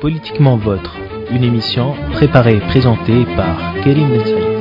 Politiquement 0.00 0.56
Votre, 0.56 0.96
une 1.30 1.44
émission 1.44 1.94
préparée 2.12 2.56
et 2.56 2.60
présentée 2.60 3.26
par 3.36 3.74
Kérim 3.84 4.08
Ben 4.08 4.24
Saïd. 4.24 4.60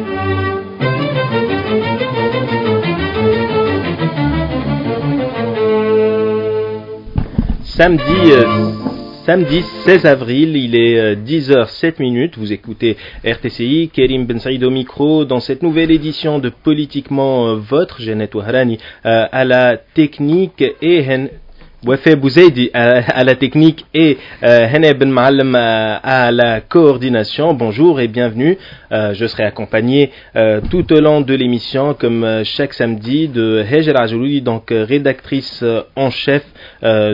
Samedi, 7.64 8.04
euh, 8.32 8.44
samedi 9.26 9.62
16 9.86 10.06
avril, 10.06 10.58
il 10.58 10.76
est 10.76 11.16
10h07 11.16 12.02
minutes. 12.02 12.38
Vous 12.38 12.52
écoutez 12.52 12.98
RTCI, 13.24 13.92
Kerim 13.94 14.26
Ben 14.26 14.40
au 14.62 14.70
micro 14.70 15.24
dans 15.24 15.40
cette 15.40 15.64
nouvelle 15.64 15.92
édition 15.92 16.40
de 16.40 16.50
Politiquement 16.50 17.48
euh, 17.48 17.56
Votre. 17.56 18.02
Jeannette 18.02 18.36
Ouharani 18.36 18.78
euh, 19.06 19.26
à 19.32 19.46
la 19.46 19.78
technique 19.78 20.66
et 20.82 21.02
Wafé 21.86 22.18
Bouzaidi 22.18 22.70
à, 22.74 23.24
la 23.24 23.36
technique 23.36 23.86
et 23.94 24.18
euh, 24.44 24.68
Hene 24.68 24.94
Ben 24.94 25.10
Ma'alem 25.10 25.56
à, 25.56 26.30
la 26.30 26.60
coordination. 26.60 27.54
Bonjour 27.54 28.02
et 28.02 28.10
bienvenue. 28.10 28.58
Euh, 28.92 29.14
je 29.14 29.26
serai 29.26 29.44
accompagné 29.44 30.12
euh, 30.36 30.60
tout 30.70 30.92
au 30.92 31.00
long 31.00 31.22
de 31.22 31.34
l'émission, 31.34 31.94
comme 31.94 32.26
euh, 32.26 32.44
chaque 32.44 32.74
samedi, 32.74 33.30
de 33.30 33.64
Hejer 33.72 33.96
Ajouli, 33.96 34.42
donc 34.42 34.72
rédactrice 34.72 35.64
en 35.96 36.10
chef 36.10 36.44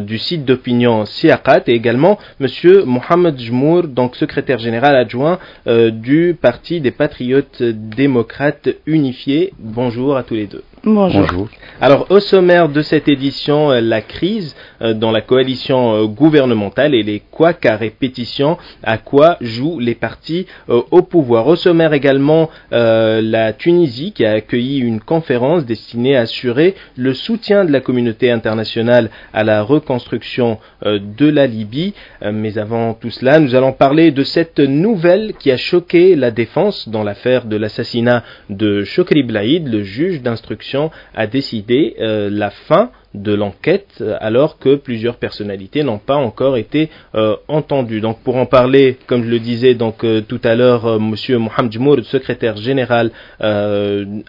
du 0.01 0.17
site 0.17 0.45
d'opinion 0.45 1.05
Siakat, 1.05 1.63
et 1.67 1.73
également 1.73 2.17
Monsieur 2.39 2.85
Mohamed 2.85 3.39
Jmour, 3.39 3.83
donc 3.83 4.15
secrétaire 4.15 4.57
général 4.57 4.95
adjoint 4.95 5.39
du 5.67 6.35
Parti 6.39 6.81
des 6.81 6.91
Patriotes 6.91 7.61
démocrates 7.61 8.69
unifiés. 8.85 9.53
Bonjour 9.59 10.17
à 10.17 10.23
tous 10.23 10.35
les 10.35 10.47
deux. 10.47 10.63
Bonjour. 10.85 11.49
Alors, 11.81 12.05
au 12.11 12.19
sommaire 12.19 12.69
de 12.69 12.83
cette 12.83 13.07
édition, 13.07 13.71
euh, 13.71 13.81
la 13.81 14.01
crise 14.01 14.55
dans 14.81 15.11
la 15.11 15.21
coalition 15.21 15.95
euh, 15.95 16.05
gouvernementale 16.05 16.93
et 16.93 17.03
les 17.03 17.21
couacs 17.31 17.65
à 17.65 17.75
répétition, 17.75 18.57
à 18.83 18.97
quoi 18.97 19.37
jouent 19.41 19.79
les 19.79 19.95
partis 19.95 20.45
au 20.67 21.01
pouvoir. 21.01 21.47
Au 21.47 21.55
sommaire 21.55 21.93
également, 21.93 22.49
la 22.71 23.53
Tunisie 23.53 24.11
qui 24.11 24.25
a 24.25 24.31
accueilli 24.31 24.79
une 24.79 24.99
conférence 24.99 25.65
destinée 25.65 26.15
à 26.15 26.21
assurer 26.21 26.75
le 26.95 27.13
soutien 27.13 27.65
de 27.65 27.71
la 27.71 27.81
communauté 27.81 28.31
internationale 28.31 29.09
à 29.33 29.43
la 29.43 29.61
reconstruction 29.63 30.59
de 30.83 31.29
la 31.29 31.47
Libye. 31.47 31.93
mais 32.21 32.57
avant 32.57 32.93
tout 32.93 33.09
cela, 33.09 33.39
nous 33.39 33.55
allons 33.55 33.73
parler 33.73 34.11
de 34.11 34.23
cette 34.23 34.59
nouvelle 34.59 35.33
qui 35.39 35.51
a 35.51 35.57
choqué 35.57 36.15
la 36.15 36.31
défense 36.31 36.89
dans 36.89 37.03
l'affaire 37.03 37.45
de 37.45 37.55
l'assassinat 37.55 38.23
de 38.49 38.83
Chokri 38.83 39.23
Blaïd, 39.23 39.67
le 39.67 39.83
juge 39.83 40.21
d'instruction 40.21 40.91
a 41.13 41.27
décidé 41.27 41.95
euh, 41.99 42.29
la 42.31 42.49
fin 42.49 42.91
de 43.15 43.33
l'enquête 43.33 44.03
alors 44.19 44.57
que 44.59 44.75
plusieurs 44.75 45.17
personnalités 45.17 45.83
n'ont 45.83 45.97
pas 45.97 46.15
encore 46.15 46.57
été 46.57 46.89
euh, 47.15 47.35
entendues. 47.47 48.01
Donc 48.01 48.19
pour 48.19 48.35
en 48.37 48.45
parler, 48.45 48.97
comme 49.07 49.23
je 49.23 49.29
le 49.29 49.39
disais 49.39 49.73
donc 49.73 50.03
euh, 50.03 50.21
tout 50.21 50.41
à 50.43 50.55
l'heure, 50.55 50.99
Monsieur 50.99 51.37
Mohamed 51.37 51.71
Jmour, 51.71 51.97
secrétaire 52.03 52.57
général 52.57 53.11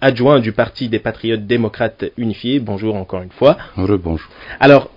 adjoint 0.00 0.40
du 0.40 0.52
Parti 0.52 0.88
des 0.88 0.98
Patriotes 0.98 1.46
démocrates 1.46 2.04
unifiés. 2.16 2.60
Bonjour 2.60 2.96
encore 2.96 3.22
une 3.22 3.30
fois. 3.30 3.56
Bonjour. 3.76 4.28
Alors 4.60 4.90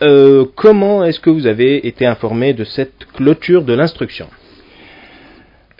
comment 0.55 1.03
est-ce 1.03 1.19
que 1.19 1.29
vous 1.29 1.47
avez 1.47 1.87
été 1.87 2.05
informé 2.05 2.53
de 2.53 2.63
cette 2.63 3.05
clôture 3.13 3.63
de 3.63 3.73
l'instruction? 3.73 4.27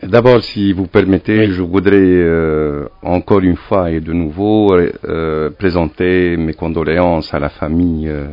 D'abord, 0.03 0.41
si 0.43 0.71
vous 0.71 0.87
permettez, 0.87 1.51
je 1.51 1.61
voudrais 1.61 1.97
euh, 1.97 2.87
encore 3.01 3.41
une 3.41 3.57
fois 3.57 3.91
et 3.91 3.99
de 3.99 4.13
nouveau 4.13 4.73
euh, 4.73 5.49
présenter 5.49 6.37
mes 6.37 6.53
condoléances 6.53 7.33
à 7.33 7.39
la 7.39 7.49
famille 7.49 8.07
euh, 8.07 8.27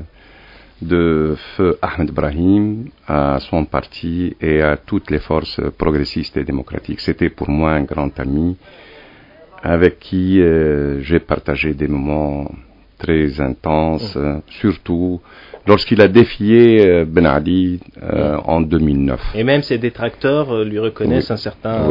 de 0.80 1.34
Feu 1.56 1.76
Ahmed 1.82 2.12
Brahim, 2.12 2.84
à 3.08 3.40
son 3.40 3.64
parti 3.64 4.36
et 4.40 4.62
à 4.62 4.76
toutes 4.76 5.10
les 5.10 5.18
forces 5.18 5.60
progressistes 5.76 6.36
et 6.36 6.44
démocratiques. 6.44 7.00
C'était 7.00 7.30
pour 7.30 7.50
moi 7.50 7.72
un 7.72 7.82
grand 7.82 8.16
ami 8.20 8.56
avec 9.60 9.98
qui 9.98 10.40
j'ai 11.00 11.18
partagé 11.18 11.74
des 11.74 11.88
moments 11.88 12.48
très 12.98 13.40
intenses, 13.40 14.16
surtout 14.48 15.20
lorsqu'il 15.66 16.00
a 16.00 16.08
défié 16.08 16.86
euh, 16.86 17.04
Ben 17.04 17.26
Ali 17.26 17.80
euh, 18.02 18.36
en 18.44 18.60
2009. 18.60 19.20
Et 19.34 19.44
même 19.44 19.62
ses 19.62 19.78
détracteurs 19.78 20.52
euh, 20.52 20.64
lui 20.64 20.78
reconnaissent 20.78 21.30
un 21.30 21.36
certain, 21.36 21.86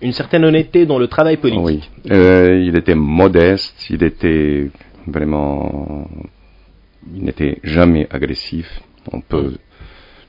une 0.00 0.12
certaine 0.12 0.44
honnêteté 0.44 0.86
dans 0.86 0.98
le 0.98 1.06
travail 1.06 1.36
politique. 1.36 1.62
Oui. 1.62 1.80
il 2.04 2.76
était 2.76 2.94
modeste, 2.94 3.86
il 3.90 4.02
était 4.02 4.70
vraiment, 5.06 6.08
il 7.14 7.24
n'était 7.24 7.58
jamais 7.62 8.06
agressif. 8.10 8.80
On 9.12 9.20
peut 9.20 9.54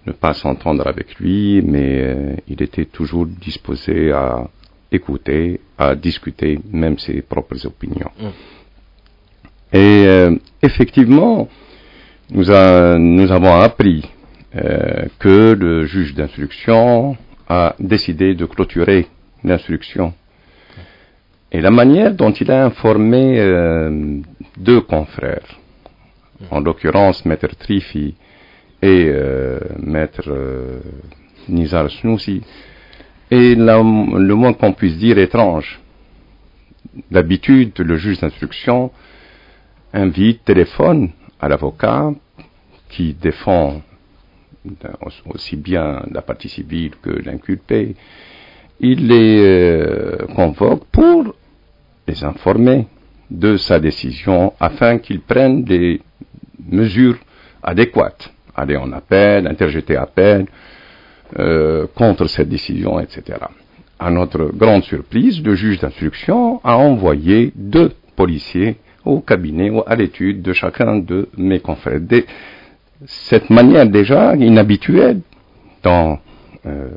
ne 0.05 0.11
pas 0.11 0.33
s'entendre 0.33 0.85
avec 0.87 1.15
lui, 1.15 1.61
mais 1.61 2.35
il 2.47 2.61
était 2.61 2.85
toujours 2.85 3.25
disposé 3.25 4.11
à 4.11 4.49
écouter, 4.91 5.61
à 5.77 5.95
discuter 5.95 6.59
même 6.71 6.97
ses 6.99 7.21
propres 7.21 7.65
opinions. 7.65 8.11
Et 9.73 10.05
effectivement, 10.61 11.49
nous, 12.31 12.49
avons 12.49 13.53
appris 13.53 14.03
euh, 14.55 15.05
que 15.19 15.53
le 15.53 15.85
juge 15.85 16.13
d'instruction 16.15 17.17
a 17.47 17.75
décidé 17.79 18.33
de 18.33 18.45
clôturer 18.45 19.07
l'instruction. 19.43 20.13
Et 21.51 21.61
la 21.61 21.69
manière 21.69 22.13
dont 22.13 22.31
il 22.31 22.49
a 22.49 22.65
informé 22.65 23.39
euh, 23.39 24.19
deux 24.57 24.81
confrères, 24.81 25.59
en 26.49 26.59
l'occurrence 26.59 27.25
Maître 27.25 27.55
Trifi 27.55 28.15
et 28.81 29.05
euh, 29.09 29.59
Maître 29.79 30.31
Nizar 31.49 31.91
Snoussi, 31.91 32.41
est 33.29 33.55
le 33.55 34.33
moins 34.33 34.53
qu'on 34.53 34.73
puisse 34.73 34.97
dire 34.97 35.17
étrange. 35.19 35.79
D'habitude, 37.11 37.77
le 37.79 37.97
juge 37.97 38.19
d'instruction 38.19 38.91
invite, 39.93 40.43
téléphone 40.43 41.11
à 41.39 41.47
l'avocat 41.47 42.11
qui 42.89 43.13
défend 43.13 43.81
aussi 45.25 45.55
bien 45.55 46.03
la 46.11 46.21
partie 46.21 46.49
civile 46.49 46.91
que 47.01 47.09
l'inculpé, 47.09 47.95
il 48.79 49.07
les 49.07 49.39
euh, 49.41 50.17
convoque 50.35 50.85
pour 50.85 51.35
les 52.07 52.23
informer 52.23 52.87
de 53.29 53.57
sa 53.57 53.79
décision 53.79 54.53
afin 54.59 54.99
qu'ils 54.99 55.21
prennent 55.21 55.63
des 55.63 56.01
mesures 56.69 57.17
adéquates, 57.61 58.33
aller 58.55 58.77
en 58.77 58.91
appel, 58.91 59.47
interjeter 59.47 59.95
appel 59.95 60.45
euh, 61.39 61.87
contre 61.95 62.27
cette 62.27 62.49
décision, 62.49 62.99
etc. 62.99 63.39
À 63.99 64.09
notre 64.11 64.45
grande 64.53 64.83
surprise, 64.83 65.41
le 65.43 65.55
juge 65.55 65.79
d'instruction 65.79 66.61
a 66.63 66.77
envoyé 66.77 67.51
deux 67.55 67.91
policiers 68.15 68.77
au 69.05 69.19
cabinet 69.19 69.69
ou 69.69 69.83
à 69.85 69.95
l'étude 69.95 70.41
de 70.41 70.53
chacun 70.53 70.97
de 70.97 71.29
mes 71.37 71.59
confrères. 71.59 71.99
cette 73.05 73.49
manière 73.49 73.85
déjà 73.87 74.35
inhabituelle 74.35 75.19
dans 75.83 76.19
euh, 76.65 76.87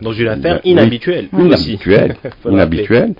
dans 0.00 0.12
une 0.12 0.28
affaire 0.28 0.60
inhabituelle, 0.64 1.28
inhabituelle, 1.38 2.16
inhabituelle 2.46 3.14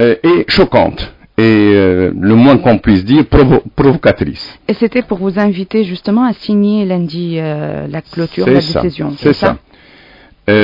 euh, 0.00 0.14
et 0.22 0.44
choquante 0.46 1.12
et 1.36 1.42
euh, 1.42 2.12
le 2.16 2.34
moins 2.36 2.58
qu'on 2.58 2.78
puisse 2.78 3.04
dire 3.04 3.24
provocatrice. 3.26 4.56
Et 4.68 4.74
c'était 4.74 5.02
pour 5.02 5.18
vous 5.18 5.40
inviter 5.40 5.82
justement 5.82 6.24
à 6.24 6.34
signer 6.34 6.84
lundi 6.84 7.36
la 7.36 8.00
clôture 8.00 8.46
de 8.46 8.52
la 8.52 8.60
décision. 8.60 9.10
C'est 9.16 9.32
ça. 9.32 9.58
ça. 10.46 10.54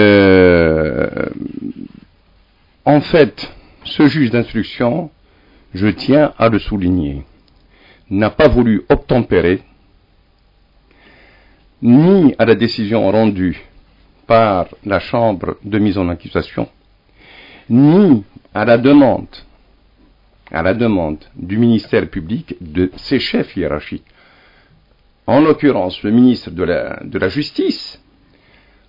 en 2.84 3.00
fait, 3.00 3.50
ce 3.82 4.06
juge 4.06 4.30
d'instruction 4.30 5.10
je 5.74 5.88
tiens 5.88 6.32
à 6.38 6.48
le 6.48 6.58
souligner, 6.58 7.24
n'a 8.08 8.30
pas 8.30 8.48
voulu 8.48 8.84
obtempérer 8.88 9.62
ni 11.82 12.34
à 12.38 12.44
la 12.44 12.54
décision 12.54 13.10
rendue 13.10 13.60
par 14.26 14.68
la 14.86 15.00
Chambre 15.00 15.58
de 15.64 15.78
mise 15.78 15.98
en 15.98 16.08
accusation, 16.08 16.68
ni 17.68 18.24
à 18.54 18.64
la 18.64 18.78
demande, 18.78 19.28
du 21.34 21.58
ministère 21.58 22.08
public 22.08 22.56
de 22.60 22.90
ses 22.96 23.18
chefs 23.18 23.56
hiérarchiques. 23.56 24.04
En 25.26 25.40
l'occurrence, 25.40 26.02
le 26.02 26.10
ministre 26.10 26.50
de 26.50 26.62
la, 26.62 27.00
de 27.02 27.18
la 27.18 27.28
Justice, 27.28 28.00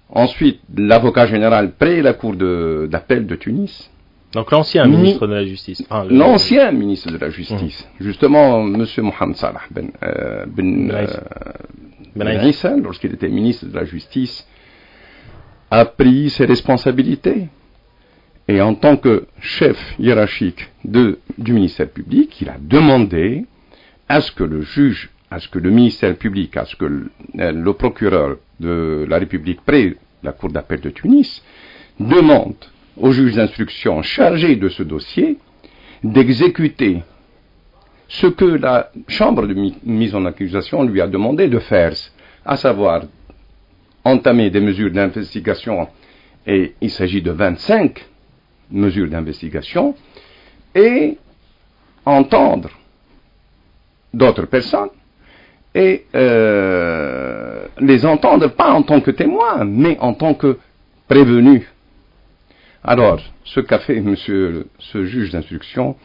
ensuite 0.10 0.62
l'avocat 0.76 1.26
général 1.26 1.74
près 1.74 2.02
la 2.02 2.14
Cour 2.14 2.36
d'appel 2.36 3.26
de 3.26 3.36
Tunis, 3.36 3.90
donc 4.34 4.52
l'ancien 4.52 4.86
ministre 4.86 5.28
de 5.28 5.34
la 5.34 5.46
Justice. 5.46 5.82
l'ancien 6.10 6.72
ministre 6.72 7.10
de 7.12 7.18
la 7.18 7.30
Justice. 7.30 7.88
Justement, 8.00 8.62
M. 8.66 8.86
Mohamed 8.98 9.36
Salah 9.38 9.62
Ben, 9.72 9.92
euh, 10.04 10.46
ben, 10.46 10.88
ben, 12.16 12.54
ben 12.54 12.82
lorsqu'il 12.84 13.14
était 13.14 13.30
ministre 13.30 13.66
de 13.68 13.74
la 13.74 13.86
Justice, 13.86 14.46
a 15.72 15.86
pris 15.86 16.30
ses 16.30 16.46
responsabilités. 16.46 17.48
Et 18.48 18.62
en 18.62 18.76
tant 18.76 18.98
que 18.98 19.26
chef 19.40 19.78
hiérarchique 19.98 20.70
de, 20.84 21.20
du 21.38 21.54
ministère 21.54 21.90
public, 21.90 22.40
il 22.42 22.50
a 22.50 22.58
demandé 22.60 23.46
à 24.08 24.22
ce 24.22 24.32
que 24.32 24.44
le 24.44 24.62
juge, 24.62 25.10
à 25.32 25.40
ce 25.40 25.48
que 25.48 25.58
le 25.60 25.72
ministère 25.72 26.16
public, 26.16 26.56
à 26.58 26.66
ce 26.66 26.76
que 26.76 26.86
le, 26.86 27.10
le 27.34 27.74
procureur 27.74 28.38
de 28.60 29.06
la 29.10 29.18
République 29.18 29.62
près 29.66 29.96
la 30.24 30.32
Cour 30.32 30.50
d'appel 30.52 30.80
de 30.82 30.90
Tunis, 30.90 31.42
demande 32.00 32.56
au 32.98 33.12
juge 33.12 33.36
d'instruction 33.36 34.02
chargé 34.02 34.56
de 34.56 34.70
ce 34.70 34.84
dossier 34.84 35.38
d'exécuter 36.04 37.02
ce 38.08 38.28
que 38.28 38.46
la 38.46 38.92
chambre 39.08 39.48
de 39.48 39.56
mise 39.84 40.16
en 40.16 40.26
accusation 40.26 40.84
lui 40.84 41.02
a 41.02 41.08
demandé 41.08 41.48
de 41.48 41.60
faire, 41.60 41.94
à 42.46 42.56
savoir 42.56 43.04
entamer 44.04 44.52
des 44.52 44.60
mesures 44.60 44.92
d'investigation, 44.92 45.88
et 46.46 46.76
il 46.80 46.92
s'agit 46.92 47.24
de 47.24 47.32
25 47.32 48.06
mesures 48.72 49.10
d'investigation, 49.10 49.96
et 50.76 51.18
entendre 52.06 52.70
d'autres 54.14 54.46
personnes, 54.46 54.90
et 55.74 56.06
euh, 56.16 57.66
les 57.80 58.06
entendre 58.06 58.48
pas 58.50 58.72
en 58.72 58.84
tant 58.84 59.02
que 59.02 59.12
témoins, 59.12 59.66
mais 59.66 59.98
en 60.00 60.14
tant 60.14 60.36
que 60.36 60.60
prévenus. 61.08 61.64
Alors, 62.88 63.20
ce 63.44 63.60
qu'a 63.60 63.80
fait 63.80 64.00
monsieur, 64.00 64.68
ce 64.80 65.06
juge 65.06 65.32
d'instruction, 65.32 65.96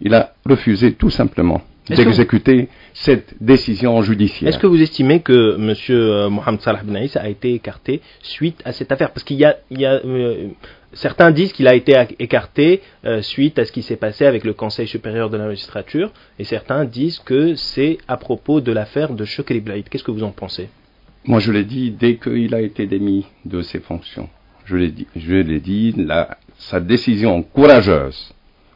il 0.00 0.14
a 0.14 0.32
refusé 0.46 0.94
tout 0.94 1.10
simplement 1.10 1.60
d'exécuter 1.88 2.68
cette 2.94 3.34
décision 3.42 4.00
judiciaire. 4.02 4.48
Est-ce 4.48 4.58
que 4.58 4.66
vous 4.66 4.80
estimez 4.80 5.20
que 5.20 5.56
M. 5.56 6.32
Mohamed 6.32 6.60
Salah 6.60 6.82
Ben 6.84 7.06
a 7.14 7.28
été 7.28 7.54
écarté 7.54 8.00
suite 8.22 8.62
à 8.64 8.72
cette 8.72 8.90
affaire? 8.92 9.10
Parce 9.12 9.24
qu'il 9.24 9.36
y 9.38 9.44
a, 9.44 9.56
euh, 9.74 10.48
certains 10.92 11.30
disent 11.32 11.52
qu'il 11.52 11.68
a 11.68 11.74
été 11.74 11.94
écarté 12.18 12.82
euh, 13.04 13.20
suite 13.20 13.58
à 13.58 13.64
ce 13.64 13.72
qui 13.72 13.82
s'est 13.82 13.96
passé 13.96 14.24
avec 14.24 14.44
le 14.44 14.54
Conseil 14.54 14.86
supérieur 14.86 15.28
de 15.28 15.36
la 15.36 15.46
magistrature, 15.46 16.12
et 16.38 16.44
certains 16.44 16.84
disent 16.84 17.18
que 17.18 17.54
c'est 17.56 17.98
à 18.08 18.16
propos 18.16 18.60
de 18.60 18.72
l'affaire 18.72 19.12
de 19.12 19.24
Chokri 19.24 19.60
Blaïd. 19.60 19.88
Qu'est-ce 19.88 20.04
que 20.04 20.12
vous 20.12 20.24
en 20.24 20.30
pensez? 20.30 20.68
Moi, 21.24 21.40
je 21.40 21.52
l'ai 21.52 21.64
dit 21.64 21.90
dès 21.90 22.16
qu'il 22.16 22.54
a 22.54 22.60
été 22.60 22.86
démis 22.86 23.26
de 23.44 23.60
ses 23.62 23.80
fonctions. 23.80 24.28
Je 24.64 24.76
l'ai 24.76 24.90
dit, 24.90 25.06
je 25.16 25.34
l'ai 25.34 25.60
dit, 25.60 25.94
sa 26.58 26.80
décision 26.80 27.42
courageuse 27.42 28.32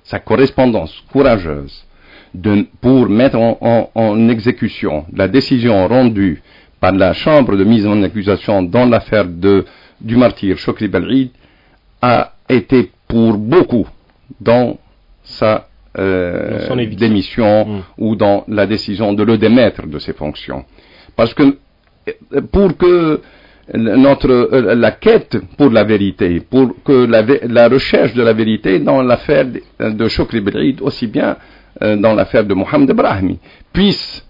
sa 0.07 0.21
correspondance 0.21 1.05
courageuse 1.13 1.85
de, 2.33 2.67
pour 2.81 3.09
mettre 3.09 3.39
en, 3.39 3.91
en, 3.95 4.29
exécution 4.29 5.05
la 5.13 5.29
décision 5.29 5.87
rendue 5.89 6.43
par 6.81 6.93
la 6.93 7.13
chambre 7.13 7.57
de 7.57 7.65
mise 7.65 7.87
en 7.87 8.03
accusation 8.03 8.63
dans 8.63 8.87
l'affaire 8.87 9.27
du 9.27 10.17
martyr 10.17 10.59
Chokri 10.59 10.89
Bel'id 10.89 11.31
a 12.01 12.33
été 12.49 12.91
pour 13.09 13.37
beaucoup 13.37 13.89
dans 14.41 14.79
sa 15.25 15.67
euh, 15.99 16.87
démission 16.95 17.67
mm. 17.67 17.83
ou 17.99 18.17
dans 18.17 18.45
la 18.49 18.67
décision 18.67 19.13
de 19.13 19.23
le 19.23 19.39
démettre 19.39 19.87
de 19.87 19.99
ses 19.99 20.13
fonctions. 20.13 20.65
Parce 21.17 21.33
que 21.33 21.57
pour 22.53 22.77
que 22.77 23.23
notre 23.75 24.31
euh, 24.31 24.75
la 24.75 24.93
quête 24.93 25.39
pour 25.57 25.71
la 25.71 25.85
vérité, 25.85 26.41
pour 26.41 26.75
que 26.85 27.07
la, 27.07 27.69
recherche 27.69 28.15
de 28.15 28.23
la 28.23 28.33
vérité 28.33 28.79
dans 28.79 29.03
l'affaire 29.03 29.47
de 29.81 30.09
Chokri 30.09 30.41
Belid, 30.41 30.81
aussi 30.83 31.07
bien 31.07 31.37
euh, 31.83 31.97
dans 31.97 32.15
l'affaire 32.15 32.45
de 32.45 32.55
Mohamed 32.55 32.93
Brahmi, 32.93 33.39
puisse 33.73 34.25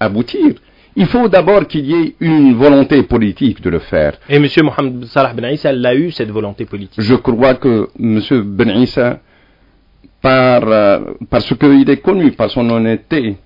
aboutir, 0.00 0.54
il 0.96 1.06
faut 1.06 1.28
d'abord 1.28 1.66
qu'il 1.66 1.86
y 1.86 1.94
ait 1.94 2.14
une 2.20 2.54
volonté 2.54 3.02
politique 3.02 3.62
de 3.62 3.70
le 3.70 3.78
faire. 3.78 4.14
Et 4.28 4.36
M. 4.36 4.46
Mohamed 4.62 5.04
Salah 5.06 5.32
Ben 5.34 5.52
Issa 5.52 5.72
l'a 5.72 5.94
eu, 5.94 6.10
cette 6.10 6.30
volonté 6.30 6.64
politique 6.64 7.02
Je 7.02 7.14
crois 7.14 7.54
que 7.54 7.88
M. 8.00 8.20
Ben 8.44 8.70
Issa, 8.70 9.20
par, 10.20 10.62
euh, 10.66 11.00
parce 11.28 11.52
qu'il 11.54 11.90
est 11.90 11.98
connu 11.98 12.32
par 12.32 12.50
son 12.50 12.68
honnêteté, 12.70 13.36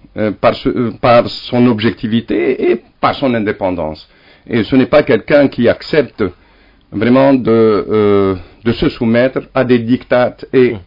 par, 0.40 0.54
par 1.02 1.28
son 1.28 1.66
objectivité 1.66 2.70
et 2.70 2.80
par 3.00 3.14
son 3.14 3.34
indépendance, 3.34 4.08
et 4.48 4.64
ce 4.64 4.76
n'est 4.76 4.86
pas 4.86 5.02
quelqu'un 5.02 5.48
qui 5.48 5.68
accepte 5.68 6.24
vraiment 6.92 7.34
de, 7.34 7.50
euh, 7.50 8.34
de, 8.64 8.72
se 8.72 8.88
soumettre 8.88 9.40
à 9.54 9.64
des 9.64 9.80
dictats 9.80 10.36
et, 10.52 10.72
mm. 10.72 10.78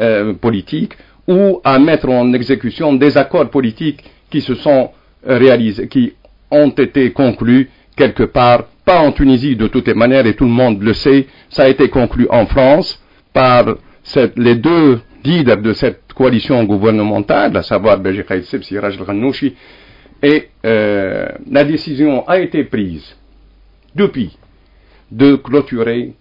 euh, 0.00 0.32
politiques 0.34 0.94
ou 1.26 1.60
à 1.64 1.78
mettre 1.78 2.08
en 2.08 2.32
exécution 2.32 2.92
des 2.92 3.16
accords 3.16 3.48
politiques 3.48 4.04
qui 4.30 4.40
se 4.40 4.54
sont 4.54 4.90
réalisés, 5.24 5.88
qui 5.88 6.12
ont 6.50 6.70
été 6.70 7.12
conclus 7.12 7.70
quelque 7.96 8.24
part, 8.24 8.64
pas 8.84 9.00
en 9.00 9.12
Tunisie 9.12 9.56
de 9.56 9.68
toutes 9.68 9.86
les 9.86 9.94
manières, 9.94 10.26
et 10.26 10.34
tout 10.34 10.44
le 10.44 10.50
monde 10.50 10.82
le 10.82 10.92
sait, 10.92 11.26
ça 11.48 11.62
a 11.64 11.68
été 11.68 11.88
conclu 11.88 12.26
en 12.28 12.46
France 12.46 13.00
par 13.32 13.76
cette, 14.02 14.36
les 14.36 14.56
deux 14.56 15.00
leaders 15.24 15.62
de 15.62 15.72
cette 15.72 16.12
coalition 16.14 16.62
gouvernementale, 16.64 17.56
à 17.56 17.62
savoir 17.62 17.98
Belgique 17.98 18.44
Sebsi 18.44 18.78
Rajl 18.78 19.02
Ghanouchi 19.04 19.54
et 20.24 20.48
euh, 20.64 21.28
la 21.50 21.64
décision 21.64 22.26
a 22.26 22.38
été 22.38 22.64
prise 22.64 23.14
depuis 23.94 24.36
de 25.10 25.36
clôturer 25.36 26.14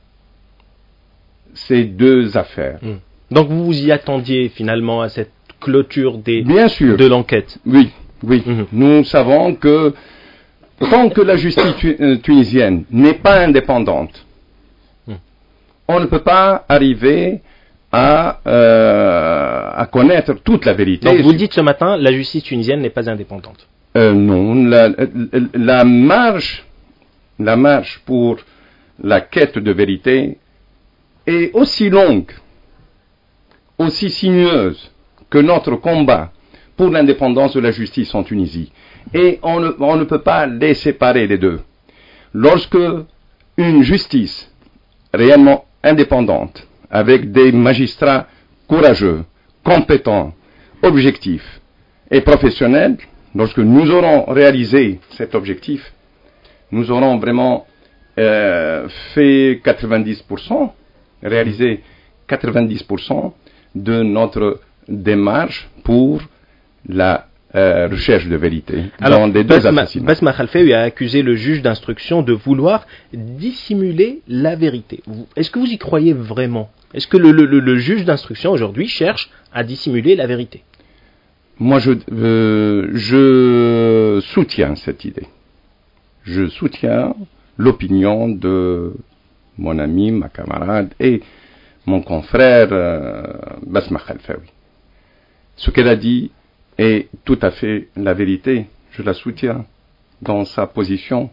ces 1.54 1.86
deux 1.86 2.36
affaires. 2.38 2.80
Hmm. 2.82 2.98
Donc 3.32 3.48
vous 3.48 3.64
vous 3.64 3.80
y 3.80 3.92
attendiez 3.92 4.50
finalement 4.50 5.02
à 5.02 5.10
cette 5.10 5.32
clôture 5.62 6.18
des, 6.18 6.44
de 6.44 7.08
l'enquête 7.08 7.58
Oui, 7.66 7.92
oui. 8.24 8.44
Hmm. 8.46 8.66
Nous 8.74 9.06
savons 9.06 9.56
que 9.56 9.94
tant 10.92 11.10
que 11.10 11.22
la 11.22 11.38
justice 11.38 11.74
euh, 11.86 12.18
tunisienne 12.18 12.84
n'est 12.92 13.14
pas 13.14 13.40
indépendante, 13.40 14.26
hmm. 15.08 15.14
on 15.88 16.00
ne 16.02 16.08
peut 16.08 16.24
pas 16.24 16.66
arriver 16.68 17.40
à, 17.90 18.40
euh, 18.48 19.70
à 19.74 19.86
connaître 19.86 20.34
toute 20.44 20.66
la 20.66 20.74
vérité. 20.74 21.06
Donc 21.06 21.22
vous 21.22 21.34
dites 21.34 21.54
ce 21.54 21.62
matin, 21.62 21.96
la 21.96 22.12
justice 22.12 22.44
tunisienne 22.44 22.82
n'est 22.82 22.90
pas 22.90 23.10
indépendante. 23.10 23.68
Euh, 23.96 24.14
non, 24.14 24.56
la, 24.66 25.84
marche, 25.84 26.66
la 27.38 27.56
marche 27.56 28.02
pour 28.06 28.38
la 29.02 29.22
quête 29.22 29.60
de 29.60 29.72
vérité 29.72 30.38
est 31.28 31.52
aussi 31.54 31.90
longue, 31.90 32.32
aussi 33.78 34.10
sinueuse 34.10 34.92
que 35.30 35.38
notre 35.38 35.76
combat 35.76 36.32
pour 36.76 36.90
l'indépendance 36.90 37.54
de 37.54 37.60
la 37.60 37.72
justice 37.72 38.14
en 38.16 38.24
Tunisie. 38.24 38.72
Et 39.14 39.40
on 39.44 39.60
ne, 39.60 39.72
on 39.80 39.96
ne 39.96 40.06
peut 40.06 40.22
pas 40.22 40.48
les 40.48 40.74
séparer 40.74 41.28
les 41.28 41.38
deux. 41.38 41.60
Lorsque 42.34 42.78
une 43.58 43.84
justice 43.84 44.52
réellement 45.14 45.66
indépendante, 45.84 46.68
avec 46.90 47.32
des 47.32 47.52
magistrats 47.52 48.28
courageux, 48.68 49.24
compétents, 49.64 50.34
objectifs 50.82 51.62
et 52.10 52.22
professionnels, 52.22 52.98
lorsque 53.36 53.60
nous 53.60 53.92
aurons 53.92 54.26
réalisé 54.26 55.00
cet 55.12 55.36
objectif, 55.36 55.94
nous 56.72 56.92
aurons 56.92 57.18
vraiment 57.18 57.66
euh, 58.18 58.88
fait 59.14 59.62
90%, 59.64 60.72
réalisé 61.24 61.82
90% 62.30 63.34
de 63.76 64.04
notre 64.04 64.60
démarche 64.88 65.70
pour 65.84 66.22
la 66.88 67.28
euh, 67.56 67.88
recherche 67.88 68.28
de 68.28 68.36
vérité 68.36 68.86
Alors, 69.00 69.20
dans 69.20 69.28
les 69.28 69.44
deux 69.44 69.60
Basma, 69.60 69.86
Basma 70.02 70.32
a 70.32 70.82
accusé 70.82 71.22
le 71.22 71.36
juge 71.36 71.62
d'instruction 71.62 72.24
de 72.24 72.34
vouloir 72.34 72.88
dissimuler 73.14 74.22
la 74.28 74.56
vérité. 74.56 75.02
Est-ce 75.36 75.52
que 75.52 75.60
vous 75.60 75.72
y 75.72 75.78
croyez 75.78 76.14
vraiment? 76.14 76.72
Est-ce 76.96 77.08
que 77.08 77.18
le 77.18 77.78
juge 77.78 78.06
d'instruction 78.06 78.52
aujourd'hui 78.52 78.88
cherche 78.88 79.30
à 79.54 79.64
dissimuler 79.64 80.16
la 80.16 80.26
vérité? 80.26 80.64
Moi, 81.60 81.80
je, 81.80 81.92
euh, 82.12 82.90
je 82.94 84.20
soutiens 84.22 84.76
cette 84.76 85.06
idée. 85.06 85.28
Je 86.24 86.48
soutiens 86.48 87.16
l'opinion 87.58 88.30
de 88.30 88.94
mon 89.58 89.78
ami, 89.78 90.12
ma 90.12 90.30
camarade 90.30 90.94
et 91.00 91.22
mon 91.86 92.02
confrère 92.02 92.70
euh, 92.72 93.24
Basma 93.66 94.00
Khalfaoui. 94.00 94.48
Ce 95.56 95.70
qu'elle 95.70 95.90
a 95.90 95.96
dit 95.96 96.32
est 96.78 97.10
tout 97.24 97.38
à 97.42 97.52
fait 97.52 97.90
la 97.96 98.14
vérité. 98.14 98.66
Je 98.92 99.04
la 99.04 99.14
soutiens 99.14 99.66
dans 100.22 100.46
sa 100.46 100.66
position. 100.66 101.30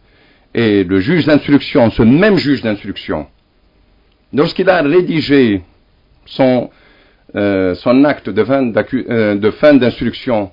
Et 0.52 0.84
le 0.84 1.00
juge 1.00 1.26
d'instruction, 1.26 1.90
ce 1.90 2.02
même 2.02 2.36
juge 2.36 2.62
d'instruction, 2.62 3.28
lorsqu'il 4.32 4.68
a 4.68 4.82
rédigé 4.82 5.62
son 6.26 6.70
euh, 7.36 7.76
son 7.76 8.02
acte 8.04 8.28
de 8.28 8.42
fin, 8.42 8.72
euh, 8.74 9.52
fin 9.52 9.74
d'instruction, 9.74 10.50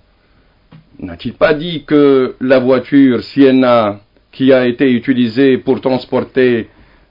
n'a-t-il 0.99 1.33
pas 1.33 1.55
dit 1.55 1.83
que 1.85 2.35
la 2.39 2.59
voiture 2.59 3.23
Sienna 3.23 4.01
qui 4.31 4.53
a 4.53 4.67
été 4.67 4.91
utilisée 4.91 5.57
pour 5.57 5.81
transporter 5.81 6.67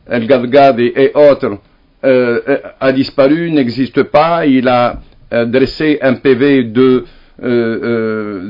El 0.09 0.29
Gadgad 0.29 0.79
et, 0.79 1.11
autres 1.15 1.59
euh, 2.05 2.59
a 2.79 2.93
disparu, 2.93 3.51
n'existe 3.51 4.05
pas, 4.05 4.47
il 4.47 4.69
a 4.69 5.01
dressé 5.47 5.99
un 6.01 6.15
PV 6.15 6.63
de, 6.63 7.05
de, 7.43 8.45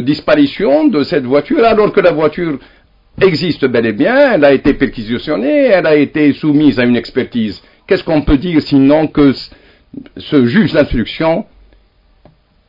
disparition 0.00 0.88
de 0.88 1.04
cette 1.04 1.22
voiture 1.24 1.64
alors 1.64 1.92
que 1.92 2.00
la 2.00 2.10
voiture 2.10 2.58
existe 3.20 3.66
bel 3.66 3.86
et 3.86 3.92
bien, 3.92 4.32
elle 4.32 4.44
a 4.44 4.52
été 4.52 4.74
perquisitionnée, 4.74 5.66
elle 5.66 5.86
a 5.86 5.94
été 5.94 6.32
soumise 6.32 6.80
à 6.80 6.84
une 6.84 6.96
expertise. 6.96 7.62
Qu'est-ce 7.86 8.02
qu'on 8.02 8.22
peut 8.22 8.38
dire 8.38 8.60
sinon 8.60 9.06
que 9.06 9.32
ce 10.16 10.46
juge 10.46 10.72
d'instruction 10.72 11.46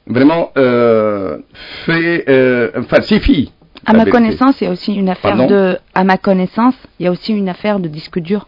vraiment 0.07 0.51
euh, 0.57 1.37
fait, 1.85 2.25
euh, 2.29 2.83
falsifie 2.83 3.51
À 3.85 3.93
ma 3.93 4.05
connaissance, 4.05 4.59
il 4.61 4.65
y 4.65 4.67
a 4.67 4.71
aussi 4.71 4.93
une 4.93 5.09
affaire 5.09 5.47
de. 5.47 5.77
À 5.93 6.03
ma 6.03 6.17
connaissance, 6.17 6.75
il 6.99 7.05
y 7.05 7.07
a 7.07 7.11
aussi 7.11 7.33
une 7.33 7.49
affaire 7.49 7.79
de 7.79 7.87
disque 7.87 8.19
dur. 8.19 8.47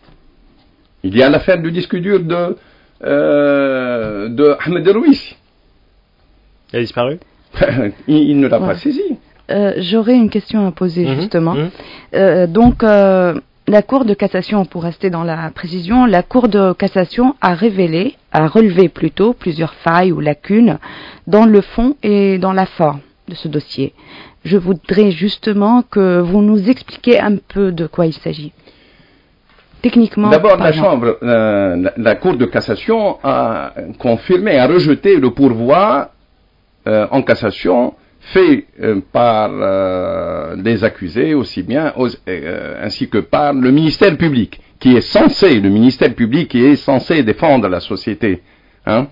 Il 1.04 1.16
y 1.16 1.24
a 1.24 1.30
l'affaire 1.30 1.62
du 1.62 1.72
disque 1.72 1.96
dur 1.96 2.20
de 2.20 2.58
euh, 3.04 4.30
de 4.30 4.56
Ahmed 4.66 4.88
Rouissi. 4.90 5.36
Il 6.74 6.78
a 6.78 6.82
disparu? 6.82 7.20
il, 8.08 8.40
ne 8.40 8.48
l'a 8.48 8.60
pas 8.60 8.76
saisi. 8.76 9.02
Euh, 9.52 9.74
j'aurais 9.78 10.16
une 10.16 10.30
question 10.30 10.66
à 10.66 10.72
poser 10.72 11.06
mhm, 11.06 11.16
justement. 11.16 11.54
Mhm. 11.54 11.70
Euh, 12.16 12.48
donc, 12.48 12.84
la 13.68 13.82
Cour 13.82 14.06
de 14.06 14.14
cassation, 14.14 14.66
pour 14.66 14.84
rester 14.84 15.10
dans 15.10 15.24
la 15.24 15.50
précision, 15.50 16.06
la 16.06 16.22
Cour 16.22 16.50
de 16.50 16.74
cassation 16.74 17.36
a 17.42 17.56
révélé, 17.56 18.16
a 18.32 18.48
relevé 18.48 18.90
plutôt 18.90 19.34
plusieurs 19.34 19.74
failles 19.76 20.12
ou 20.12 20.20
lacunes 20.20 20.78
dans 21.26 21.46
le 21.46 21.62
fond 21.62 21.96
et 22.04 22.38
dans 22.38 22.54
la 22.54 22.68
forme 22.68 23.00
de 23.28 23.34
ce 23.34 23.48
dossier. 23.48 23.94
Je 24.44 24.58
voudrais 24.58 25.10
justement 25.10 25.82
que 25.82 26.20
vous 26.20 26.44
nous 26.44 26.70
expliquiez 26.70 27.20
un 27.20 27.38
peu 27.38 27.72
de 27.72 27.88
quoi 27.88 28.06
il 28.06 28.14
s'agit. 28.14 28.54
Techniquement. 29.82 30.30
D'abord, 30.30 30.58
la 30.58 30.72
Chambre, 30.72 31.18
la, 31.22 32.16
Cour 32.16 32.38
de 32.38 32.46
cassation 32.46 33.18
a 33.24 33.74
confirmé, 33.98 34.60
a 34.60 34.68
rejeté 34.68 35.18
le 35.18 35.32
pourvoi 35.32 36.12
en 36.86 37.22
cassation 37.24 37.96
fait 38.26 38.66
euh, 38.82 39.02
par 39.12 39.52
euh, 39.54 40.56
les 40.64 40.84
accusés 40.84 41.34
aussi 41.34 41.62
bien 41.64 41.94
euh, 42.28 42.76
ainsi 42.82 43.08
que 43.08 43.20
par 43.20 43.54
le 43.54 43.72
ministère 43.72 44.18
public 44.18 44.60
qui 44.80 44.96
est 44.96 45.02
censé 45.02 45.60
le 45.60 45.70
ministère 45.70 46.14
public 46.16 46.50
qui 46.50 46.64
est 46.64 46.76
censé 46.76 47.22
défendre 47.24 47.68
la 47.68 47.80
société 47.80 48.42
hein. 48.86 49.08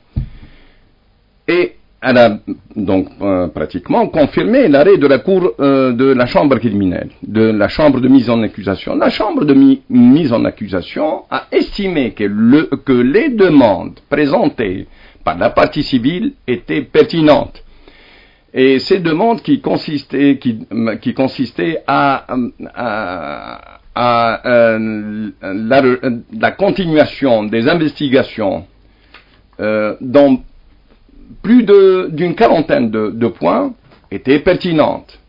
et 1.48 1.76
elle 2.06 2.18
a 2.18 2.38
donc 2.76 3.08
pratiquement 3.54 4.08
confirmé 4.08 4.68
l'arrêt 4.68 4.98
de 4.98 5.08
la 5.08 5.20
cour 5.20 5.54
de 5.58 6.14
la 6.14 6.26
chambre 6.26 6.58
criminelle, 6.58 7.12
de 7.26 7.44
la 7.44 7.70
chambre 7.70 8.02
de 8.02 8.10
mise 8.10 8.30
en 8.30 8.44
accusation. 8.44 8.94
La 8.98 9.10
chambre 9.10 9.46
de 9.46 9.54
mise 9.90 10.34
en 10.34 10.44
accusation 10.44 11.24
a 11.32 11.48
estimé 11.50 12.12
que 12.12 12.92
les 12.92 13.30
demandes 13.30 14.02
présentées 14.10 14.86
par 15.24 15.38
la 15.38 15.52
partie 15.52 15.84
civile 15.84 16.34
étaient 16.46 16.82
pertinentes 16.82 17.63
et 18.54 18.80
ces 18.80 19.00
demandes 19.00 19.42
qui 19.42 19.62
consistaient, 19.62 20.38
à, 21.88 22.28
euh, 23.98 25.32
la, 25.42 26.52
continuation 26.52 27.44
des 27.46 27.68
investigations 27.68 28.66
euh, 29.60 29.96
dans 30.02 30.40
plus 31.42 31.64
d'une 31.64 32.36
quarantaine 32.36 32.92
de, 32.92 33.28
points 33.28 33.74
étaient 34.12 34.40
pertinentes. 34.40 35.20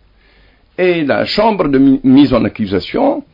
Et 0.76 1.04
la 1.04 1.25
Chambre 1.25 1.69
de 1.69 1.78
mise 1.78 2.35
en 2.35 2.45
accusation 2.45 3.25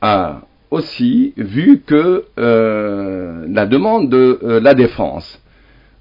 a 0.00 0.40
aussi 0.70 1.32
vu 1.36 1.82
que 1.86 2.24
euh, 2.38 3.46
la 3.48 3.66
demande 3.66 4.10
de 4.10 4.58
la 4.62 4.74
défense 4.74 5.40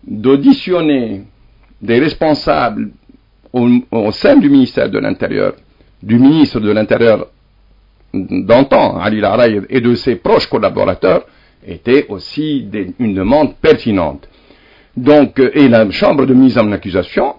d'auditionner 0.05 1.23
des 1.81 1.99
responsables 1.99 2.91
au, 3.91 4.11
sein 4.11 4.37
du 4.37 4.49
ministère 4.49 4.89
de 4.89 4.99
l'Intérieur, 4.99 5.53
du 6.01 6.17
ministre 6.17 6.59
de 6.59 6.71
l'Intérieur 6.71 7.27
d'antan, 8.13 8.99
Ali 8.99 9.19
Laraï, 9.19 9.61
et 9.69 9.81
de 9.81 9.95
ses 9.95 10.15
proches 10.15 10.47
collaborateurs, 10.47 11.25
était 11.65 12.05
aussi 12.09 12.67
une 12.99 13.13
demande 13.13 13.55
pertinente. 13.55 14.27
Donc, 14.95 15.39
euh, 15.39 15.51
et 15.53 15.67
la 15.67 15.89
Chambre 15.91 16.25
de 16.25 16.33
mise 16.33 16.57
en 16.57 16.71
accusation 16.71 17.35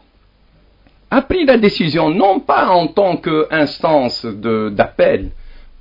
a 1.11 1.23
pris 1.23 1.45
la 1.45 1.57
décision, 1.57 2.11
non 2.11 2.41
pas 2.41 2.69
en 2.69 2.89
tant 2.89 3.17
qu'instance 3.17 4.25
d'appel 4.27 5.31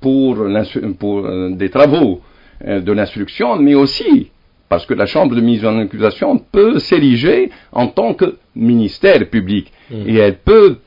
pour, 0.00 0.38
euh, 0.40 1.50
des 1.50 1.70
travaux 1.70 2.20
euh, 2.66 2.80
de 2.80 2.92
l'instruction, 2.92 3.56
mais 3.56 3.74
aussi 3.74 4.30
parce 4.68 4.86
que 4.86 4.94
la 4.94 5.06
Chambre 5.06 5.34
de 5.34 5.40
mise 5.40 5.64
en 5.64 5.78
accusation 5.78 6.38
peut 6.38 6.78
s'ériger 6.78 7.50
en 7.72 7.88
tant 7.88 8.14
que 8.14 8.36
ministère 8.54 9.28
public. 9.30 9.72
Mm. 9.90 9.94
Et 10.06 10.16
elle 10.16 10.38
peut 10.38 10.78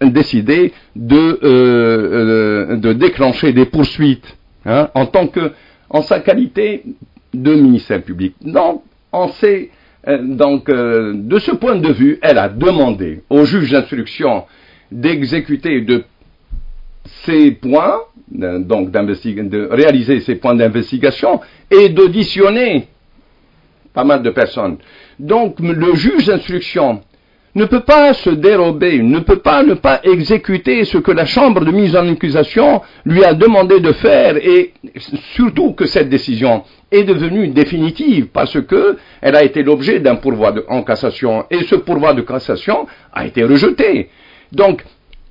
décider 0.00 0.72
de, 0.94 1.16
euh, 1.16 1.36
euh, 1.42 2.76
de 2.76 2.92
déclencher 2.92 3.52
des 3.52 3.66
poursuites 3.66 4.36
hein, 4.64 4.88
en 4.94 5.06
tant 5.06 5.26
que 5.26 5.52
en 5.90 6.02
sa 6.02 6.20
qualité 6.20 6.82
de 7.32 7.54
ministère 7.54 8.02
public. 8.02 8.34
Donc, 8.40 8.82
on 9.12 9.28
sait, 9.28 9.70
euh, 10.08 10.18
donc 10.22 10.68
de 10.68 11.38
ce 11.38 11.52
point 11.52 11.76
de 11.76 11.92
vue, 11.92 12.18
elle 12.22 12.38
a 12.38 12.48
demandé 12.48 13.22
au 13.30 13.44
juge 13.44 13.70
d'instruction 13.72 14.44
d'exécuter 14.90 15.80
de 15.80 16.04
ces 17.24 17.52
points, 17.52 18.00
donc 18.30 18.90
de 18.90 19.68
réaliser 19.70 20.20
ces 20.20 20.36
points 20.36 20.54
d'investigation 20.54 21.40
et 21.70 21.88
d'auditionner 21.88 22.88
pas 23.96 24.04
mal 24.04 24.22
de 24.22 24.30
personnes. 24.30 24.76
Donc 25.18 25.58
le 25.58 25.94
juge 25.94 26.26
d'instruction 26.26 27.00
ne 27.54 27.64
peut 27.64 27.80
pas 27.80 28.12
se 28.12 28.28
dérober, 28.28 29.02
ne 29.02 29.20
peut 29.20 29.38
pas 29.38 29.62
ne 29.62 29.72
pas 29.72 30.00
exécuter 30.04 30.84
ce 30.84 30.98
que 30.98 31.10
la 31.10 31.24
chambre 31.24 31.64
de 31.64 31.70
mise 31.70 31.96
en 31.96 32.06
accusation 32.06 32.82
lui 33.06 33.24
a 33.24 33.32
demandé 33.32 33.80
de 33.80 33.92
faire 33.92 34.36
et 34.36 34.74
surtout 35.34 35.72
que 35.72 35.86
cette 35.86 36.10
décision 36.10 36.64
est 36.92 37.04
devenue 37.04 37.48
définitive 37.48 38.26
parce 38.26 38.60
que 38.60 38.98
elle 39.22 39.34
a 39.34 39.42
été 39.42 39.62
l'objet 39.62 39.98
d'un 40.00 40.16
pourvoi 40.16 40.52
en 40.68 40.82
cassation 40.82 41.46
et 41.50 41.62
ce 41.62 41.76
pourvoi 41.76 42.12
de 42.12 42.20
cassation 42.20 42.86
a 43.14 43.26
été 43.26 43.42
rejeté. 43.44 44.10
Donc, 44.52 44.84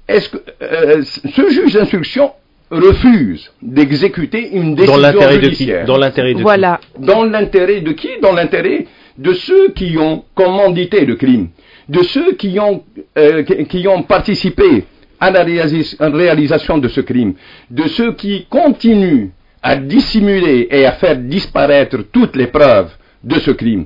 est-ce 0.07 0.29
que 0.29 0.37
euh, 0.63 1.03
ce 1.03 1.49
juge 1.49 1.73
d'instruction 1.73 2.31
refuse 2.71 3.51
d'exécuter 3.61 4.49
une 4.53 4.75
décision 4.75 4.99
dans 4.99 5.31
judiciaire. 5.31 5.85
Dans 5.85 5.97
l'intérêt 5.97 6.33
de 6.33 6.41
voilà. 6.41 6.79
qui 6.95 7.05
Dans 7.05 7.23
l'intérêt 7.23 7.81
de 7.81 7.91
qui 7.91 8.09
Dans 8.21 8.33
l'intérêt 8.33 8.85
de 9.17 9.33
ceux 9.33 9.71
qui 9.71 9.97
ont 9.97 10.23
commandité 10.33 11.05
le 11.05 11.15
crime, 11.15 11.49
de 11.87 12.03
ceux 12.03 12.33
qui 12.33 12.59
ont, 12.59 12.83
euh, 13.17 13.43
qui 13.43 13.87
ont 13.87 14.03
participé 14.03 14.85
à 15.19 15.31
la 15.31 15.43
réalisation 15.43 16.77
de 16.77 16.87
ce 16.89 17.01
crime, 17.01 17.35
de 17.71 17.87
ceux 17.87 18.13
qui 18.13 18.45
continuent 18.49 19.29
à 19.63 19.77
dissimuler 19.77 20.67
et 20.69 20.85
à 20.85 20.91
faire 20.93 21.17
disparaître 21.17 21.97
toutes 22.11 22.35
les 22.35 22.47
preuves 22.47 22.91
de 23.23 23.39
ce 23.39 23.51
crime. 23.51 23.85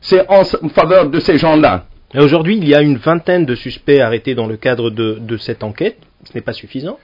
C'est 0.00 0.24
en 0.28 0.44
faveur 0.68 1.10
de 1.10 1.18
ces 1.18 1.38
gens-là. 1.38 1.86
Aujourd'hui, 2.16 2.56
il 2.56 2.68
y 2.68 2.74
a 2.74 2.80
une 2.80 2.96
vingtaine 2.96 3.44
de 3.44 3.54
suspects 3.54 4.00
arrêtés 4.00 4.34
dans 4.34 4.46
le 4.46 4.56
cadre 4.56 4.90
de, 4.90 5.18
de 5.20 5.36
cette 5.36 5.62
enquête. 5.64 5.98
Ce 6.24 6.32
n'est 6.34 6.40
pas 6.40 6.52
suffisant 6.52 6.98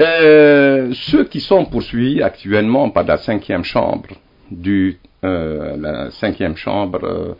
euh, 0.00 0.92
ceux 0.92 1.24
qui 1.24 1.40
sont 1.40 1.64
poursuivis 1.64 2.22
actuellement 2.22 2.90
par 2.90 3.04
la 3.04 3.16
cinquième 3.16 3.64
chambre 3.64 4.10
du 4.50 4.98
euh, 5.24 5.76
la 5.78 6.10
cinquième 6.10 6.56
chambre 6.56 7.00
euh, 7.02 7.34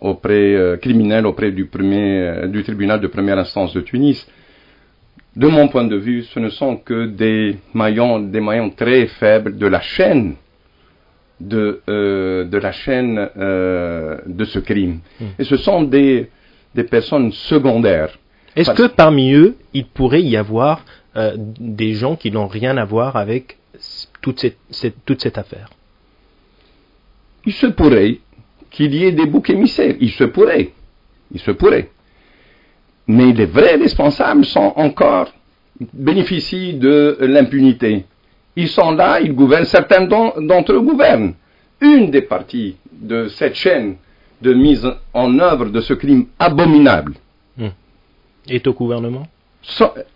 auprès 0.00 0.54
euh, 0.54 0.76
criminelle 0.76 1.26
auprès 1.26 1.50
du 1.50 1.66
premier 1.66 2.20
euh, 2.20 2.46
du 2.46 2.62
tribunal 2.62 3.00
de 3.00 3.08
première 3.08 3.38
instance 3.38 3.74
de 3.74 3.80
Tunis, 3.80 4.26
de 5.34 5.48
mon 5.48 5.68
point 5.68 5.84
de 5.84 5.96
vue, 5.96 6.22
ce 6.22 6.38
ne 6.38 6.50
sont 6.50 6.76
que 6.76 7.06
des 7.06 7.56
maillons 7.74 8.20
des 8.20 8.40
maillons 8.40 8.70
très 8.70 9.06
faibles 9.06 9.58
de 9.58 9.66
la 9.66 9.80
chaîne 9.80 10.36
de 11.40 11.82
de 11.86 12.58
la 12.58 12.72
chaîne 12.72 13.28
de 13.36 14.44
ce 14.44 14.58
crime. 14.58 15.00
Hmm. 15.20 15.26
Et 15.38 15.44
ce 15.44 15.56
sont 15.56 15.82
des 15.82 16.30
des 16.74 16.84
personnes 16.84 17.30
secondaires. 17.32 18.16
Est-ce 18.56 18.72
que 18.72 18.88
parmi 18.88 19.32
eux, 19.34 19.54
il 19.72 19.86
pourrait 19.86 20.22
y 20.22 20.36
avoir 20.36 20.84
euh, 21.18 21.34
des 21.36 21.94
gens 21.94 22.16
qui 22.16 22.30
n'ont 22.30 22.46
rien 22.46 22.76
à 22.76 22.84
voir 22.84 23.16
avec 23.16 23.58
toute 24.22 24.40
cette, 24.70 25.04
toute 25.04 25.20
cette 25.20 25.36
affaire 25.36 25.70
Il 27.44 27.52
se 27.52 27.66
pourrait 27.66 28.18
qu'il 28.70 28.94
y 28.94 29.04
ait 29.04 29.12
des 29.12 29.26
boucs 29.26 29.50
émissaires. 29.50 29.96
Il 30.00 30.12
se 30.12 30.24
pourrait. 30.24 30.70
Il 31.32 31.40
se 31.40 31.50
pourrait. 31.50 31.90
Mais 33.08 33.32
les 33.32 33.46
vrais 33.46 33.74
responsables 33.74 34.44
sont 34.44 34.72
encore 34.76 35.32
bénéficient 35.92 36.74
de 36.74 37.16
l'impunité. 37.20 38.04
Ils 38.56 38.68
sont 38.68 38.92
là, 38.92 39.20
ils 39.20 39.34
gouvernent, 39.34 39.64
certains 39.64 40.04
d'entre 40.06 40.72
eux 40.72 40.80
gouvernent. 40.80 41.34
Une 41.80 42.10
des 42.10 42.22
parties 42.22 42.76
de 42.92 43.28
cette 43.28 43.54
chaîne 43.54 43.96
de 44.42 44.52
mise 44.52 44.88
en 45.14 45.38
œuvre 45.38 45.66
de 45.66 45.80
ce 45.80 45.94
crime 45.94 46.26
abominable 46.38 47.14
hmm. 47.56 47.68
est 48.48 48.66
au 48.66 48.72
gouvernement? 48.72 49.26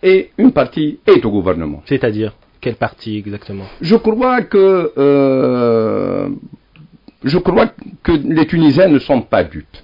Et 0.01 0.31
une 0.37 0.51
partie 0.51 0.99
est 1.05 1.23
au 1.25 1.31
gouvernement. 1.31 1.83
C'est-à-dire 1.85 2.33
quelle 2.61 2.75
partie 2.75 3.17
exactement? 3.17 3.65
Je 3.81 3.95
crois 3.95 4.41
que 4.41 4.91
euh, 4.97 6.29
je 7.23 7.37
crois 7.37 7.71
que 8.03 8.11
les 8.11 8.45
Tunisiens 8.47 8.87
ne 8.87 8.99
sont 8.99 9.21
pas 9.21 9.43
dupes. 9.43 9.77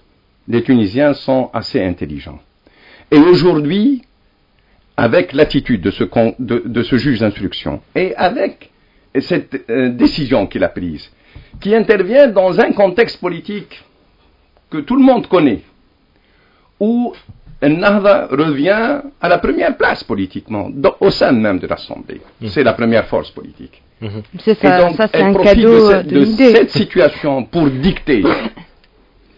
Les 0.48 0.64
Tunisiens 0.64 1.14
sont 1.14 1.50
assez 1.54 1.82
intelligents. 1.84 2.40
Et 3.12 3.18
aujourd'hui, 3.18 4.02
avec 4.98 5.34
l'attitude 5.34 5.82
de 5.82 5.92
ce, 5.92 6.04
de, 6.40 6.84
ce 6.84 6.98
juge 6.98 7.20
d'instruction 7.20 7.82
et 7.96 8.14
avec 8.16 8.70
cette 9.20 9.70
euh, 9.70 9.90
décision 9.90 10.46
qu'il 10.46 10.64
a 10.64 10.70
prise, 10.70 11.10
qui 11.62 11.74
intervient 11.74 12.28
dans 12.28 12.60
un 12.60 12.72
contexte 12.74 13.20
politique 13.20 13.84
que 14.70 14.80
tout 14.80 14.96
le 14.96 15.04
monde 15.04 15.28
connaît, 15.28 15.62
où 16.80 17.14
Nahda 17.62 18.28
revient 18.32 19.02
à 19.20 19.30
la 19.30 19.38
première 19.38 19.76
place 19.76 20.04
politiquement, 20.04 20.70
au 21.00 21.10
sein 21.10 21.32
même 21.32 21.60
de 21.60 21.68
l'Assemblée. 21.68 22.22
Mmh. 22.40 22.48
C'est 22.48 22.64
la 22.64 22.74
première 22.74 23.06
force 23.08 23.32
politique. 23.32 23.82
Mmh. 24.02 24.08
C'est 24.40 24.56
ça, 24.56 24.92
ça 24.94 25.08
c'est 25.14 25.22
un 25.22 25.34
cadeau 25.34 25.92
de, 25.92 26.02
de, 26.04 26.20
de 26.20 26.26
cette 26.26 26.72
situation 26.72 27.44
pour 27.44 27.70
dicter, 27.70 28.24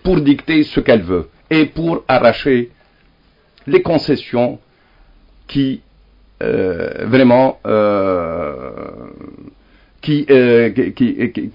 pour 0.04 0.22
dicter 0.22 0.64
ce 0.64 0.80
qu'elle 0.82 1.02
veut 1.02 1.30
et 1.50 1.66
pour 1.66 2.04
arracher 2.08 2.70
les 3.66 3.82
concessions 3.82 4.60
qui 5.48 5.82
euh, 6.44 7.06
vraiment 7.06 7.60
euh, 7.66 8.72
qui, 10.02 10.26
euh, 10.30 10.70
qui, 10.72 10.94
qui, 10.94 11.52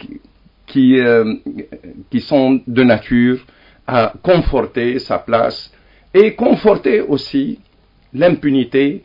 qui, 0.66 1.00
euh, 1.00 1.34
qui 2.10 2.20
sont 2.20 2.60
de 2.66 2.82
nature 2.82 3.44
à 3.86 4.12
conforter 4.22 4.98
sa 4.98 5.18
place 5.18 5.72
et 6.16 6.34
conforter 6.34 7.00
aussi 7.00 7.58
l'impunité 8.14 9.02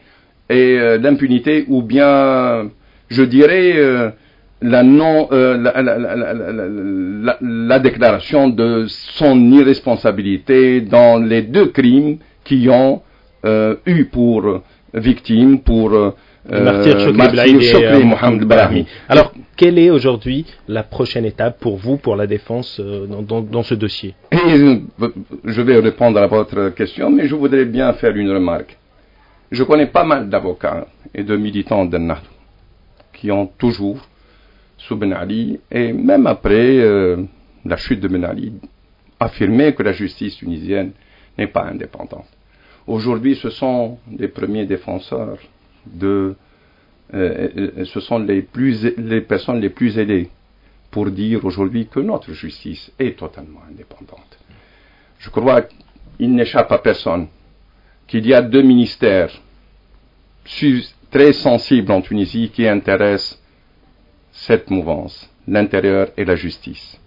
et 0.49 0.77
euh, 0.79 0.97
l'impunité 0.97 1.65
ou 1.67 1.81
bien 1.81 2.69
je 3.09 3.23
dirais 3.23 3.73
euh, 3.75 4.09
la 4.61 4.83
non 4.83 5.27
la, 5.31 5.81
la, 5.81 7.37
la, 7.41 7.79
déclaration 7.79 8.47
de 8.47 8.85
son 8.87 9.51
irresponsabilité 9.51 10.81
dans 10.81 11.17
les 11.17 11.41
deux 11.41 11.69
crimes 11.69 12.19
qui 12.43 12.69
ont 12.69 13.01
eu 13.87 14.05
pour 14.05 14.61
victime 14.93 15.61
pour 15.61 16.13
martyr 16.49 16.99
Chokri 16.99 18.03
Mohamed 18.03 18.43
Brahmi. 18.43 18.85
Alors, 19.07 19.33
quelle 19.55 19.77
est 19.77 19.89
aujourd'hui 19.89 20.45
la 20.67 20.83
prochaine 20.83 21.25
étape 21.25 21.59
pour 21.59 21.77
vous, 21.77 21.97
pour 21.97 22.15
la 22.15 22.27
défense 22.27 22.79
euh, 22.79 23.05
dans, 23.05 23.41
dans, 23.41 23.63
ce 23.63 23.75
dossier? 23.75 24.15
Euh, 24.33 24.79
Je 25.45 25.61
vais 25.61 25.79
répondre 25.79 26.19
à 26.19 26.27
votre 26.27 26.69
question, 26.69 27.09
mais 27.09 27.27
je 27.27 27.35
voudrais 27.35 27.65
bien 27.65 27.93
faire 27.93 28.15
une 28.15 28.31
remarque. 28.31 28.77
Je 29.51 29.63
connais 29.63 29.87
pas 29.87 30.03
mal 30.03 30.29
d'avocats 30.29 30.87
et 31.13 31.23
de 31.23 31.35
militants 31.35 31.85
d'Ennahd 31.85 32.23
qui 33.13 33.31
ont 33.31 33.45
toujours, 33.45 33.99
sous 34.77 34.95
Ben 34.95 35.13
Ali, 35.13 35.59
et 35.69 35.93
même 35.93 36.25
après 36.25 36.79
euh, 36.79 37.17
la 37.65 37.77
chute 37.77 37.99
de 37.99 38.07
Ben 38.07 38.23
Ali, 38.23 38.53
affirmé 39.19 39.73
que 39.73 39.83
la 39.83 39.91
justice 39.91 40.37
tunisienne 40.37 40.91
n'est 41.37 41.47
pas 41.47 41.65
indépendante. 41.65 42.25
Aujourd'hui, 42.87 43.35
ce 43.35 43.51
sont 43.51 43.99
des 44.07 44.27
premiers 44.27 44.65
défenseurs 44.65 45.37
de 45.85 46.35
euh, 47.13 47.49
euh, 47.57 47.85
ce 47.85 47.99
sont 47.99 48.19
les, 48.19 48.41
plus, 48.41 48.85
les 48.97 49.21
personnes 49.21 49.59
les 49.59 49.69
plus 49.69 49.97
aidées 49.99 50.29
pour 50.91 51.09
dire 51.11 51.43
aujourd'hui 51.43 51.87
que 51.87 51.99
notre 51.99 52.31
justice 52.31 52.91
est 52.99 53.17
totalement 53.17 53.61
indépendante. 53.69 54.39
Je 55.19 55.29
crois 55.29 55.63
qu'il 55.63 56.33
n'échappe 56.33 56.71
à 56.71 56.77
personne 56.77 57.27
qu'il 58.07 58.25
y 58.25 58.33
a 58.33 58.41
deux 58.41 58.61
ministères 58.61 59.31
très 61.11 61.33
sensibles 61.33 61.91
en 61.91 62.01
Tunisie 62.01 62.49
qui 62.53 62.67
intéressent 62.67 63.41
cette 64.31 64.69
mouvance, 64.69 65.29
l'intérieur 65.47 66.07
et 66.17 66.25
la 66.25 66.35
justice. 66.35 66.97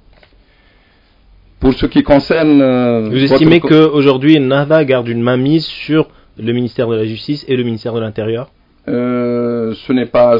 Pour 1.60 1.72
ce 1.72 1.86
qui 1.86 2.02
concerne... 2.02 2.60
Euh, 2.60 3.08
Vous 3.08 3.24
estimez 3.24 3.60
qu'aujourd'hui, 3.60 4.38
Nada 4.38 4.84
garde 4.84 5.08
une 5.08 5.22
mainmise 5.22 5.64
sur 5.64 6.10
le 6.36 6.52
ministère 6.52 6.88
de 6.88 6.96
la 6.96 7.04
Justice 7.04 7.44
et 7.48 7.56
le 7.56 7.64
ministère 7.64 7.94
de 7.94 8.00
l'Intérieur? 8.00 8.50
Euh, 8.86 9.72
ce 9.74 9.92
n'est 9.92 10.06
pas 10.06 10.38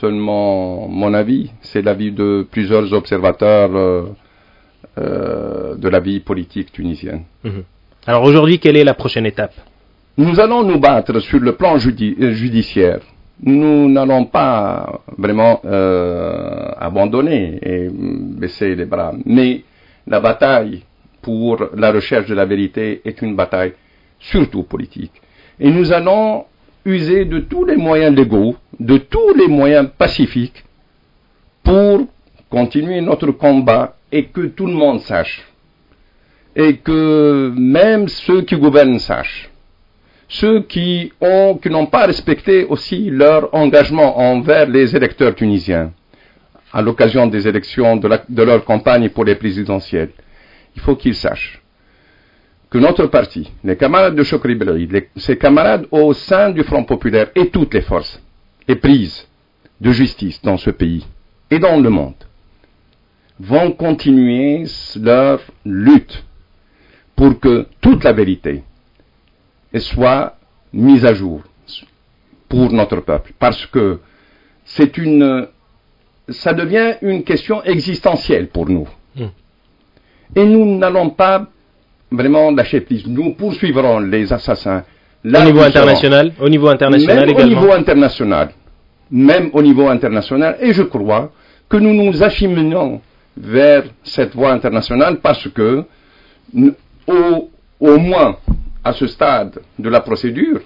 seulement 0.00 0.88
mon 0.88 1.14
avis, 1.14 1.50
c'est 1.60 1.82
l'avis 1.82 2.10
de 2.10 2.44
plusieurs 2.50 2.92
observateurs 2.92 3.70
euh, 3.76 4.02
euh, 4.98 5.76
de 5.76 5.88
la 5.88 6.00
vie 6.00 6.18
politique 6.20 6.72
tunisienne. 6.72 7.22
Mhm. 7.44 7.62
Alors 8.06 8.24
aujourd'hui, 8.24 8.58
quelle 8.58 8.76
est 8.76 8.84
la 8.84 8.94
prochaine 8.94 9.26
étape? 9.26 9.54
Nous 10.16 10.40
allons 10.40 10.64
nous 10.64 10.80
battre 10.80 11.20
sur 11.20 11.38
le 11.38 11.54
plan 11.54 11.78
judiciaire. 11.78 13.00
Nous 13.40 13.88
n'allons 13.88 14.24
pas 14.24 15.00
vraiment 15.16 15.60
abandonner 16.80 17.60
et 17.62 17.88
baisser 17.92 18.74
les 18.74 18.86
bras, 18.86 19.12
mais 19.24 19.62
la 20.08 20.18
bataille 20.18 20.82
pour 21.22 21.68
la 21.76 21.92
recherche 21.92 22.26
de 22.26 22.34
la 22.34 22.46
vérité 22.46 23.00
est 23.04 23.22
une 23.22 23.36
bataille 23.36 23.74
surtout 24.18 24.64
politique. 24.64 25.12
Et 25.60 25.70
nous 25.70 25.92
allons 25.92 26.46
user 26.88 27.24
de 27.26 27.40
tous 27.40 27.64
les 27.64 27.76
moyens 27.76 28.14
légaux, 28.16 28.56
de 28.80 28.96
tous 28.96 29.34
les 29.34 29.46
moyens 29.46 29.88
pacifiques 29.96 30.64
pour 31.62 32.06
continuer 32.48 33.00
notre 33.00 33.30
combat 33.30 33.96
et 34.10 34.24
que 34.24 34.46
tout 34.46 34.66
le 34.66 34.72
monde 34.72 35.00
sache. 35.00 35.46
Et 36.56 36.78
que 36.78 37.52
même 37.56 38.08
ceux 38.08 38.42
qui 38.42 38.56
gouvernent 38.56 38.98
sachent. 38.98 39.50
Ceux 40.28 40.62
qui 40.62 41.12
ont, 41.20 41.58
qui 41.62 41.70
n'ont 41.70 41.86
pas 41.86 42.06
respecté 42.06 42.64
aussi 42.64 43.10
leur 43.10 43.54
engagement 43.54 44.18
envers 44.18 44.66
les 44.68 44.94
électeurs 44.96 45.34
tunisiens 45.34 45.92
à 46.72 46.82
l'occasion 46.82 47.26
des 47.26 47.46
élections 47.46 47.96
de, 47.96 48.10
de 48.28 48.42
leur 48.42 48.64
campagne 48.64 49.08
pour 49.10 49.24
les 49.24 49.36
présidentielles. 49.36 50.10
Il 50.74 50.82
faut 50.82 50.96
qu'ils 50.96 51.14
sachent 51.14 51.62
que 52.70 52.78
notre 52.78 53.06
parti, 53.06 53.50
les 53.64 53.76
camarades 53.76 54.14
de 54.14 54.22
Chokri 54.22 54.54
Belaïd, 54.54 55.08
ses 55.16 55.38
camarades 55.38 55.86
au 55.90 56.12
sein 56.12 56.50
du 56.50 56.62
Front 56.62 56.84
populaire 56.84 57.30
et 57.34 57.48
toutes 57.48 57.74
les 57.74 57.82
forces 57.82 58.22
et 58.66 58.76
prises 58.76 59.26
de 59.80 59.90
justice 59.90 60.40
dans 60.42 60.58
ce 60.58 60.70
pays 60.70 61.06
et 61.50 61.58
dans 61.58 61.80
le 61.80 61.88
monde 61.88 62.14
vont 63.40 63.70
continuer 63.72 64.64
leur 64.96 65.40
lutte 65.64 66.24
pour 67.16 67.38
que 67.40 67.66
toute 67.80 68.04
la 68.04 68.12
vérité 68.12 68.62
soit 69.76 70.36
mise 70.72 71.04
à 71.04 71.14
jour 71.14 71.42
pour 72.48 72.72
notre 72.72 73.00
peuple. 73.00 73.32
Parce 73.38 73.66
que 73.66 74.00
c'est 74.64 74.98
une, 74.98 75.46
ça 76.28 76.52
devient 76.52 76.94
une 77.02 77.22
question 77.24 77.62
existentielle 77.62 78.48
pour 78.48 78.68
nous. 78.68 78.88
Hmm. 79.16 79.28
Et 80.34 80.44
nous 80.44 80.78
n'allons 80.78 81.10
pas 81.10 81.48
vraiment 82.10 82.50
lâcher 82.50 82.80
prise. 82.80 83.06
Nous 83.06 83.34
poursuivrons 83.34 84.00
les 84.00 84.32
assassins. 84.32 84.84
au 85.24 85.28
niveau 85.44 85.60
international, 85.60 86.32
au 86.40 86.48
niveau 86.48 86.68
international 86.68 87.26
même 87.26 87.36
Au 87.36 87.42
niveau 87.46 87.72
international, 87.72 88.48
même 89.10 89.50
au 89.52 89.62
niveau 89.62 89.88
international, 89.88 90.56
et 90.60 90.72
je 90.72 90.82
crois 90.82 91.32
que 91.68 91.76
nous 91.76 91.92
nous 91.92 92.22
acheminons 92.22 93.00
vers 93.36 93.84
cette 94.02 94.34
voie 94.34 94.52
internationale 94.52 95.18
parce 95.20 95.48
que, 95.48 95.84
au, 97.06 97.50
au 97.80 97.98
moins 97.98 98.36
à 98.82 98.92
ce 98.92 99.06
stade 99.06 99.60
de 99.78 99.88
la 99.88 100.00
procédure, 100.00 100.60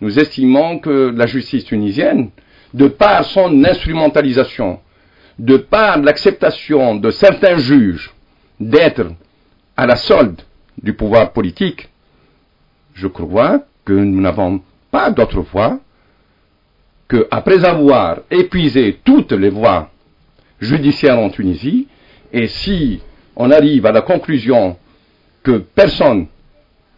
nous 0.00 0.18
estimons 0.18 0.78
que 0.78 1.12
la 1.14 1.26
justice 1.26 1.64
tunisienne, 1.64 2.30
de 2.72 2.86
par 2.88 3.24
son 3.24 3.64
instrumentalisation, 3.64 4.78
de 5.38 5.56
par 5.58 5.98
l'acceptation 5.98 6.96
de 6.96 7.10
certains 7.10 7.58
juges 7.58 8.10
d'être 8.58 9.06
à 9.76 9.86
la 9.86 9.96
solde 9.96 10.40
du 10.82 10.94
pouvoir 10.94 11.32
politique, 11.32 11.88
je 12.94 13.06
crois 13.06 13.62
que 13.84 13.92
nous 13.92 14.20
n'avons 14.20 14.60
pas 14.90 15.10
d'autre 15.10 15.40
voie 15.40 15.78
que, 17.08 17.26
après 17.30 17.64
avoir 17.64 18.20
épuisé 18.30 19.00
toutes 19.04 19.32
les 19.32 19.50
voies 19.50 19.90
judiciaires 20.60 21.18
en 21.18 21.30
Tunisie, 21.30 21.86
et 22.32 22.46
si 22.46 23.00
on 23.36 23.50
arrive 23.50 23.86
à 23.86 23.92
la 23.92 24.02
conclusion 24.02 24.76
que 25.42 25.58
personne, 25.58 26.26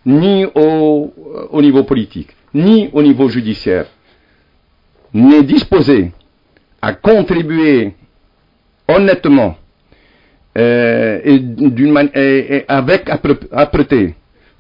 ni 0.05 0.45
au, 0.55 1.13
au 1.51 1.63
niveau 1.63 1.85
politique, 1.85 2.31
ni 2.55 2.91
au 2.93 3.03
niveau 3.03 3.29
judiciaire, 3.29 3.87
n'est 5.15 5.43
disposé 5.43 6.13
à 6.81 6.93
contribuer 6.95 7.93
honnêtement 8.89 9.57
euh, 10.59 11.21
et, 11.25 11.39
d'une 11.39 12.11
et, 12.15 12.65
avec 12.69 13.09
âpreté 13.53 14.15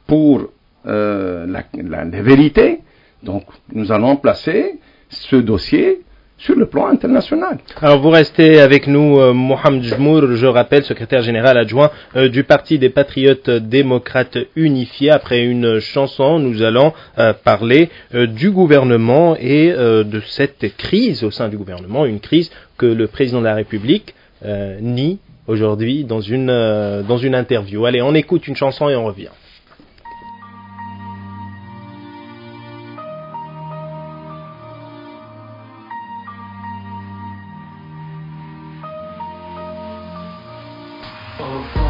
pour 0.06 0.48
euh, 0.86 1.46
la, 1.46 1.64
la, 1.74 2.04
la, 2.04 2.22
vérité, 2.22 2.80
donc 3.22 3.44
nous 3.72 3.92
allons 3.92 4.16
placer 4.16 4.80
ce 5.10 5.36
dossier 5.36 6.00
sur 6.42 6.56
le 6.56 6.66
plan 6.66 6.88
international. 6.88 7.58
Alors 7.80 8.00
vous 8.00 8.10
restez 8.10 8.58
avec 8.58 8.88
nous, 8.88 9.20
euh, 9.20 9.32
Mohamed 9.32 9.82
Jmour, 9.84 10.34
je 10.34 10.46
rappelle, 10.46 10.82
secrétaire 10.82 11.22
général 11.22 11.56
adjoint 11.56 11.90
euh, 12.16 12.28
du 12.28 12.42
Parti 12.42 12.78
des 12.80 12.88
Patriotes 12.90 13.48
démocrates 13.48 14.38
unifiés. 14.56 15.10
Après 15.10 15.44
une 15.44 15.78
chanson, 15.78 16.40
nous 16.40 16.62
allons 16.62 16.92
euh, 17.18 17.32
parler 17.32 17.90
euh, 18.14 18.26
du 18.26 18.50
gouvernement 18.50 19.36
et 19.38 19.72
de 19.72 20.20
cette 20.26 20.76
crise 20.76 21.22
au 21.22 21.30
sein 21.30 21.48
du 21.48 21.56
gouvernement, 21.56 22.06
une 22.06 22.20
crise 22.20 22.50
que 22.76 22.86
le 22.86 23.06
président 23.06 23.38
de 23.40 23.44
la 23.44 23.54
République 23.54 24.14
nie 24.80 25.20
aujourd'hui 25.46 26.04
dans 26.04 26.20
une, 26.20 26.50
euh, 26.50 27.02
dans 27.02 27.18
une 27.18 27.34
interview. 27.34 27.84
Allez, 27.86 28.02
on 28.02 28.14
écoute 28.14 28.46
une 28.48 28.56
chanson 28.56 28.88
et 28.88 28.96
on 28.96 29.04
revient. 29.04 29.28
Au 41.40 41.81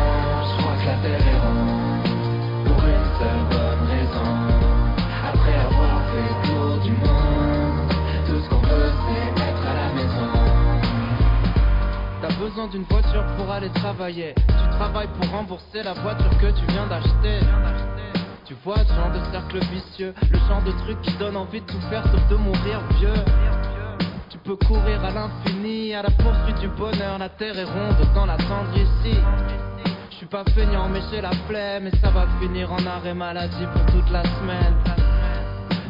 besoin 12.53 12.69
d'une 12.69 12.85
voiture 12.85 13.25
pour 13.37 13.51
aller 13.51 13.71
travailler. 13.71 14.35
Tu 14.37 14.77
travailles 14.77 15.09
pour 15.19 15.31
rembourser 15.31 15.83
la 15.83 15.95
voiture 15.95 16.31
que 16.39 16.51
tu 16.51 16.67
viens 16.69 16.87
d'acheter. 16.87 17.41
Tu 18.45 18.55
vois 18.63 18.77
ce 18.85 18.93
genre 18.93 19.11
de 19.11 19.21
cercle 19.33 19.59
vicieux, 19.73 20.15
le 20.31 20.39
genre 20.39 20.63
de 20.63 20.73
truc 20.83 21.01
qui 21.01 21.13
donne 21.17 21.37
envie 21.37 21.63
de 21.63 21.67
tout 21.67 21.81
faire 21.89 22.05
sauf 22.05 22.29
de 22.29 22.37
mourir 22.37 22.81
vieux. 22.99 23.25
Tu 24.29 24.37
peux 24.39 24.57
courir 24.57 25.03
à 25.03 25.11
l'infini, 25.11 25.95
à 25.95 26.03
la 26.03 26.11
poursuite 26.11 26.59
du 26.61 26.69
bonheur, 26.69 27.19
la 27.19 27.31
terre 27.31 27.59
est 27.59 27.65
ronde, 27.65 27.97
autant 28.03 28.27
l'attendre 28.27 28.77
ici. 28.77 29.17
Je 30.11 30.17
suis 30.17 30.27
pas 30.27 30.45
feignant 30.55 30.91
mais 30.91 31.01
j'ai 31.11 31.23
la 31.23 31.33
flemme 31.49 31.87
et 31.87 31.97
ça 32.03 32.11
va 32.11 32.27
finir 32.39 32.71
en 32.71 32.85
arrêt 32.85 33.15
maladie 33.15 33.67
pour 33.73 33.87
toute 33.87 34.11
la 34.11 34.25
semaine. 34.25 34.75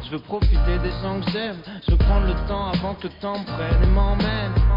Je 0.04 0.10
veux 0.12 0.22
profiter 0.22 0.78
des 0.80 0.92
gens 1.02 1.18
que 1.20 1.30
j'aime, 1.32 1.56
je 1.86 1.90
veux 1.90 1.98
prendre 1.98 2.26
le 2.26 2.34
temps 2.46 2.68
avant 2.68 2.94
que 2.94 3.08
le 3.08 3.12
temps 3.20 3.42
prenne 3.44 3.82
et 3.82 3.86
m'emmène. 3.86 4.71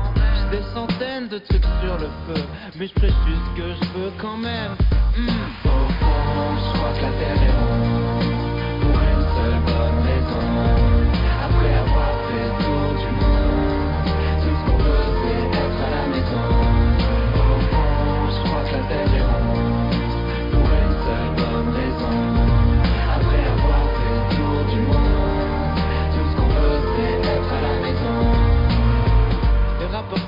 Des 0.56 0.63
centaines 0.74 1.28
de 1.28 1.38
trucs 1.38 1.65
sur 1.82 1.98
le 1.98 2.08
feu, 2.26 2.41
mais 2.80 2.88
je 2.88 2.94
ferai 2.94 3.10
juste 3.28 3.41
ce 3.46 3.62
que 3.62 3.68
je 3.74 4.00
veux 4.00 4.12
quand 4.18 4.38
même. 4.38 4.72
Hmm. 5.18 5.28
Au 5.65 5.89
fond, 6.00 6.56
je 6.56 6.78
crois 6.78 6.94
que 6.94 7.02
la 7.02 7.12
terre 7.12 7.44
est 7.44 7.52
ronde, 7.52 7.94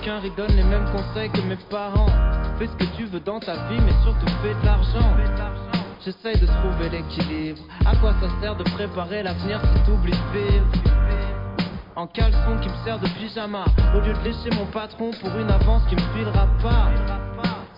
Les 0.07 0.13
rappeurs 0.13 0.31
qu'un 0.31 0.35
donnent 0.37 0.55
les 0.55 0.63
mêmes 0.63 0.89
conseils 0.91 1.29
que 1.31 1.41
mes 1.41 1.57
parents. 1.69 2.07
Fais 2.57 2.67
ce 2.67 2.75
que 2.77 2.95
tu 2.95 3.05
veux 3.07 3.19
dans 3.19 3.41
ta 3.41 3.67
vie, 3.67 3.79
mais 3.81 3.91
surtout 4.03 4.25
fais 4.41 4.53
de 4.53 4.65
l'argent. 4.65 5.17
J'essaye 6.03 6.39
de 6.39 6.45
trouver 6.45 6.89
l'équilibre. 6.89 7.59
À 7.85 7.93
quoi 7.97 8.13
ça 8.21 8.29
sert 8.39 8.55
de 8.55 8.63
préparer 8.63 9.23
l'avenir 9.23 9.59
si 9.61 9.83
t'oublies 9.83 10.13
de 10.13 10.39
vivre? 10.39 10.65
En 11.97 12.07
caleçon 12.07 12.57
qui 12.61 12.69
me 12.69 12.85
sert 12.85 12.99
de 12.99 13.07
pyjama. 13.19 13.65
Au 13.95 13.99
lieu 13.99 14.13
de 14.13 14.23
lécher 14.23 14.49
mon 14.55 14.65
patron 14.67 15.11
pour 15.19 15.37
une 15.37 15.51
avance 15.51 15.83
qui 15.89 15.95
me 15.95 16.01
filera 16.15 16.47
pas. 16.61 16.89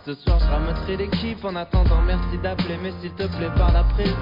Ce 0.06 0.14
soir, 0.14 0.38
je 0.40 0.46
rameutrai 0.46 0.98
l'équipe 0.98 1.44
en 1.44 1.56
attendant. 1.56 2.02
Merci 2.06 2.38
d'appeler, 2.44 2.78
mais 2.84 2.92
s'il 3.02 3.12
te 3.14 3.24
plaît, 3.38 3.50
parle 3.58 3.78
après 3.78 4.06
le. 4.06 4.14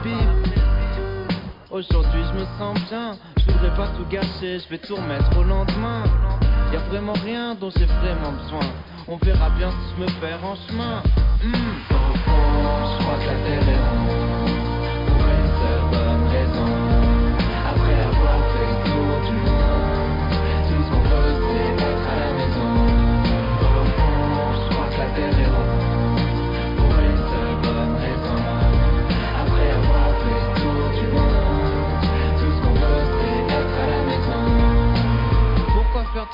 Aujourd'hui, 1.72 2.22
je 2.32 2.40
me 2.40 2.46
sens 2.58 2.80
bien. 2.90 3.18
Je 3.38 3.52
voudrais 3.52 3.76
pas 3.76 3.88
tout 3.98 4.06
gâcher, 4.10 4.60
je 4.60 4.70
vais 4.70 4.78
tout 4.78 4.96
remettre 4.96 5.38
au 5.38 5.44
lendemain. 5.44 6.04
Y 6.72 6.76
a 6.76 6.80
vraiment 6.90 7.14
rien 7.14 7.56
dont 7.56 7.70
j'ai 7.70 7.86
vraiment 7.86 8.32
besoin. 8.44 8.68
On 9.08 9.18
verra 9.18 9.50
bien 9.52 9.72
si 9.72 9.96
je 9.96 10.02
me 10.02 10.20
perds 10.20 10.44
en 10.44 10.56
chemin. 10.68 11.02
Hmm. 11.42 11.98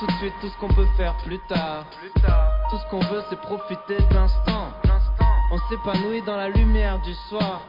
Tout 0.04 0.12
de 0.12 0.18
suite 0.18 0.34
tout 0.40 0.48
ce 0.48 0.58
qu'on 0.58 0.68
peut 0.74 0.86
faire 0.96 1.16
plus 1.24 1.38
tard. 1.48 1.84
Tout 2.70 2.76
ce 2.76 2.90
qu'on 2.90 3.00
veut 3.00 3.22
c'est 3.30 3.40
profiter 3.40 3.96
de 3.96 4.14
l'instant. 4.14 4.72
On 5.52 5.58
s'épanouit 5.68 6.22
dans 6.22 6.36
la 6.36 6.48
lumière 6.48 7.00
du 7.00 7.14
soir. 7.28 7.62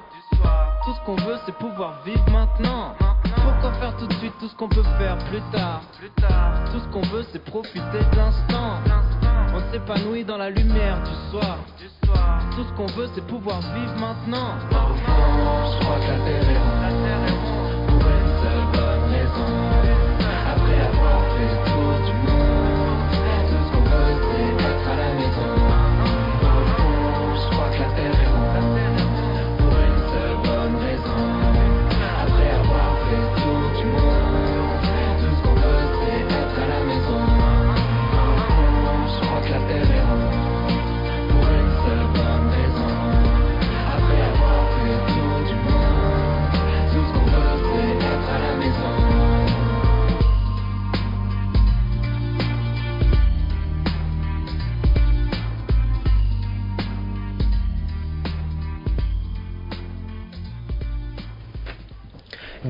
Tout 0.84 0.94
ce 0.94 1.06
qu'on 1.06 1.16
veut 1.16 1.38
c'est 1.46 1.58
pouvoir 1.58 2.02
vivre 2.04 2.30
maintenant. 2.32 2.94
Pourquoi 3.24 3.74
faire 3.80 3.96
tout 3.98 4.08
de 4.08 4.14
suite 4.16 4.34
tout 4.40 4.48
ce 4.48 4.56
qu'on 4.56 4.68
peut 4.68 4.84
faire 4.98 5.18
plus 5.30 5.42
tard. 5.52 5.82
Tout 6.72 6.80
ce 6.80 6.88
qu'on 6.90 7.02
veut 7.02 7.26
c'est 7.32 7.44
profiter 7.44 8.00
de 8.12 8.16
l'instant. 8.18 8.80
On 9.54 9.72
s'épanouit 9.72 10.26
dans 10.26 10.38
la 10.38 10.50
lumière 10.50 11.02
du 11.04 11.32
soir. 11.32 11.58
Tout 12.56 12.64
ce 12.64 12.74
qu'on 12.74 12.88
veut 12.88 13.10
c'est 13.16 13.26
pouvoir 13.28 13.62
vivre 13.62 13.96
maintenant. 14.00 14.56
Au 14.72 14.94
fond, 14.94 15.72
je 15.72 15.86
crois 15.86 16.00
que 16.00 16.12
la 16.12 16.18
terre 16.26 16.50
est 16.50 17.05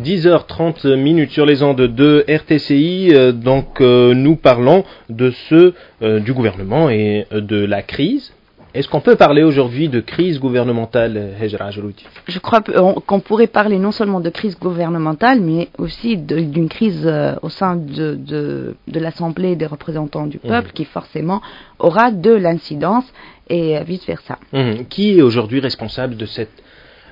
10h30 0.03 0.95
minutes 0.95 1.31
sur 1.31 1.45
les 1.45 1.63
ondes 1.63 1.81
de 1.81 2.23
RTCI. 2.27 3.09
euh, 3.13 3.31
Donc 3.31 3.81
euh, 3.81 4.13
nous 4.13 4.35
parlons 4.35 4.83
de 5.09 5.31
ce 5.49 5.73
euh, 6.01 6.19
du 6.19 6.33
gouvernement 6.33 6.89
et 6.89 7.25
euh, 7.31 7.41
de 7.41 7.63
la 7.63 7.81
crise. 7.81 8.33
Est-ce 8.73 8.89
qu'on 8.89 8.99
peut 8.99 9.15
parler 9.15 9.41
aujourd'hui 9.41 9.87
de 9.87 10.01
crise 10.01 10.37
gouvernementale, 10.37 11.29
Hejra 11.41 11.71
Je 11.71 12.39
crois 12.39 12.59
qu'on 12.61 13.19
pourrait 13.21 13.47
parler 13.47 13.79
non 13.79 13.93
seulement 13.93 14.19
de 14.19 14.29
crise 14.29 14.59
gouvernementale, 14.59 15.39
mais 15.39 15.69
aussi 15.77 16.17
d'une 16.17 16.67
crise 16.67 17.09
au 17.41 17.47
sein 17.47 17.77
de, 17.77 18.15
de, 18.15 18.75
de 18.89 18.99
l'Assemblée 18.99 19.55
des 19.55 19.65
représentants 19.65 20.27
du 20.27 20.39
peuple, 20.39 20.71
qui 20.73 20.83
forcément 20.83 21.41
aura 21.79 22.11
de 22.11 22.31
l'incidence 22.31 23.05
et 23.49 23.81
vice-versa. 23.85 24.39
Mhm. 24.51 24.87
Qui 24.89 25.19
est 25.19 25.21
aujourd'hui 25.21 25.61
responsable 25.61 26.17
de 26.17 26.25
cette 26.25 26.51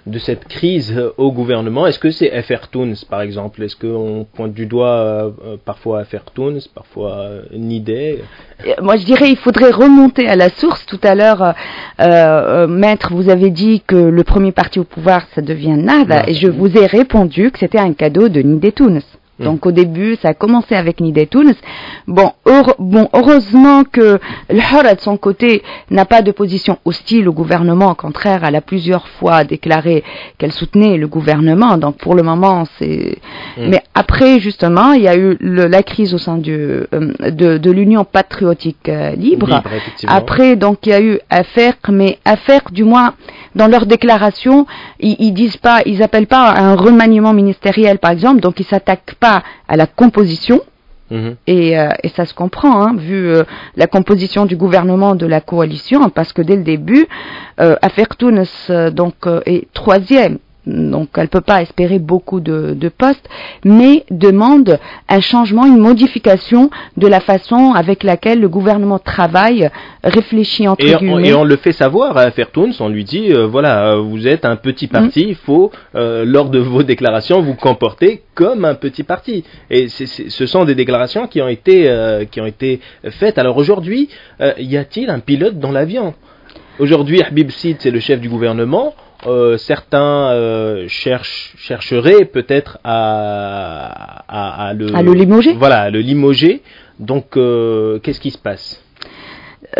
de 0.05 0.19
cette 0.19 0.45
crise 0.47 0.93
euh, 0.97 1.11
au 1.17 1.31
gouvernement. 1.31 1.87
Est-ce 1.87 1.99
que 1.99 2.11
c'est 2.11 2.29
FR 2.41 2.67
Toons 2.67 2.93
par 3.09 3.21
exemple? 3.21 3.63
Est-ce 3.63 3.75
qu'on 3.75 4.25
pointe 4.33 4.53
du 4.53 4.65
doigt 4.65 4.87
euh, 4.87 5.29
euh, 5.45 5.57
parfois 5.63 6.03
FR 6.03 6.31
Toons, 6.33 6.59
parfois 6.75 7.13
euh, 7.19 7.41
Nidé? 7.53 8.19
Euh, 8.67 8.73
Moi, 8.81 8.97
je 8.97 9.05
dirais 9.05 9.29
il 9.29 9.37
faudrait 9.37 9.71
remonter 9.71 10.27
à 10.27 10.35
la 10.35 10.49
source. 10.49 10.85
Tout 10.85 10.99
à 11.03 11.15
l'heure, 11.15 11.53
euh, 12.01 12.67
maître, 12.67 13.13
vous 13.13 13.29
avez 13.29 13.49
dit 13.49 13.81
que 13.85 13.95
le 13.95 14.23
premier 14.23 14.51
parti 14.51 14.79
au 14.79 14.83
pouvoir, 14.83 15.25
ça 15.35 15.41
devient 15.41 15.77
NAD, 15.77 16.25
et 16.27 16.33
je 16.33 16.47
vous 16.47 16.77
ai 16.77 16.85
répondu 16.85 17.51
que 17.51 17.59
c'était 17.59 17.79
un 17.79 17.93
cadeau 17.93 18.27
de 18.29 18.41
Nidetounes. 18.41 19.01
Mm. 19.43 19.45
Donc 19.45 19.65
au 19.65 19.71
début, 19.71 20.15
ça 20.21 20.29
a 20.29 20.33
commencé 20.33 20.75
avec 20.75 20.99
Nidetounes. 20.99 21.53
Bon, 22.07 22.31
heure- 22.47 22.75
bon, 22.79 23.09
heureusement 23.13 23.83
que 23.83 24.19
le 24.49 24.59
Hara, 24.59 24.95
de 24.95 24.99
son 25.01 25.17
côté, 25.17 25.61
n'a 25.91 26.05
pas 26.05 26.21
de 26.21 26.31
position 26.31 26.77
hostile 26.85 27.27
au 27.29 27.33
gouvernement. 27.33 27.91
Au 27.91 27.95
contraire, 27.95 28.41
elle 28.43 28.55
a 28.55 28.61
plusieurs 28.61 29.07
fois 29.07 29.43
déclaré 29.43 30.03
qu'elle 30.37 30.51
soutenait 30.51 30.97
le 30.97 31.07
gouvernement. 31.07 31.77
Donc 31.77 31.97
pour 31.97 32.15
le 32.15 32.23
moment, 32.23 32.63
c'est... 32.79 33.17
Mm. 33.57 33.67
Mais 33.69 33.83
après, 33.95 34.39
justement, 34.39 34.93
il 34.93 35.03
y 35.03 35.07
a 35.07 35.15
eu 35.15 35.37
le- 35.39 35.67
la 35.67 35.83
crise 35.83 36.13
au 36.13 36.17
sein 36.17 36.37
du, 36.37 36.53
euh, 36.53 36.85
de, 37.29 37.57
de 37.57 37.71
l'Union 37.71 38.03
patriotique 38.05 38.89
euh, 38.89 39.11
libre. 39.15 39.47
Libre. 39.47 39.61
Après, 40.07 40.55
donc, 40.55 40.79
il 40.85 40.89
y 40.89 40.93
a 40.93 41.01
eu 41.01 41.19
affaire, 41.29 41.73
mais 41.89 42.17
affaire, 42.25 42.61
du 42.71 42.83
moins, 42.83 43.13
dans 43.55 43.67
leur 43.67 43.85
déclaration, 43.85 44.65
ils, 44.99 45.15
ils 45.19 45.33
disent 45.33 45.57
pas, 45.57 45.81
ils 45.85 46.01
appellent 46.03 46.27
pas 46.27 46.49
à 46.49 46.61
un 46.61 46.75
remaniement 46.75 47.33
ministériel, 47.33 47.99
par 47.99 48.11
exemple, 48.11 48.41
donc 48.41 48.59
ils 48.59 48.65
s'attaquent 48.65 49.15
pas 49.19 49.43
à 49.67 49.77
la 49.77 49.87
composition. 49.87 50.61
Mhm. 51.11 51.35
Et, 51.47 51.77
euh, 51.77 51.89
et 52.01 52.09
ça 52.09 52.25
se 52.25 52.33
comprend, 52.33 52.81
hein, 52.81 52.95
vu 52.97 53.27
euh, 53.27 53.43
la 53.75 53.87
composition 53.87 54.45
du 54.45 54.55
gouvernement 54.55 55.15
de 55.15 55.27
la 55.27 55.41
coalition, 55.41 56.09
parce 56.09 56.33
que 56.33 56.41
dès 56.41 56.55
le 56.55 56.63
début, 56.63 57.07
euh, 57.59 57.75
euh, 58.69 58.89
donc 58.89 59.15
euh, 59.27 59.41
est 59.45 59.67
troisième 59.73 60.39
donc 60.65 61.09
elle 61.15 61.23
ne 61.23 61.27
peut 61.27 61.41
pas 61.41 61.61
espérer 61.61 61.99
beaucoup 61.99 62.39
de, 62.39 62.89
postes, 62.97 63.27
mais 63.65 64.05
demande 64.09 64.79
un 65.09 65.19
changement, 65.19 65.65
une 65.65 65.79
modification 65.79 66.69
de 66.97 67.07
la 67.07 67.19
façon 67.19 67.73
avec 67.73 68.03
laquelle 68.03 68.39
le 68.39 68.49
gouvernement 68.49 68.99
travaille, 68.99 69.69
réfléchit 70.03 70.67
entre 70.67 70.85
et 70.85 70.93
guillemets. 70.95 71.13
On, 71.13 71.19
et 71.19 71.33
on 71.33 71.43
le 71.43 71.57
fait 71.57 71.71
savoir 71.71 72.17
à 72.17 72.29
Fertouns, 72.31 72.71
on 72.79 72.87
lui 72.87 73.03
dit, 73.03 73.33
euh, 73.33 73.45
voilà, 73.45 73.97
vous 73.97 74.27
êtes 74.27 74.45
un 74.45 74.55
petit 74.55 74.87
parti, 74.87 75.25
mm. 75.25 75.29
il 75.29 75.35
faut, 75.35 75.71
euh, 75.95 76.23
lors 76.25 76.49
de 76.49 76.59
vos 76.59 76.83
déclarations, 76.83 77.41
vous 77.41 77.55
comporter 77.55 78.21
comme 78.33 78.65
un 78.65 78.75
petit 78.75 79.03
parti. 79.03 79.43
Et 79.69 79.87
ce 79.89 80.45
sont 80.45 80.63
des 80.65 80.75
déclarations 80.75 81.27
qui 81.27 81.41
ont 81.41 81.47
été, 81.47 81.89
euh, 81.89 82.25
qui 82.25 82.39
ont 82.41 82.45
été 82.45 82.79
faites. 83.19 83.37
Alors 83.37 83.57
aujourd'hui, 83.57 84.09
y 84.57 84.77
a-t-il 84.77 85.09
un 85.09 85.19
pilote 85.19 85.59
dans 85.59 85.71
l'avion? 85.71 86.13
Aujourd'hui, 86.79 87.21
Habib 87.21 87.51
Sid, 87.51 87.77
c'est 87.79 87.91
le 87.91 87.99
chef 87.99 88.19
du 88.19 88.29
gouvernement. 88.29 88.95
Euh, 89.27 89.57
certains 89.57 90.31
euh, 90.31 90.87
cherchent, 90.87 91.53
chercheraient 91.57 92.25
peut-être 92.25 92.79
à, 92.83 94.67
à, 94.67 94.73
le, 94.73 94.93
à 94.95 95.01
le 95.01 95.13
limoger. 95.13 95.53
Voilà, 95.53 95.81
à 95.81 95.89
le 95.89 95.99
limoger. 95.99 96.61
Donc, 96.99 97.37
euh, 97.37 97.99
qu'est-ce 97.99 98.19
qui 98.19 98.31
se 98.31 98.37
passe? 98.37 98.82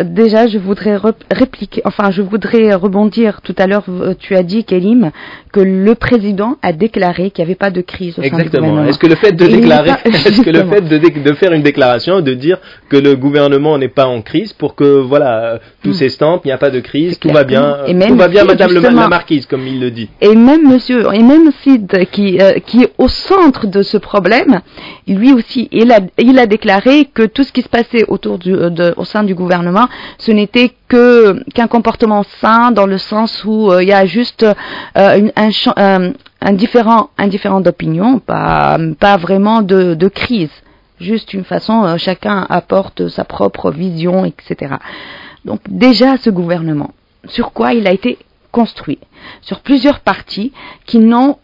Déjà, 0.02 0.48
je 0.48 0.58
voudrais 0.58 0.98
répliquer, 1.32 1.82
enfin, 1.86 2.12
je 2.12 2.22
voudrais 2.22 2.74
rebondir. 2.74 3.42
Tout 3.42 3.56
à 3.58 3.68
l'heure, 3.68 3.84
euh, 3.90 4.14
tu 4.18 4.36
as 4.36 4.44
dit, 4.44 4.64
Kélim, 4.64 5.12
que 5.52 5.60
le 5.60 5.96
président 5.96 6.58
a 6.62 6.74
déclaré 6.74 7.32
qu'il 7.32 7.44
n'y 7.44 7.50
avait 7.50 7.56
pas 7.56 7.72
de 7.72 7.82
crise 7.82 8.18
au 8.18 8.22
Exactement. 8.22 8.86
Est-ce 8.86 9.00
que 9.00 9.08
le 9.08 9.16
fait 9.16 9.34
de 9.34 9.46
déclarer, 9.46 9.92
est-ce 10.06 10.42
que 10.42 10.50
le 10.50 10.66
fait 10.66 10.82
de, 10.82 11.34
faire 11.34 11.54
une 11.54 11.64
déclaration, 11.64 12.22
de 12.22 12.34
dire 12.34 12.58
que 12.90 12.98
le 12.98 13.16
gouvernement 13.16 13.78
n'est 13.78 13.88
pas 13.88 14.08
en 14.08 14.22
crise 14.22 14.54
pour 14.54 14.76
que, 14.76 15.00
voilà, 15.00 15.60
tout 15.84 15.94
s'estampe, 15.94 16.42
il 16.46 16.48
n'y 16.48 16.54
a 16.54 16.58
pas 16.58 16.72
de 16.72 16.80
crise, 16.80 17.20
tout 17.20 17.30
va 17.30 17.44
bien, 17.44 17.78
et 17.88 17.98
tout 17.98 18.16
va 18.16 18.28
bien, 18.28 18.44
Madame 18.46 18.74
la 18.74 19.08
Marquise, 19.08 19.46
comme 19.46 19.68
il 19.68 19.80
le 19.80 19.92
dit. 19.92 20.10
Et 20.22 20.36
même 20.36 20.68
Monsieur, 20.68 21.06
et 21.14 21.22
même 21.22 21.52
Sid, 21.62 22.06
qui, 22.12 22.40
euh, 22.40 22.54
qui 22.66 22.84
est 22.84 22.94
au 22.98 23.08
centre 23.08 23.68
de 23.68 23.82
ce 23.82 23.98
problème, 23.98 24.62
lui 25.08 25.34
aussi, 25.34 25.68
il 25.72 25.92
a, 25.92 26.00
il 26.18 26.40
a 26.40 26.46
déclaré 26.46 27.10
que 27.14 27.24
tout 27.24 27.44
ce 27.44 27.52
qui 27.52 27.62
se 27.62 27.70
passait 27.70 28.06
autour 28.08 28.40
du, 28.40 28.54
euh, 28.54 28.70
de, 28.70 28.94
au 28.98 29.06
sein 29.06 29.24
du 29.24 29.36
gouvernement 29.36 29.73
ce 30.18 30.32
n'était 30.32 30.74
que 30.88 31.44
qu'un 31.54 31.68
comportement 31.68 32.24
sain 32.42 32.72
dans 32.72 32.86
le 32.86 32.98
sens 32.98 33.44
où 33.46 33.72
euh, 33.72 33.84
il 33.84 33.90
y 33.90 33.94
a 33.94 34.06
juste 34.06 34.44
euh, 34.44 35.30
un, 35.36 35.50
euh, 35.78 36.12
un, 36.42 36.54
différent, 36.54 37.10
un 37.18 37.28
différent 37.28 37.62
d'opinion, 37.62 38.20
pas, 38.20 38.78
pas 39.00 39.18
vraiment 39.18 39.62
de, 39.62 39.94
de 39.94 40.08
crise. 40.08 40.52
Juste 41.00 41.34
une 41.34 41.44
façon, 41.44 41.98
chacun 41.98 42.46
apporte 42.50 43.08
sa 43.10 43.26
propre 43.26 43.72
vision, 43.72 44.26
etc. 44.26 44.76
Donc 45.44 45.60
déjà 45.68 46.18
ce 46.18 46.30
gouvernement, 46.30 46.92
sur 47.26 47.52
quoi 47.52 47.74
il 47.74 47.88
a 47.88 47.92
été 47.92 48.20
construit 48.52 49.00
Sur 49.42 49.60
plusieurs 49.62 50.00
partis 50.00 50.54
qui 50.86 51.00
n'ont 51.00 51.38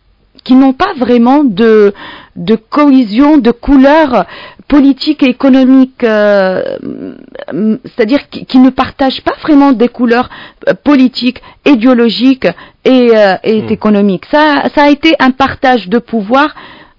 qui 0.43 0.55
n'ont 0.55 0.73
pas 0.73 0.93
vraiment 0.95 1.43
de, 1.43 1.93
de 2.39 2.55
cohésion, 2.55 3.37
de 3.37 3.51
couleur 3.51 4.25
politique 4.67 5.23
et 5.23 5.27
économique, 5.27 6.03
euh, 6.03 6.77
c'est-à-dire 7.83 8.29
qui, 8.29 8.59
ne 8.59 8.69
partagent 8.69 9.21
pas 9.21 9.35
vraiment 9.41 9.73
des 9.73 9.89
couleurs 9.89 10.29
euh, 10.67 10.73
politiques, 10.73 11.41
idéologiques 11.65 12.47
et, 12.85 13.11
euh, 13.15 13.35
et 13.43 13.61
hmm. 13.61 13.69
économiques. 13.69 14.25
Ça, 14.31 14.63
ça 14.73 14.83
a 14.83 14.89
été 14.89 15.15
un 15.19 15.31
partage 15.31 15.89
de 15.89 15.99
pouvoir 15.99 16.55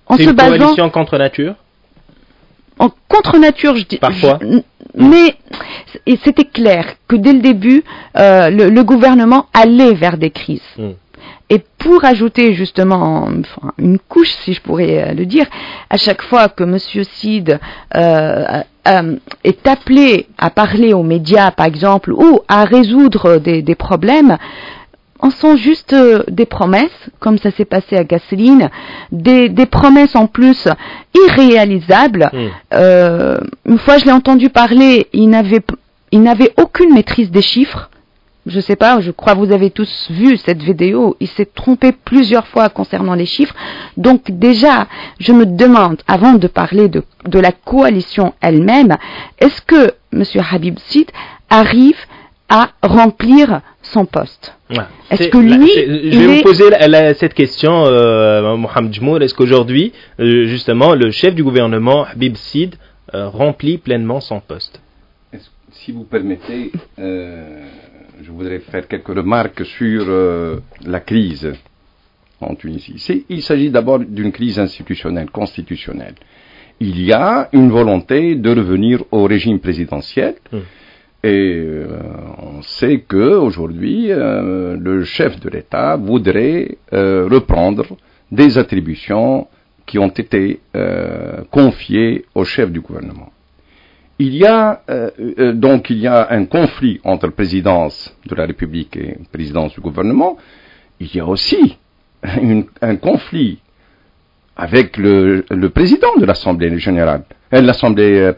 en 0.06 0.16
se 0.16 0.22
une 0.24 0.32
basant. 0.32 0.58
coalition 0.58 0.90
contre 0.90 1.16
nature? 1.16 1.54
En 2.78 2.90
contre 3.08 3.38
nature, 3.38 3.76
je 3.76 3.84
dis. 3.86 3.98
Parfois. 3.98 4.38
mais 4.94 5.36
c'était 6.24 6.44
clair 6.44 6.96
que 7.08 7.16
dès 7.16 7.32
le 7.32 7.40
début, 7.40 7.82
le, 8.14 8.82
gouvernement 8.82 9.46
allait 9.54 9.94
vers 9.94 10.16
des 10.18 10.30
crises. 10.30 10.62
Hmm. 10.76 10.92
Et 11.52 11.60
pour 11.78 12.04
ajouter 12.04 12.54
justement 12.54 13.28
une 13.76 13.98
couche, 13.98 14.32
si 14.44 14.52
je 14.52 14.62
pourrais 14.62 15.02
euh, 15.02 15.14
le 15.14 15.26
dire, 15.26 15.46
à 15.90 15.96
chaque 15.96 16.22
fois 16.22 16.48
que 16.48 16.62
M. 16.62 16.78
Sid 16.78 17.58
euh, 17.96 18.62
euh, 18.86 19.16
est 19.42 19.66
appelé 19.66 20.28
à 20.38 20.50
parler 20.50 20.92
aux 20.92 21.02
médias, 21.02 21.50
par 21.50 21.66
exemple, 21.66 22.12
ou 22.12 22.40
à 22.46 22.64
résoudre 22.64 23.38
des, 23.38 23.74
problèmes, 23.74 24.38
en 25.18 25.30
sont 25.30 25.56
juste 25.56 25.94
des 26.28 26.46
promesses, 26.46 27.10
comme 27.18 27.36
ça 27.36 27.50
s'est 27.50 27.64
passé 27.64 27.96
à 27.96 28.04
Gasoline, 28.04 28.70
des, 29.10 29.50
promesses 29.66 30.14
en 30.14 30.28
plus 30.28 30.68
irréalisables. 31.14 32.30
Hmm. 32.32 33.40
une 33.66 33.78
fois, 33.78 33.98
je 33.98 34.04
l'ai 34.04 34.12
entendu 34.12 34.50
parler, 34.50 35.08
il 35.12 35.28
n'avait 35.28 36.54
aucune 36.56 36.94
maîtrise 36.94 37.30
des 37.32 37.42
chiffres 37.42 37.89
je 38.50 38.56
ne 38.56 38.60
sais 38.60 38.76
pas, 38.76 39.00
je 39.00 39.10
crois 39.10 39.34
que 39.34 39.38
vous 39.38 39.52
avez 39.52 39.70
tous 39.70 40.08
vu 40.10 40.36
cette 40.36 40.62
vidéo, 40.62 41.16
il 41.20 41.28
s'est 41.28 41.46
trompé 41.46 41.92
plusieurs 41.92 42.46
fois 42.46 42.68
concernant 42.68 43.14
les 43.14 43.26
chiffres. 43.26 43.54
Donc 43.96 44.30
déjà, 44.30 44.88
je 45.18 45.32
me 45.32 45.46
demande, 45.46 46.02
avant 46.06 46.34
de 46.34 46.46
parler 46.46 46.88
de, 46.88 47.04
la 47.38 47.52
coalition 47.52 48.34
elle-même, 48.40 48.96
est-ce 49.38 49.62
que 49.62 49.92
M. 50.12 50.24
Habib 50.50 50.78
Sid 50.78 51.10
arrive 51.48 51.98
à 52.48 52.70
remplir 52.82 53.60
son 53.82 54.04
poste 54.04 54.54
Est-ce 55.10 55.28
que 55.28 55.38
lui... 55.38 55.70
je 56.10 56.18
vais 56.18 56.36
vous 56.36 56.42
poser 56.42 56.64
cette 57.14 57.34
question, 57.34 57.86
euh, 57.86 58.56
Mohamed 58.56 58.92
Jmour. 58.92 59.22
Est-ce 59.22 59.34
qu'aujourd'hui, 59.34 59.92
euh, 60.18 60.46
justement, 60.46 60.94
le 60.94 61.12
chef 61.12 61.34
du 61.34 61.44
gouvernement, 61.44 62.04
Habib 62.04 62.34
Sid, 62.34 62.74
euh, 63.14 63.28
remplit 63.28 63.78
pleinement 63.78 64.20
son 64.20 64.40
poste? 64.40 64.80
Si 65.70 65.92
vous 65.92 66.04
permettez... 66.04 66.72
Euh, 66.98 67.64
je 68.22 68.30
voudrais 68.30 68.58
faire 68.58 68.86
quelques 68.86 69.08
remarques 69.08 69.64
sur 69.64 70.04
euh, 70.08 70.58
la 70.84 71.00
crise 71.00 71.52
en 72.40 72.54
Tunisie. 72.54 73.24
Il 73.28 73.42
s'agit 73.42 73.70
d'abord 73.70 73.98
d'une 74.00 74.32
crise 74.32 74.58
institutionnelle, 74.58 75.30
constitutionnelle. 75.30 76.14
Il 76.80 77.00
y 77.02 77.12
a 77.12 77.48
une 77.52 77.70
volonté 77.70 78.34
de 78.34 78.50
revenir 78.50 79.04
au 79.10 79.24
régime 79.24 79.58
présidentiel. 79.58 80.34
Hmm. 80.52 80.58
Et 81.22 81.58
euh, 81.58 81.98
on 82.38 82.62
sait 82.62 83.00
que 83.00 83.36
aujourd'hui, 83.36 84.10
euh, 84.10 84.76
le 84.78 85.04
chef 85.04 85.38
de 85.38 85.50
l'État 85.50 85.96
voudrait 85.96 86.78
reprendre 86.92 87.96
des 88.30 88.56
attributions 88.56 89.48
qui 89.86 89.98
ont 89.98 90.08
été 90.08 90.60
confiées 91.50 92.24
au 92.34 92.44
chef 92.44 92.70
du 92.70 92.80
gouvernement 92.80 93.32
il 94.20 94.36
y 94.36 94.44
a 94.44 94.82
euh, 94.90 95.10
euh, 95.38 95.52
donc 95.54 95.88
il 95.88 95.98
y 95.98 96.06
a 96.06 96.28
un 96.30 96.44
conflit 96.44 97.00
entre 97.04 97.28
présidence 97.28 98.14
de 98.26 98.34
la 98.34 98.44
République 98.44 98.94
et 98.96 99.16
présidence 99.32 99.72
du 99.72 99.80
gouvernement. 99.80 100.36
Il 101.00 101.14
y 101.14 101.20
a 101.20 101.26
aussi 101.26 101.78
un 102.82 102.96
conflit 102.96 103.60
avec 104.56 104.98
le, 104.98 105.42
président 105.70 106.14
de 106.18 106.26
l'Assemblée 106.26 106.78
générale, 106.78 107.22
euh, 107.54 107.62
l'Assemblée 107.62 108.34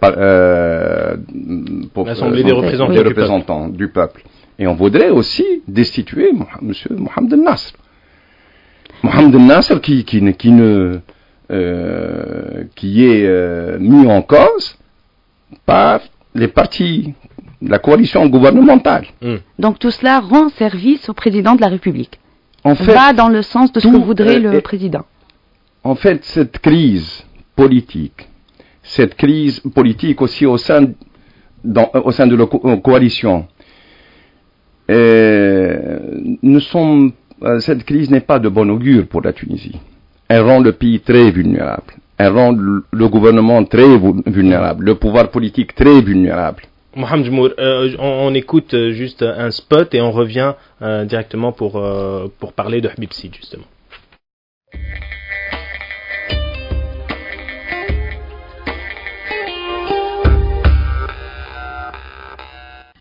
des 2.44 2.52
représentants, 2.52 3.68
du, 3.68 3.88
peuple. 3.88 4.22
Et 4.60 4.68
on 4.68 4.74
voudrait 4.74 5.10
aussi 5.10 5.44
destituer 5.66 6.30
M. 6.30 6.74
Mohamed 6.90 7.34
Nasr. 7.40 7.72
Mohamed 9.02 9.34
Nasr 9.34 9.80
qui, 9.80 10.04
qui, 10.04 10.22
ne, 10.22 11.00
qui 12.76 13.04
est 13.04 13.78
mis 13.80 14.06
en 14.06 14.22
cause 14.22 14.78
par 15.66 16.00
les 16.34 16.48
partis 16.48 17.14
de 17.60 17.70
la 17.70 17.78
coalition 17.78 18.26
gouvernementale. 18.26 19.06
Hmm. 19.20 19.36
Donc 19.58 19.78
tout 19.78 19.90
cela 19.90 20.20
rend 20.20 20.48
service 20.50 21.08
au 21.08 21.14
président 21.14 21.54
de 21.54 21.60
la 21.60 21.68
République. 21.68 22.18
En 22.64 22.74
fait, 22.74 22.92
va 22.92 23.12
dans 23.12 23.28
le 23.28 23.42
sens 23.42 23.72
de 23.72 23.80
ce 23.80 23.88
que 23.88 23.96
voudrait 23.96 24.38
le 24.38 24.60
président. 24.60 25.04
En 25.84 25.96
fait, 25.96 26.24
cette 26.24 26.58
crise 26.58 27.24
politique, 27.56 28.28
cette 28.82 29.16
crise 29.16 29.60
politique 29.74 30.20
aussi 30.22 30.46
au 30.46 30.56
sein, 30.58 30.86
au 32.04 32.12
sein 32.12 32.26
de 32.26 32.36
la 32.36 32.46
coalition, 32.76 33.46
euh, 34.90 35.98
ne 36.42 36.58
sont, 36.60 37.12
euh, 37.42 37.58
cette 37.60 37.84
crise 37.84 38.10
n'est 38.10 38.20
pas 38.20 38.38
de 38.38 38.48
bon 38.48 38.68
augure 38.70 39.06
pour 39.06 39.22
la 39.22 39.32
Tunisie. 39.32 39.80
Elle 40.28 40.42
rend 40.42 40.60
le 40.60 40.72
pays 40.72 41.00
très 41.00 41.30
vulnérable 41.30 41.94
elle 42.17 42.33
rend 42.33 42.51
le 42.51 43.07
gouvernement 43.07 43.63
très 43.63 43.97
vulnérable, 44.25 44.85
le 44.85 44.95
pouvoir 44.95 45.29
politique 45.29 45.75
très 45.75 46.01
vulnérable. 46.01 46.63
Mohamed 46.97 47.25
Jmour, 47.25 47.49
euh, 47.59 47.95
on, 47.99 48.33
écoute 48.33 48.73
euh, 48.73 48.91
juste 48.91 49.21
un 49.21 49.51
spot 49.51 49.93
et 49.93 50.01
on 50.01 50.11
revient 50.11 50.53
euh, 50.81 51.05
directement 51.05 51.51
pour, 51.51 51.73
pour 52.39 52.53
parler 52.53 52.81
de 52.81 52.89
Habib 52.89 53.13
Sid, 53.13 53.35
justement. 53.35 53.65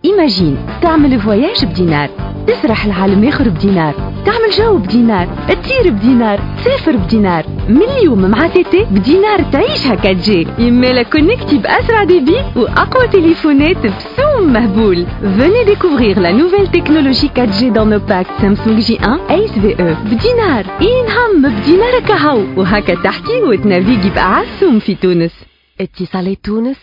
Imagine, 0.03 0.57
تعمل 0.83 1.21
فواياج 1.21 1.65
بدينار 1.65 2.30
تسرح 2.48 2.86
العالم 2.86 3.28
اخر 3.28 3.50
بدينار 3.50 3.94
تعمل 4.26 4.52
جو 4.58 4.78
بدينار 4.78 5.28
تطير 5.50 5.92
بدينار 5.92 6.40
تسافر 6.58 6.96
بدينار 6.96 7.46
من 7.70 7.82
اليوم 7.82 8.22
مع 8.22 8.48
تيتي 8.48 8.84
بدينار 8.84 9.44
تعيش 9.52 9.88
هكا 9.88 10.14
تجي 10.14 10.48
يما 10.60 11.04
كونكتي 11.04 11.58
باسرع 11.58 12.04
ديبي 12.04 12.38
وأقوى 12.56 13.08
تليفونات 13.08 13.78
بسوم 13.78 14.32
Mahboul 14.54 15.06
Venez 15.22 15.66
découvrir 15.66 16.20
la 16.20 16.34
nouvelle 16.34 16.70
technologie 16.70 17.30
4G 17.30 17.72
dans 17.72 17.86
nos 17.86 18.00
packs. 18.00 18.28
Samsung 18.42 18.80
J1 18.80 19.20
Ace 19.30 19.58
VE 19.58 19.96
بدينار 20.06 20.66
ينهم 20.82 21.42
بدينار 21.42 22.00
كهو. 22.08 22.44
وهكا 22.58 22.96
تحكي 23.04 23.42
وتنافيجي 23.42 24.10
بأعسهم 24.10 24.80
في 24.80 24.96
تونس. 24.96 25.46
اتصالات 25.82 26.38
تونس 26.44 26.78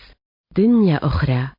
دنيا 0.57 0.99
أخرى. 1.03 1.58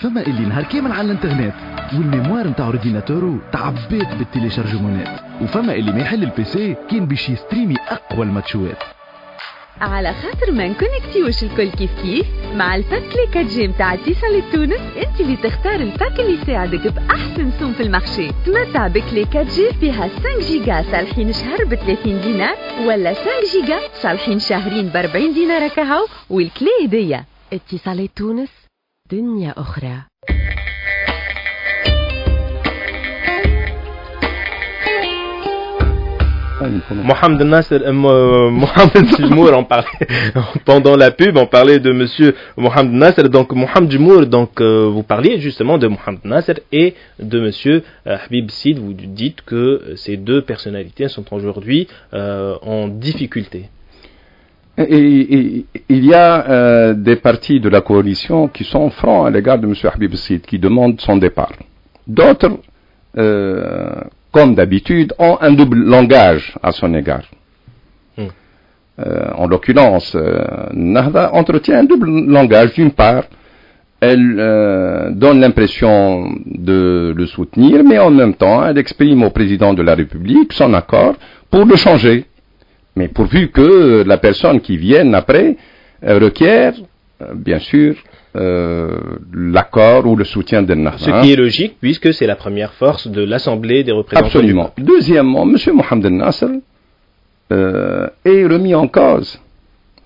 فما 0.00 0.20
اللي 0.26 0.46
نهار 0.46 0.64
كامل 0.64 0.92
على 0.92 1.06
الانترنت 1.06 1.54
والميموار 1.92 2.48
نتاع 2.48 2.66
اورديناتورو 2.66 3.38
تعبيت 3.52 4.08
بالتيليشارجمونات 4.18 5.20
وفما 5.42 5.74
اللي 5.74 5.92
ما 5.92 6.00
يحل 6.00 6.22
البيسي 6.22 6.76
كان 6.90 7.06
باش 7.06 7.28
يستريمي 7.28 7.74
أقوى 7.88 8.26
الماتشوات. 8.26 8.78
على 9.80 10.14
خاطر 10.14 10.52
ما 10.52 10.68
نكونكتيوش 10.68 11.42
الكل 11.42 11.70
كيف 11.70 11.90
كيف 12.02 12.26
مع 12.54 12.76
الباك 12.76 13.02
لي 13.02 13.40
4 13.40 13.42
جي 13.42 13.68
متاع 13.68 13.94
اتصال 13.94 14.50
تونس 14.52 14.80
انت 14.96 15.20
اللي 15.20 15.36
تختار 15.36 15.74
الباك 15.74 16.20
اللي 16.20 16.42
يساعدك 16.42 16.92
بأحسن 16.92 17.50
سوم 17.60 17.72
في 17.72 17.82
المارشي 17.82 18.30
تمتع 18.46 18.86
بكلي 18.86 19.22
4 19.22 19.42
جي 19.42 19.72
فيها 19.80 20.08
5 20.08 20.48
جيجا 20.48 20.84
صالحين 20.92 21.32
شهر 21.32 21.64
ب 21.64 21.74
30 21.74 22.20
دينار 22.20 22.56
ولا 22.86 23.14
5 23.14 23.24
جيجا 23.52 23.78
صالحين 24.02 24.38
شهرين 24.38 24.88
ب 24.88 24.96
40 24.96 25.34
دينار 25.34 25.68
كهو 25.68 26.06
والكلي 26.30 26.68
هدية. 26.84 27.24
اتصال 27.52 28.14
تونس 28.14 28.59
دنيا 29.11 29.53
أخرى 29.57 30.01
Mohamed 36.91 37.43
Nasser, 37.43 37.81
euh, 37.85 37.91
Mohamed 38.49 39.05
Jmour, 39.19 39.51
on 39.53 39.65
parlait 39.65 39.85
pendant 40.65 40.95
la 40.95 41.11
pub, 41.11 41.37
on 41.37 41.45
parlait 41.45 41.79
de 41.79 41.91
Monsieur 41.91 42.33
Mohamed 42.57 42.93
Nasser. 42.93 43.29
Donc 43.29 43.51
Mohamed 43.51 43.91
Jmour, 43.91 44.25
donc 44.25 44.61
euh, 44.61 44.89
vous 44.89 45.03
parliez 45.03 45.39
justement 45.39 45.77
de 45.77 45.87
Mohamed 45.87 46.21
Nasser 46.23 46.55
et 46.71 46.95
de 47.19 47.39
Monsieur 47.39 47.83
euh, 48.07 48.17
Habib 48.25 48.49
Sid. 48.49 48.79
Vous 48.79 48.93
dites 48.93 49.41
que 49.41 49.93
ces 49.95 50.17
deux 50.17 50.41
personnalités 50.41 51.07
sont 51.09 51.25
aujourd'hui 51.33 51.87
en 52.13 52.87
difficulté. 52.87 53.69
Et, 54.78 55.66
il 55.88 56.04
y 56.06 56.14
a 56.14 56.94
des 56.94 57.16
partis 57.16 57.60
de 57.60 57.68
la 57.68 57.80
coalition 57.80 58.48
qui 58.48 58.64
sont 58.64 58.90
francs 58.90 59.26
à 59.26 59.30
l'égard 59.30 59.58
de 59.58 59.66
M. 59.66 59.74
Habib 59.92 60.14
Sid, 60.14 60.42
qui 60.42 60.58
demandent 60.58 61.00
son 61.00 61.16
départ. 61.16 61.52
D'autres 62.06 62.58
comme 64.32 64.54
d'habitude, 64.54 65.12
ont 65.18 65.38
un 65.40 65.52
double 65.52 65.84
langage 65.84 66.54
à 66.62 66.72
son 66.72 66.94
égard. 66.94 67.24
Hmm. 68.16 68.26
Euh, 69.00 69.30
en 69.36 69.46
l'occurrence, 69.46 70.14
euh, 70.14 70.44
Nahda 70.72 71.34
entretient 71.34 71.78
un 71.78 71.84
double 71.84 72.10
langage. 72.26 72.74
D'une 72.74 72.92
part, 72.92 73.24
elle 74.00 74.36
euh, 74.38 75.10
donne 75.10 75.40
l'impression 75.40 76.32
de 76.46 77.12
le 77.16 77.26
soutenir, 77.26 77.82
mais 77.84 77.98
en 77.98 78.10
même 78.10 78.34
temps, 78.34 78.64
elle 78.64 78.78
exprime 78.78 79.22
au 79.24 79.30
président 79.30 79.74
de 79.74 79.82
la 79.82 79.94
République 79.94 80.52
son 80.52 80.72
accord 80.74 81.14
pour 81.50 81.64
le 81.64 81.76
changer. 81.76 82.26
Mais 82.96 83.08
pourvu 83.08 83.50
que 83.50 84.02
la 84.06 84.18
personne 84.18 84.60
qui 84.60 84.76
vienne 84.76 85.14
après 85.14 85.56
requiert, 86.02 86.74
bien 87.34 87.58
sûr, 87.58 87.94
euh, 88.36 88.96
l'accord 89.34 90.06
ou 90.06 90.14
le 90.14 90.22
soutien 90.22 90.62
de 90.62 90.72
Nahda. 90.72 90.98
Ce 90.98 91.20
qui 91.20 91.32
est 91.32 91.36
logique 91.36 91.78
puisque 91.80 92.14
c'est 92.14 92.28
la 92.28 92.36
première 92.36 92.72
force 92.74 93.08
de 93.08 93.22
l'Assemblée 93.24 93.82
des 93.82 93.90
représentants. 93.90 94.28
Absolument. 94.28 94.70
Deuxièmement, 94.78 95.42
M. 95.42 95.56
Mohamed 95.74 96.12
Nasser 96.12 96.60
euh, 97.50 98.08
est 98.24 98.46
remis 98.46 98.72
en 98.72 98.86
cause 98.86 99.40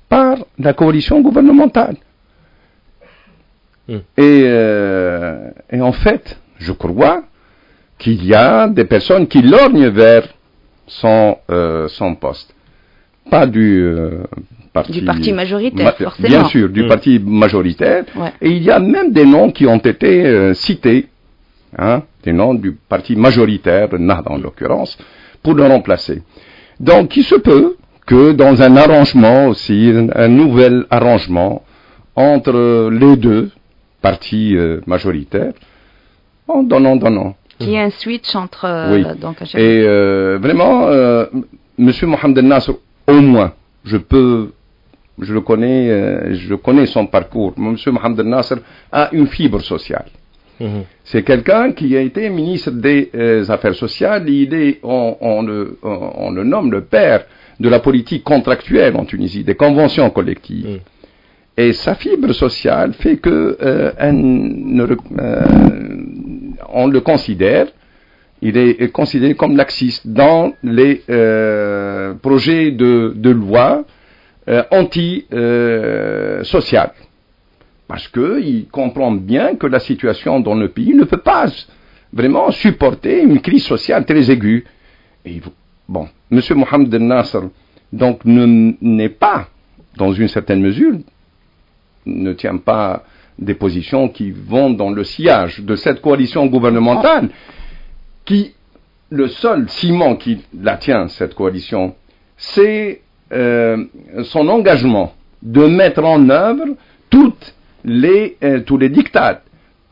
par 0.08 0.38
la 0.58 0.72
coalition 0.72 1.20
gouvernementale. 1.20 1.96
Hmm. 3.88 3.98
Et, 4.16 4.42
euh, 4.44 5.50
et, 5.70 5.82
en 5.82 5.92
fait, 5.92 6.40
je 6.56 6.72
crois 6.72 7.24
qu'il 7.98 8.24
y 8.24 8.34
a 8.34 8.68
des 8.68 8.86
personnes 8.86 9.26
qui 9.26 9.42
lorgnent 9.42 9.88
vers 9.88 10.26
son, 10.86 11.36
son 11.88 12.14
poste. 12.14 12.54
Pas 13.30 13.46
du, 13.46 13.82
du 14.90 15.02
parti 15.02 15.32
majoritaire, 15.32 15.96
forcément. 15.96 16.28
Bien 16.28 16.44
sûr, 16.46 16.68
du 16.68 16.84
mm. 16.84 16.88
parti 16.88 17.18
majoritaire. 17.18 18.04
Et 18.40 18.50
il 18.50 18.62
y 18.62 18.70
a 18.70 18.78
même 18.80 19.12
des 19.12 19.24
noms 19.24 19.50
qui 19.50 19.66
ont 19.66 19.78
été 19.78 20.26
euh, 20.26 20.54
cités, 20.54 21.06
hein, 21.78 22.02
des 22.22 22.32
noms 22.32 22.54
du 22.54 22.72
parti 22.72 23.14
majoritaire, 23.14 23.88
Nahda 23.98 24.32
en 24.32 24.38
l'occurrence, 24.38 24.98
pour 25.42 25.54
le 25.54 25.64
remplacer. 25.64 26.22
Donc, 26.80 27.16
il 27.16 27.24
se 27.24 27.36
peut 27.36 27.76
que 28.06 28.32
dans 28.32 28.60
un 28.62 28.76
arrangement 28.76 29.46
aussi, 29.46 29.92
un, 30.14 30.28
nouvel 30.28 30.86
arrangement 30.90 31.62
entre 32.16 32.90
les 32.90 33.16
deux 33.16 33.50
partis 34.02 34.56
euh, 34.56 34.80
majoritaires, 34.86 35.52
en 36.48 36.62
donnant, 36.62 36.96
donnant. 36.96 37.36
Qu'il 37.58 37.70
y 37.70 37.74
ait 37.76 37.80
un 37.80 37.90
switch 37.90 38.34
entre. 38.34 38.64
Euh, 38.64 38.92
oui. 38.92 39.06
donc, 39.20 39.36
Et 39.54 39.82
vraiment, 40.38 40.88
M. 41.78 41.92
Mohamed 42.02 42.38
Nasr, 42.38 42.72
au 43.06 43.20
moins, 43.20 43.52
je 43.84 43.96
peux 43.96 44.50
je 45.20 45.32
le 45.32 45.40
connais, 45.40 45.90
euh, 45.90 46.34
je 46.34 46.54
connais 46.54 46.86
son 46.86 47.06
parcours. 47.06 47.52
Monsieur 47.56 47.92
Mohamed 47.92 48.20
Nasser 48.26 48.56
a 48.90 49.10
une 49.12 49.26
fibre 49.28 49.60
sociale. 49.60 50.06
Mhm. 50.60 50.84
C'est 51.04 51.22
quelqu'un 51.22 51.72
qui 51.72 51.96
a 51.96 52.00
été 52.00 52.28
ministre 52.30 52.70
des 52.70 53.10
euh, 53.14 53.44
Affaires 53.48 53.74
sociales. 53.74 54.28
Il 54.28 54.54
est, 54.54 54.80
on, 54.82 55.42
le, 55.42 55.78
on, 55.82 56.30
le, 56.30 56.44
nomme 56.44 56.70
le 56.70 56.82
père 56.82 57.24
de 57.60 57.68
la 57.68 57.80
politique 57.80 58.24
contractuelle 58.24 58.96
en 58.96 59.04
Tunisie, 59.04 59.44
des 59.44 59.54
conventions 59.54 60.10
collectives. 60.10 60.66
Mhm. 60.68 60.78
Et 61.56 61.72
sa 61.72 61.94
fibre 61.94 62.32
sociale 62.32 62.94
fait 62.94 63.18
que 63.18 63.56
euh, 63.62 63.92
on 66.72 66.88
le 66.88 67.00
considère, 67.00 67.68
il 68.44 68.56
est 68.58 68.92
considéré 68.92 69.34
comme 69.34 69.56
laxiste 69.56 70.06
dans 70.06 70.52
les 70.62 71.02
projets 72.20 72.70
de, 72.70 73.30
loi 73.30 73.84
euh, 74.46 74.62
anti-social. 74.70 75.32
Parce 77.88 78.06
qu'il 78.08 78.68
comprend 78.68 79.12
bien 79.12 79.56
que 79.56 79.66
la 79.66 79.80
situation 79.80 80.40
dans 80.40 80.54
le 80.54 80.68
pays 80.68 80.92
ne 80.92 81.04
peut 81.04 81.16
pas 81.16 81.46
vraiment 82.12 82.50
supporter 82.50 83.22
une 83.22 83.40
crise 83.40 83.64
sociale 83.64 84.04
très 84.04 84.30
aiguë. 84.30 84.66
Bon, 85.88 86.08
M. 86.30 86.40
Mohamed 86.50 86.94
Nasser, 86.96 87.40
donc, 87.90 88.20
n'est 88.26 89.08
pas, 89.08 89.48
dans 89.96 90.12
une 90.12 90.28
certaine 90.28 90.60
mesure, 90.60 90.98
ne 92.04 92.34
tient 92.34 92.58
pas 92.58 93.04
des 93.38 93.54
positions 93.54 94.10
qui 94.10 94.30
vont 94.30 94.68
dans 94.70 94.90
le 94.90 95.04
sillage 95.04 95.60
de 95.60 95.74
cette 95.76 96.02
coalition 96.02 96.44
gouvernementale, 96.46 97.30
qui, 98.24 98.54
le 99.10 99.28
seul 99.28 99.68
ciment 99.68 100.16
qui 100.16 100.38
la 100.60 100.76
tient, 100.76 101.08
cette 101.08 101.34
coalition, 101.34 101.94
c'est 102.36 103.00
euh, 103.32 103.84
son 104.24 104.48
engagement 104.48 105.14
de 105.42 105.66
mettre 105.66 106.04
en 106.04 106.28
œuvre 106.30 106.64
toutes 107.10 107.54
les, 107.84 108.36
euh, 108.42 108.60
tous 108.60 108.78
les 108.78 108.88
dictats, 108.88 109.42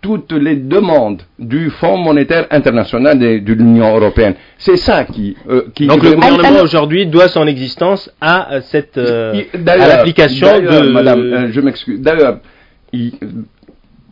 toutes 0.00 0.32
les 0.32 0.56
demandes 0.56 1.22
du 1.38 1.70
Fonds 1.70 1.98
monétaire 1.98 2.46
international 2.50 3.22
et 3.22 3.40
de 3.40 3.52
l'Union 3.52 3.96
européenne. 3.96 4.34
C'est 4.58 4.76
ça 4.76 5.04
qui, 5.04 5.36
euh, 5.48 5.66
qui 5.74 5.86
Donc 5.86 6.02
le 6.02 6.14
gouvernement 6.14 6.60
aujourd'hui 6.62 7.06
doit 7.06 7.28
son 7.28 7.46
existence 7.46 8.10
à 8.20 8.60
cette 8.62 8.98
à 8.98 9.76
l'application 9.76 10.58
de 10.58 10.88
Madame, 10.90 11.52
je 11.52 11.60
m'excuse. 11.60 12.00
D'ailleurs, 12.00 12.38
il, 12.92 13.12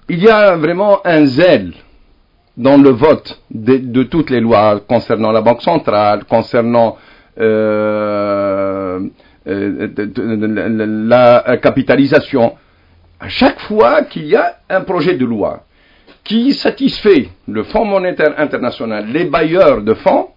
il, 0.09 0.22
y 0.22 0.28
a 0.28 0.56
vraiment 0.56 1.00
un 1.04 1.24
zèle 1.24 1.72
dans 2.61 2.77
le 2.77 2.90
vote 2.90 3.40
de, 3.51 3.79
de 3.79 4.03
toutes 4.03 4.29
les 4.31 4.40
lois 4.40 4.81
concernant 4.87 5.33
la 5.33 5.40
Banque 5.40 5.62
centrale, 5.62 6.25
concernant 6.25 6.99
euh, 7.40 9.01
euh, 9.49 9.88
la 11.09 11.57
capitalisation. 11.57 12.53
À 13.18 13.29
chaque 13.29 13.61
fois 13.61 14.03
qu'il 14.03 14.27
y 14.27 14.37
a 14.37 14.57
un 14.68 14.83
projet 14.83 15.14
de 15.14 15.25
loi 15.25 15.64
qui 16.23 16.53
satisfait 16.53 17.29
le 17.49 17.62
Fonds 17.64 17.87
monétaire 17.87 18.35
international, 18.37 19.07
les 19.11 19.25
bailleurs 19.25 19.81
de 19.81 19.94
fonds, 19.94 20.29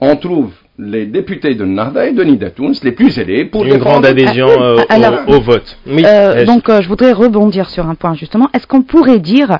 on 0.00 0.16
trouve 0.16 0.50
les 0.78 1.06
députés 1.06 1.54
de 1.54 1.64
Nahda 1.64 2.06
et 2.06 2.12
de 2.12 2.24
Nidatouns 2.24 2.72
les 2.82 2.92
plus 2.92 3.18
aidés 3.18 3.44
pour 3.44 3.64
une 3.64 3.76
grande 3.76 4.06
adhésion 4.06 4.48
au, 4.48 5.34
au, 5.34 5.40
vote. 5.42 5.78
donc 6.46 6.70
je 6.80 6.88
voudrais 6.88 7.12
rebondir 7.12 7.68
sur 7.68 7.86
un 7.86 7.94
point 7.94 8.14
justement. 8.14 8.48
Est-ce 8.54 8.66
qu'on 8.66 8.82
pourrait 8.82 9.18
dire 9.20 9.58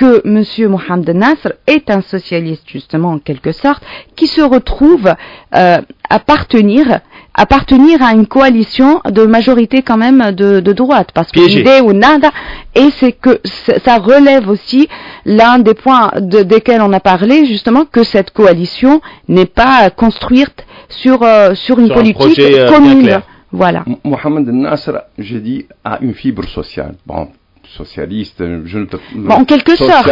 que 0.00 0.22
M. 0.24 0.70
Mohamed 0.70 1.10
Nasr 1.10 1.52
est 1.66 1.90
un 1.90 2.00
socialiste, 2.00 2.66
justement, 2.66 3.10
en 3.10 3.18
quelque 3.18 3.52
sorte, 3.52 3.82
qui 4.16 4.28
se 4.28 4.40
retrouve 4.40 5.14
euh, 5.54 5.76
appartenir 6.08 7.00
appartenir 7.34 8.02
à 8.02 8.12
une 8.12 8.26
coalition 8.26 9.00
de 9.08 9.24
majorité 9.24 9.82
quand 9.82 9.98
même 9.98 10.32
de, 10.32 10.72
droite. 10.72 11.10
Parce 11.14 11.30
que 11.30 11.40
l'idée 11.40 11.80
ou 11.82 11.92
nada, 11.92 12.30
et 12.74 12.90
c'est 12.98 13.12
que 13.12 13.40
ça 13.84 13.98
relève 13.98 14.48
aussi 14.48 14.88
l'un 15.26 15.58
des 15.58 15.74
points 15.74 16.10
de, 16.18 16.42
desquels 16.42 16.82
on 16.82 16.92
a 16.92 17.00
parlé, 17.00 17.44
justement, 17.44 17.84
que 17.84 18.02
cette 18.02 18.30
coalition 18.30 19.00
n'est 19.28 19.52
pas 19.62 19.90
construite 19.90 20.66
sur, 20.88 21.22
euh, 21.22 21.54
sur 21.54 21.78
une 21.78 21.92
politique 21.92 22.38
euh, 22.40 22.66
commune. 22.68 23.20
Voilà. 23.52 23.84
Mohamed 24.02 24.48
Nasser, 24.48 24.92
j'ai 25.18 25.40
dit, 25.40 25.66
a 25.84 25.98
une 26.00 26.14
fibre 26.14 26.44
sociale. 26.48 26.94
Bon, 27.06 27.28
socialiste, 27.64 28.42
je 28.64 28.78
ne 28.78 28.86
bon, 29.14 29.34
en 29.34 29.44
quelque 29.44 29.76
sorte, 29.76 30.10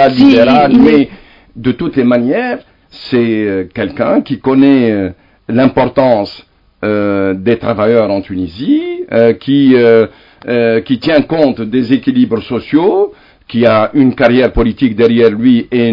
mais 0.78 1.09
de 1.57 1.72
toutes 1.72 1.96
les 1.96 2.05
manières, 2.05 2.59
c'est 2.88 3.16
euh, 3.16 3.64
quelqu'un 3.72 4.22
qui 4.22 4.38
connaît 4.40 5.12
l'importance 5.49 6.49
euh, 6.84 7.34
des 7.34 7.59
travailleurs 7.59 8.09
en 8.09 8.20
Tunisie, 8.20 9.05
euh, 9.11 9.32
qui, 9.32 9.74
euh, 9.74 10.80
qui 10.82 11.01
tient 11.01 11.22
compte 11.22 11.61
des 11.61 11.92
équilibres 11.92 12.40
sociaux, 12.40 13.12
qui 13.49 13.66
a 13.66 13.90
une 13.94 14.14
carrière 14.14 14.53
politique 14.53 14.94
derrière 14.94 15.30
lui 15.30 15.66
et 15.72 15.88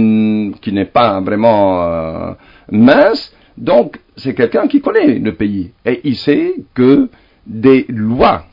qui 0.61 0.71
n'est 0.71 0.85
pas 0.85 1.21
vraiment 1.21 2.35
mince. 2.69 3.33
Donc, 3.57 3.97
c'est 4.15 4.35
quelqu'un 4.35 4.67
qui 4.67 4.79
connaît 4.79 5.17
le 5.17 5.33
pays. 5.33 5.71
Et 5.85 6.01
il 6.03 6.17
sait 6.17 6.53
que 6.75 7.09
des 7.47 7.85
lois 7.89 8.43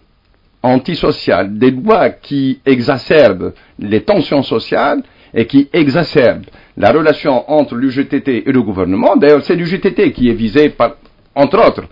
antisociales, 0.62 1.58
des 1.58 1.70
lois 1.70 2.10
qui 2.10 2.60
exacerbent 2.64 3.52
les 3.78 4.02
tensions 4.02 4.42
sociales 4.42 5.02
et 5.34 5.46
qui 5.46 5.68
exacerbent 5.72 6.44
la 6.76 6.92
relation 6.92 7.50
entre 7.50 7.74
l'UGTT 7.74 8.48
et 8.48 8.52
le 8.52 8.62
gouvernement. 8.62 9.16
D'ailleurs, 9.16 9.42
c'est 9.42 9.56
l'UGTT 9.56 10.12
qui 10.12 10.28
est 10.28 10.34
visé 10.34 10.70
par, 10.70 10.96
entre 11.34 11.66
autres, 11.66 11.84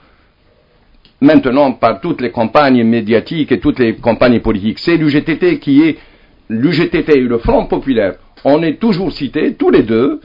maintenant 1.20 1.72
par 1.72 2.00
toutes 2.00 2.20
les 2.20 2.30
campagnes 2.30 2.84
médiatiques 2.84 3.52
et 3.52 3.60
toutes 3.60 3.78
les 3.78 3.96
campagnes 3.96 4.40
politiques. 4.40 4.78
C'est 4.78 4.96
l'UGTT 4.96 5.58
qui 5.58 5.82
est 5.82 5.98
l'UGTT 6.48 7.16
et 7.16 7.20
le 7.20 7.38
Front 7.38 7.66
populaire. 7.66 8.14
On 8.44 8.62
est 8.62 8.80
toujours 8.80 9.12
cités, 9.12 9.54
tous 9.54 9.70
les 9.70 9.82
deux, 9.82 10.20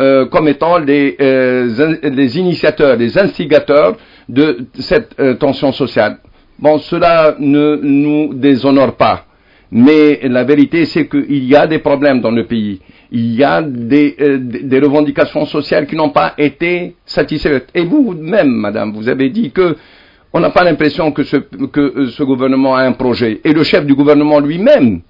euh, 0.00 0.26
comme 0.26 0.48
étant 0.48 0.78
les, 0.78 1.16
euh, 1.20 1.98
les, 2.02 2.38
initiateurs, 2.38 2.96
les 2.96 3.18
instigateurs 3.18 3.96
de 4.28 4.66
cette 4.78 5.14
euh, 5.20 5.34
tension 5.34 5.70
sociale. 5.70 6.18
Bon, 6.62 6.78
cela 6.78 7.34
ne 7.40 7.74
nous 7.82 8.34
déshonore 8.34 8.94
pas. 8.94 9.24
Mais 9.72 10.20
la 10.22 10.44
vérité, 10.44 10.84
c'est 10.84 11.08
qu'il 11.08 11.44
y 11.44 11.56
a 11.56 11.66
des 11.66 11.80
problèmes 11.80 12.20
dans 12.20 12.30
le 12.30 12.46
pays. 12.46 12.80
Il 13.10 13.34
y 13.34 13.42
a 13.42 13.60
des, 13.62 14.14
des 14.38 14.78
revendications 14.78 15.44
sociales 15.44 15.88
qui 15.88 15.96
n'ont 15.96 16.10
pas 16.10 16.34
été 16.38 16.94
satisfaites. 17.04 17.68
Et 17.74 17.84
vous-même, 17.84 18.50
madame, 18.50 18.92
vous 18.92 19.08
avez 19.08 19.28
dit 19.30 19.50
que 19.50 19.74
on 20.32 20.38
n'a 20.38 20.50
pas 20.50 20.62
l'impression 20.62 21.10
que, 21.10 21.22
euh, 21.22 22.10
ce, 22.10 22.22
gouvernement 22.22 22.76
a 22.76 22.82
un 22.82 22.92
projet. 22.92 23.40
Et 23.44 23.52
le 23.52 23.64
chef 23.64 23.84
du 23.84 23.94
gouvernement 23.96 24.38
lui-même 24.38 25.00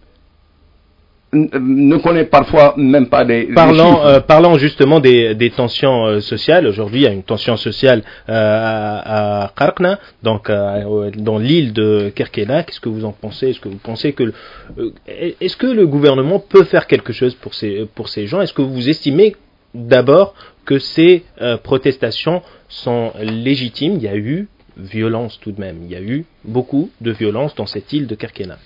ne 1.32 1.96
connaît 1.96 2.24
parfois 2.24 2.74
même 2.76 3.08
pas 3.08 3.24
des. 3.24 3.44
Parlant, 3.54 4.04
euh, 4.06 4.58
justement 4.58 5.00
des, 5.00 5.52
tensions 5.56 6.06
euh, 6.06 6.20
sociales, 6.20 6.66
aujourd'hui 6.66 7.00
il 7.00 7.04
y 7.04 7.06
a 7.06 7.12
une 7.12 7.22
tension 7.22 7.56
sociale 7.56 8.02
à, 8.28 9.44
à 9.46 9.52
donc 10.22 10.50
dans 10.50 11.38
l'île 11.38 11.72
de 11.72 12.12
Kerkena. 12.14 12.64
Qu'est-ce 12.64 12.80
que 12.80 12.88
vous 12.88 13.04
en 13.04 13.12
pensez? 13.12 13.50
Est-ce 13.50 13.60
que 13.60 13.68
vous 13.68 13.78
pensez 13.82 14.12
que 14.12 14.32
est-ce 15.06 15.56
que 15.56 15.66
le 15.66 15.86
gouvernement 15.86 16.38
peut 16.38 16.64
faire 16.64 16.86
quelque 16.86 17.12
chose 17.12 17.34
pour 17.34 17.54
ces 17.54 17.88
pour 17.94 18.08
ces 18.08 18.26
gens? 18.26 18.40
Est-ce 18.40 18.52
que 18.52 18.62
vous 18.62 18.88
estimez 18.88 19.36
d'abord 19.74 20.34
que 20.66 20.78
ces 20.78 21.24
protestations 21.62 22.42
sont 22.68 23.12
légitimes? 23.22 23.94
Il 23.96 24.02
y 24.02 24.08
a 24.08 24.16
eu 24.16 24.48
violence 24.76 25.38
tout 25.40 25.52
de 25.52 25.60
même. 25.60 25.78
Il 25.84 25.90
y 25.90 25.96
a 25.96 26.02
eu 26.02 26.24
beaucoup 26.44 26.90
de 27.00 27.10
violence 27.10 27.54
dans 27.54 27.66
cette 27.66 27.92
île 27.92 28.06
de 28.06 28.14
Kerkena. 28.14 28.58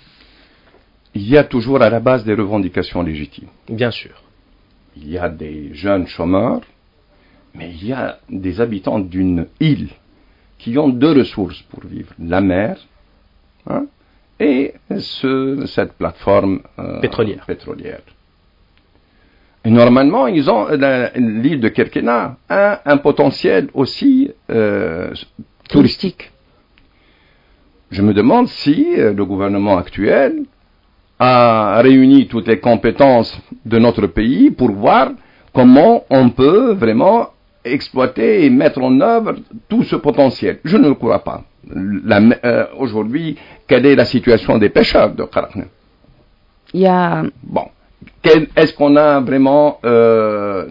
Il 1.15 1.27
y 1.27 1.37
a 1.37 1.43
toujours 1.43 1.81
à 1.81 1.89
la 1.89 1.99
base 1.99 2.23
des 2.23 2.33
revendications 2.33 3.01
légitimes. 3.01 3.49
Bien 3.69 3.91
sûr. 3.91 4.21
Il 4.95 5.09
y 5.09 5.17
a 5.17 5.29
des 5.29 5.73
jeunes 5.73 6.07
chômeurs, 6.07 6.61
mais 7.53 7.71
il 7.71 7.87
y 7.87 7.93
a 7.93 8.19
des 8.29 8.61
habitants 8.61 8.99
d'une 8.99 9.47
île 9.59 9.89
qui 10.57 10.77
ont 10.77 10.89
deux 10.89 11.11
ressources 11.11 11.61
pour 11.63 11.85
vivre, 11.85 12.13
la 12.19 12.41
mer 12.41 12.77
hein, 13.67 13.85
et 14.39 14.73
cette 14.99 15.93
plateforme 15.93 16.61
euh, 16.79 16.99
pétrolière. 16.99 17.45
pétrolière. 17.45 18.01
Et 19.65 19.69
normalement, 19.69 20.27
ils 20.27 20.49
ont 20.49 20.67
l'île 20.69 21.59
de 21.59 21.67
Kerkena 21.67 22.37
a 22.47 22.81
un 22.89 22.97
potentiel 22.97 23.69
aussi 23.73 24.31
euh, 24.49 25.13
touristique. 25.67 26.31
Je 27.91 28.01
me 28.01 28.13
demande 28.13 28.47
si 28.47 28.85
euh, 28.97 29.13
le 29.13 29.25
gouvernement 29.25 29.77
actuel 29.77 30.43
a 31.19 31.81
réuni 31.81 32.27
toutes 32.27 32.47
les 32.47 32.59
compétences 32.59 33.39
de 33.65 33.79
notre 33.79 34.07
pays 34.07 34.51
pour 34.51 34.71
voir 34.71 35.11
comment 35.53 36.03
on 36.09 36.29
peut 36.29 36.73
vraiment 36.73 37.29
exploiter 37.65 38.45
et 38.45 38.49
mettre 38.49 38.81
en 38.81 38.99
œuvre 39.01 39.35
tout 39.67 39.83
ce 39.83 39.95
potentiel. 39.95 40.59
Je 40.63 40.77
ne 40.77 40.89
le 40.89 40.93
crois 40.93 41.23
pas. 41.23 41.43
Euh, 41.75 42.65
aujourd'hui, 42.77 43.37
quelle 43.67 43.85
est 43.85 43.95
la 43.95 44.05
situation 44.05 44.57
des 44.57 44.69
pêcheurs 44.69 45.13
de 45.13 45.23
Karakne 45.23 45.67
Il 46.73 46.81
y 46.81 46.87
a... 46.87 47.23
Bon. 47.43 47.65
Est-ce 48.23 48.73
qu'on 48.73 48.95
a 48.95 49.19
vraiment 49.19 49.79
euh, 49.85 50.65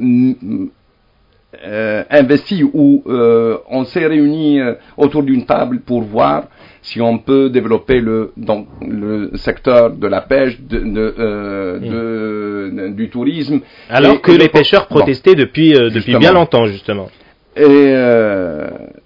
euh, 1.64 2.04
investi 2.10 2.62
ou 2.62 3.02
euh, 3.06 3.58
on 3.70 3.84
s'est 3.84 4.06
réunis 4.06 4.60
autour 4.96 5.22
d'une 5.22 5.46
table 5.46 5.80
pour 5.80 6.02
voir 6.02 6.44
si 6.86 7.00
on 7.00 7.18
peut 7.18 7.50
développer 7.50 8.00
le, 8.00 8.32
dans 8.36 8.64
le 8.80 9.32
secteur 9.34 9.90
de 9.90 10.06
la 10.06 10.20
pêche, 10.20 10.60
de, 10.60 10.78
de, 10.78 12.90
du 12.90 13.10
tourisme. 13.10 13.58
Alors 13.90 14.20
que 14.20 14.30
les 14.30 14.48
pêcheurs 14.48 14.86
protestaient 14.86 15.34
depuis, 15.34 15.72
depuis 15.72 16.16
bien 16.16 16.32
longtemps, 16.32 16.66
justement. 16.66 17.08
Et 17.56 17.92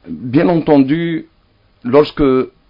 bien 0.08 0.48
entendu, 0.48 1.24
lorsque 1.82 2.22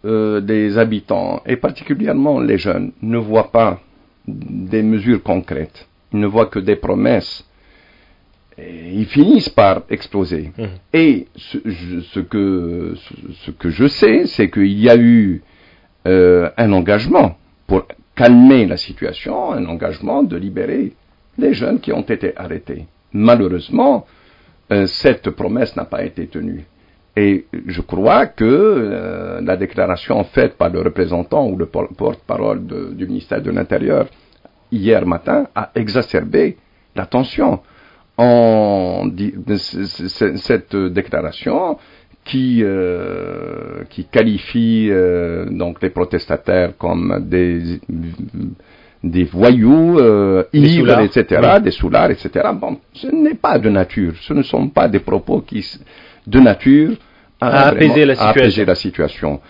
des 0.05 0.79
habitants, 0.79 1.43
et 1.45 1.57
particulièrement 1.57 2.39
les 2.41 2.59
jeunes, 2.59 2.93
ne 3.03 3.19
voient 3.19 3.51
pas 3.51 3.81
des 4.29 4.83
mesures 4.83 5.25
concrètes, 5.25 5.89
ils 6.13 6.21
ne 6.21 6.29
voient 6.29 6.47
que 6.47 6.61
des 6.61 6.77
promesses, 6.77 7.45
ils 8.93 9.07
finissent 9.07 9.49
par 9.49 9.83
exploser. 9.91 10.53
Mmh. 10.57 10.65
Et 10.93 11.27
ce, 11.37 12.21
que, 12.21 12.95
ce, 13.45 13.51
que 13.51 13.71
je 13.71 13.87
sais, 13.87 14.27
c'est 14.27 14.51
qu'il 14.51 14.79
y 14.79 14.89
a 14.89 14.97
eu 14.97 15.43
euh, 16.07 16.51
un 16.57 16.73
engagement 16.73 17.37
pour 17.67 17.87
calmer 18.15 18.67
la 18.67 18.77
situation, 18.77 19.53
un 19.53 19.67
engagement 19.67 20.23
de 20.23 20.37
libérer 20.37 20.93
les 21.39 21.55
jeunes 21.55 21.81
qui 21.81 21.93
ont 21.93 22.03
été 22.03 22.37
arrêtés. 22.37 22.87
Malheureusement, 23.13 24.07
euh, 24.73 24.87
cette 24.87 25.31
promesse 25.31 25.75
n'a 25.77 25.85
pas 25.85 26.05
été 26.05 26.27
tenue. 26.27 26.65
Et 27.17 27.47
je 27.67 27.81
crois 27.81 28.27
que 28.27 28.45
euh, 28.45 29.41
la 29.41 29.57
déclaration 29.57 30.23
faite 30.25 30.57
par 30.57 30.71
le 30.71 30.81
représentant 30.81 31.47
ou 31.49 31.57
le 31.57 31.67
porte-parole 31.67 32.67
du 32.95 33.07
ministère 33.07 33.43
de 33.43 33.51
l'Intérieur 33.51 34.07
hier 34.71 35.05
matin 35.07 35.49
a 35.55 35.71
exacerbé 35.75 36.57
la 36.95 37.07
tension 37.07 37.61
en 38.21 39.11
cette 40.37 40.77
déclaration 40.77 41.79
qui, 42.25 42.61
euh, 42.63 43.85
qui 43.89 44.05
qualifie 44.05 44.89
euh, 44.91 45.47
donc 45.51 45.81
les 45.83 45.91
protestataires 45.91 46.77
comme 46.77 47.25
des, 47.27 47.81
des 49.03 49.25
voyous, 49.25 49.99
euh, 49.99 50.45
ivres, 50.53 51.01
etc., 51.01 51.59
des 51.63 51.71
soulards, 51.71 52.11
etc. 52.11 52.51
Bon, 52.55 52.79
ce 52.93 53.07
n'est 53.07 53.35
pas 53.35 53.59
de 53.59 53.71
nature, 53.71 54.13
ce 54.21 54.35
ne 54.35 54.43
sont 54.43 54.69
pas 54.69 54.87
des 54.89 55.01
propos 55.01 55.41
qui, 55.41 55.67
de 56.27 56.41
nature 56.41 56.91
à, 57.41 57.69
apaiser, 57.69 58.05
la 58.05 58.15
situation. 58.15 58.43
apaiser 58.43 58.65
la 58.67 58.75
situation. 58.75 59.41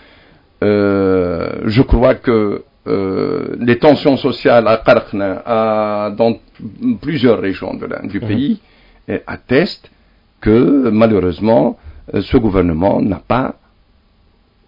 je 0.61 1.81
crois 1.81 2.15
que 2.15 2.63
euh, 2.87 3.55
les 3.59 3.77
tensions 3.77 4.17
sociales 4.17 4.67
à 4.67 4.77
Qarqna, 4.77 6.11
dans 6.17 6.39
plusieurs 7.01 7.39
régions 7.39 7.73
du 8.03 8.19
mhm. 8.19 8.27
pays, 8.27 8.59
attestent 9.27 9.91
que 10.41 10.89
malheureusement, 10.89 11.77
euh, 12.13 12.21
ce 12.21 12.37
gouvernement 12.37 13.01
n'a 13.01 13.21
pas 13.25 13.55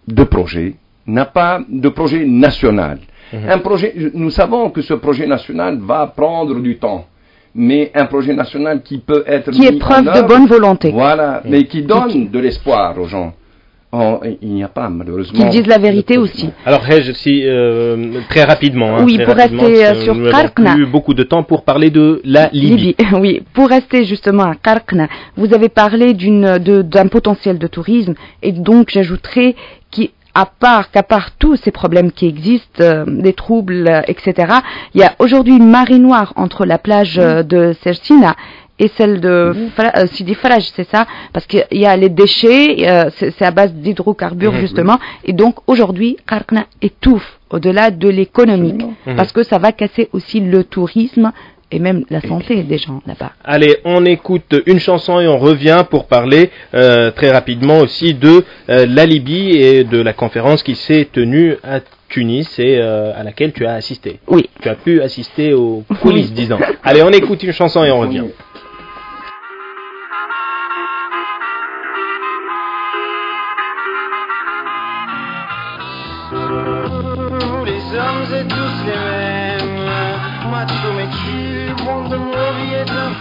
de 0.06 0.24
projet, 0.24 0.76
n'a 1.06 1.26
pas 1.26 1.60
de 1.68 1.88
projet 1.88 2.24
national. 2.24 3.00
Mhm. 3.32 3.48
Un 3.48 3.58
projet, 3.58 3.94
nous 4.14 4.30
savons 4.30 4.70
que 4.70 4.80
ce 4.80 4.94
projet 4.94 5.26
national 5.26 5.78
va 5.80 6.06
prendre 6.06 6.60
du 6.60 6.78
temps, 6.78 7.06
mais 7.54 7.90
un 7.94 8.06
projet 8.06 8.34
national 8.34 8.82
qui 8.82 8.98
peut 8.98 9.24
être 9.26 9.50
qui 9.50 9.66
est 9.66 9.78
preuve 9.78 10.04
de 10.04 10.22
bonne 10.22 10.46
volonté, 10.46 10.90
voilà, 10.90 11.42
mais 11.44 11.64
qui 11.64 11.82
donne 11.82 12.28
de 12.30 12.38
l'espoir 12.38 12.98
aux 12.98 13.06
gens 13.06 13.34
Oh, 13.96 14.20
il 14.42 14.54
n'y 14.54 14.64
a 14.64 14.68
pas, 14.68 14.88
malheureusement. 14.88 15.38
Qu'ils 15.38 15.50
disent 15.50 15.68
la 15.68 15.78
vérité 15.78 16.18
aussi. 16.18 16.50
Alors, 16.66 16.84
Hej, 16.90 17.12
si, 17.12 17.42
euh, 17.44 18.20
très 18.28 18.42
rapidement. 18.42 18.96
Hein, 18.96 19.04
oui, 19.04 19.14
très 19.14 19.24
pour 19.24 19.36
rapidement, 19.36 19.62
rester 19.62 19.86
euh, 19.86 20.02
sur 20.02 20.30
Karkna. 20.30 20.74
Nous 20.74 20.82
eu 20.82 20.86
beaucoup 20.86 21.14
de 21.14 21.22
temps 21.22 21.44
pour 21.44 21.62
parler 21.62 21.90
de 21.90 22.20
la 22.24 22.48
Libye. 22.52 22.76
Libye. 22.76 22.96
Oui, 23.20 23.42
pour 23.52 23.68
rester 23.68 24.04
justement 24.04 24.42
à 24.42 24.56
Karkna, 24.56 25.06
vous 25.36 25.54
avez 25.54 25.68
parlé 25.68 26.12
d'un 26.14 27.06
potentiel 27.06 27.58
de 27.58 27.68
tourisme, 27.68 28.14
et 28.42 28.50
donc 28.50 28.90
j'ajouterais 28.90 29.54
qu'à 29.92 30.46
part 30.58 30.90
qu'à 30.90 31.04
part 31.04 31.36
tous 31.38 31.56
ces 31.56 31.70
problèmes 31.70 32.10
qui 32.10 32.26
existent, 32.26 32.82
euh, 32.82 33.04
des 33.06 33.32
troubles, 33.32 33.86
euh, 33.86 34.02
etc., 34.08 34.54
il 34.94 35.00
y 35.00 35.04
a 35.04 35.14
aujourd'hui 35.20 35.56
une 35.56 35.70
marée 35.70 36.00
noire 36.00 36.32
entre 36.34 36.66
la 36.66 36.78
plage 36.78 37.18
euh, 37.18 37.44
de 37.44 37.74
Sersina 37.84 38.34
et 38.78 38.88
celle 38.96 39.20
de 39.20 39.52
mmh. 39.54 40.06
Sidi 40.08 40.34
Faraj, 40.34 40.64
c'est 40.74 40.88
ça? 40.88 41.06
Parce 41.32 41.46
qu'il 41.46 41.64
y 41.72 41.86
a 41.86 41.96
les 41.96 42.08
déchets, 42.08 42.88
euh, 42.88 43.10
c'est 43.18 43.42
à 43.42 43.50
base 43.50 43.72
d'hydrocarbures 43.74 44.52
mmh, 44.52 44.60
justement, 44.60 44.98
et 45.24 45.32
donc 45.32 45.56
aujourd'hui, 45.66 46.16
Karkna 46.26 46.66
étouffe 46.82 47.38
au-delà 47.50 47.90
de 47.90 48.08
l'économique, 48.08 48.82
mmh. 49.06 49.16
parce 49.16 49.32
que 49.32 49.42
ça 49.42 49.58
va 49.58 49.72
casser 49.72 50.08
aussi 50.12 50.40
le 50.40 50.64
tourisme 50.64 51.32
et 51.70 51.78
même 51.78 52.04
la 52.08 52.20
santé 52.20 52.62
des 52.62 52.78
gens 52.78 53.02
là-bas. 53.06 53.32
Allez, 53.44 53.78
on 53.84 54.04
écoute 54.04 54.54
une 54.66 54.78
chanson 54.78 55.18
et 55.20 55.26
on 55.26 55.38
revient 55.38 55.84
pour 55.90 56.06
parler 56.06 56.50
euh, 56.74 57.10
très 57.10 57.30
rapidement 57.30 57.78
aussi 57.78 58.14
de 58.14 58.44
euh, 58.68 58.86
la 58.88 59.06
Libye 59.06 59.56
et 59.56 59.84
de 59.84 60.00
la 60.00 60.12
conférence 60.12 60.62
qui 60.62 60.76
s'est 60.76 61.08
tenue 61.10 61.56
à 61.64 61.80
Tunis 62.08 62.58
et 62.60 62.78
euh, 62.78 63.12
à 63.16 63.24
laquelle 63.24 63.52
tu 63.52 63.66
as 63.66 63.72
assisté. 63.74 64.20
Oui. 64.28 64.48
Tu 64.60 64.68
as 64.68 64.76
pu 64.76 65.00
assister 65.02 65.52
aux 65.52 65.82
coulisses, 66.00 66.32
disons. 66.32 66.58
Allez, 66.84 67.02
on 67.02 67.10
écoute 67.10 67.42
une 67.42 67.52
chanson 67.52 67.82
et 67.82 67.90
on 67.90 68.00
revient. 68.00 68.24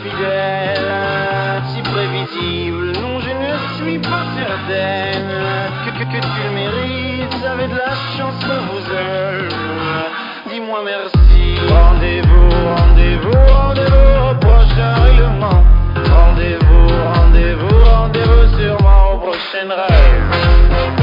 Infidèle, 0.04 1.64
si 1.74 1.82
prévisible, 1.82 2.92
non 3.02 3.20
je 3.20 3.30
ne 3.30 3.54
suis 3.78 4.00
pas 4.00 4.26
certaine 4.36 5.30
que, 5.86 5.92
que, 5.92 6.04
que 6.04 6.22
tu 6.22 6.44
le 6.44 6.52
mérites, 6.52 7.46
avez 7.46 7.68
de 7.68 7.76
la 7.76 7.94
chance 8.18 8.36
que 8.42 8.58
vous 8.70 8.86
aime, 8.96 9.50
dis-moi 10.50 10.82
merci, 10.84 11.56
rendez-vous, 11.70 12.50
rendez-vous, 12.76 13.54
rendez-vous 13.54 14.32
au 14.32 14.36
prochain 14.36 14.94
règlement, 15.06 15.64
rendez-vous, 16.12 16.88
rendez-vous, 17.16 17.84
rendez-vous 17.86 18.60
sûrement 18.60 19.14
au 19.14 19.18
prochain 19.20 19.70
rêve. 19.70 21.03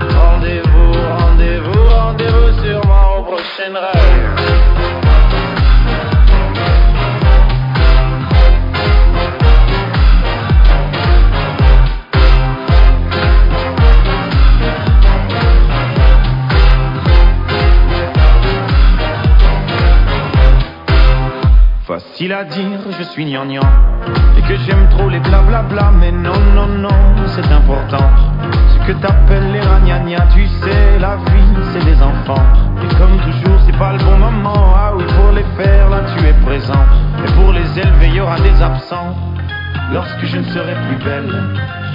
Rendez-vous, 0.00 0.92
rendez-vous, 1.18 1.88
rendez-vous 1.88 2.62
sûrement 2.62 3.18
au 3.18 3.22
prochain 3.22 3.72
rêve. 3.72 4.24
Facile 21.86 22.32
à 22.32 22.44
dire, 22.44 22.80
je 22.98 23.02
suis 23.04 23.24
gnangnan. 23.24 23.60
Et 24.36 24.42
que 24.42 24.56
j'aime 24.56 24.88
trop 24.90 25.08
les 25.08 25.20
blablabla 25.20 25.90
Mais 25.98 26.12
non, 26.12 26.38
non, 26.54 26.66
non, 26.66 26.88
c'est 27.34 27.50
important 27.50 28.33
que 28.86 28.92
t'appelles 28.92 29.52
les 29.52 29.60
ragnagnas 29.60 30.26
Tu 30.34 30.46
sais, 30.46 30.98
la 30.98 31.16
vie, 31.16 31.54
c'est 31.72 31.84
des 31.84 32.02
enfants 32.02 32.44
Et 32.82 32.94
comme 32.96 33.16
toujours, 33.18 33.58
c'est 33.66 33.78
pas 33.78 33.92
le 33.92 33.98
bon 33.98 34.18
moment 34.18 34.74
Ah 34.76 34.92
oui, 34.96 35.04
pour 35.04 35.32
les 35.32 35.44
faire, 35.56 35.90
là 35.90 36.00
tu 36.16 36.26
es 36.26 36.32
présent 36.44 36.84
Et 37.24 37.30
pour 37.32 37.52
les 37.52 37.78
élever, 37.78 38.08
y 38.08 38.20
aura 38.20 38.38
des 38.40 38.62
absents 38.62 39.16
Lorsque 39.92 40.24
je 40.24 40.38
ne 40.38 40.44
serai 40.44 40.74
plus 40.88 41.04
belle 41.04 41.32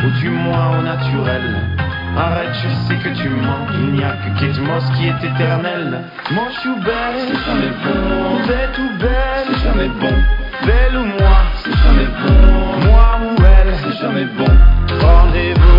Ou 0.06 0.20
du 0.20 0.30
moins 0.30 0.80
au 0.80 0.82
naturel 0.84 1.56
Arrête, 2.18 2.54
je 2.54 2.70
sais 2.88 2.96
que 2.96 3.16
tu 3.16 3.30
mens. 3.30 3.68
Il 3.76 3.94
n'y 3.94 4.04
a 4.04 4.14
que 4.14 4.40
Kate 4.40 4.60
Moss 4.60 4.84
qui 4.98 5.08
est 5.08 5.24
éternel. 5.24 6.02
Moi, 6.32 6.46
je 6.54 6.60
suis 6.60 6.76
belle, 6.84 7.16
c'est 7.28 7.46
jamais 7.46 7.72
bon. 7.86 8.48
Bête 8.48 8.78
ou 8.80 9.00
belle, 9.00 9.48
c'est 9.48 9.64
jamais 9.64 9.90
bon. 9.90 10.16
Belle 10.66 10.98
ou 10.98 11.06
moi, 11.06 11.38
c'est 11.64 11.72
jamais 11.72 12.10
bon. 12.24 12.90
Moi 12.90 13.20
ou 13.24 13.44
elle, 13.46 13.74
c'est 13.84 14.02
jamais 14.02 14.26
bon. 14.26 14.52
Rendez-vous, 15.00 15.79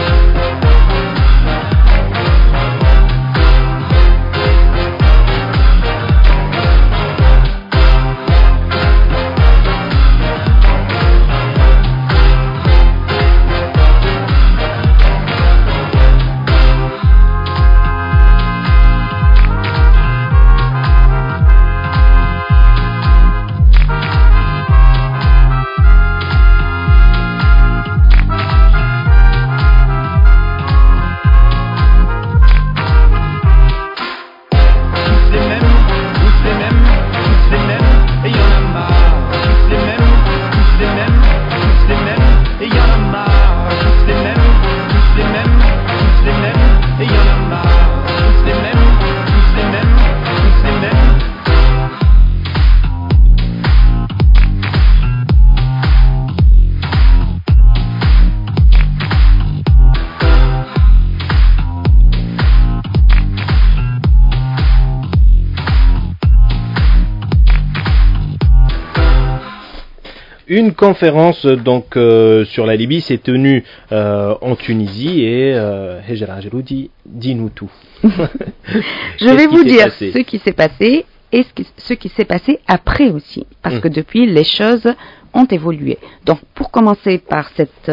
Une 70.61 70.73
conférence 70.75 71.47
donc 71.47 71.97
euh, 71.97 72.45
sur 72.45 72.67
la 72.67 72.75
Libye 72.75 73.01
s'est 73.01 73.17
tenue 73.17 73.63
euh, 73.91 74.35
en 74.41 74.55
Tunisie 74.55 75.23
et 75.23 75.55
euh, 75.55 75.99
Hejra 76.07 76.39
Geroudi, 76.39 76.91
dis-nous 77.03 77.49
tout. 77.49 77.71
Je 78.03 79.35
vais 79.35 79.47
vous 79.47 79.63
dire 79.63 79.85
passé 79.85 80.11
ce 80.11 80.19
qui 80.19 80.37
s'est 80.37 80.51
passé 80.51 81.07
et 81.31 81.43
ce 81.77 81.93
qui, 81.95 82.09
s'est 82.09 82.25
passé 82.25 82.59
après 82.67 83.09
aussi, 83.09 83.47
parce 83.63 83.77
Mm. 83.77 83.79
que 83.79 83.87
depuis, 83.87 84.27
les 84.27 84.43
choses 84.43 84.87
ont 85.33 85.45
évolué. 85.45 85.97
Donc, 86.27 86.37
pour 86.53 86.69
commencer 86.69 87.17
par 87.17 87.49
cette 87.57 87.91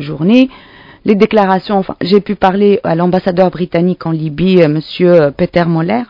journée, 0.00 0.50
les 1.04 1.14
déclarations, 1.14 1.76
enfin, 1.76 1.94
j'ai 2.00 2.20
pu 2.20 2.34
parler 2.34 2.80
à 2.82 2.96
l'ambassadeur 2.96 3.50
britannique 3.52 4.04
en 4.04 4.10
Libye, 4.10 4.66
Monsieur 4.66 5.30
Peter 5.36 5.64
Moller, 5.64 6.02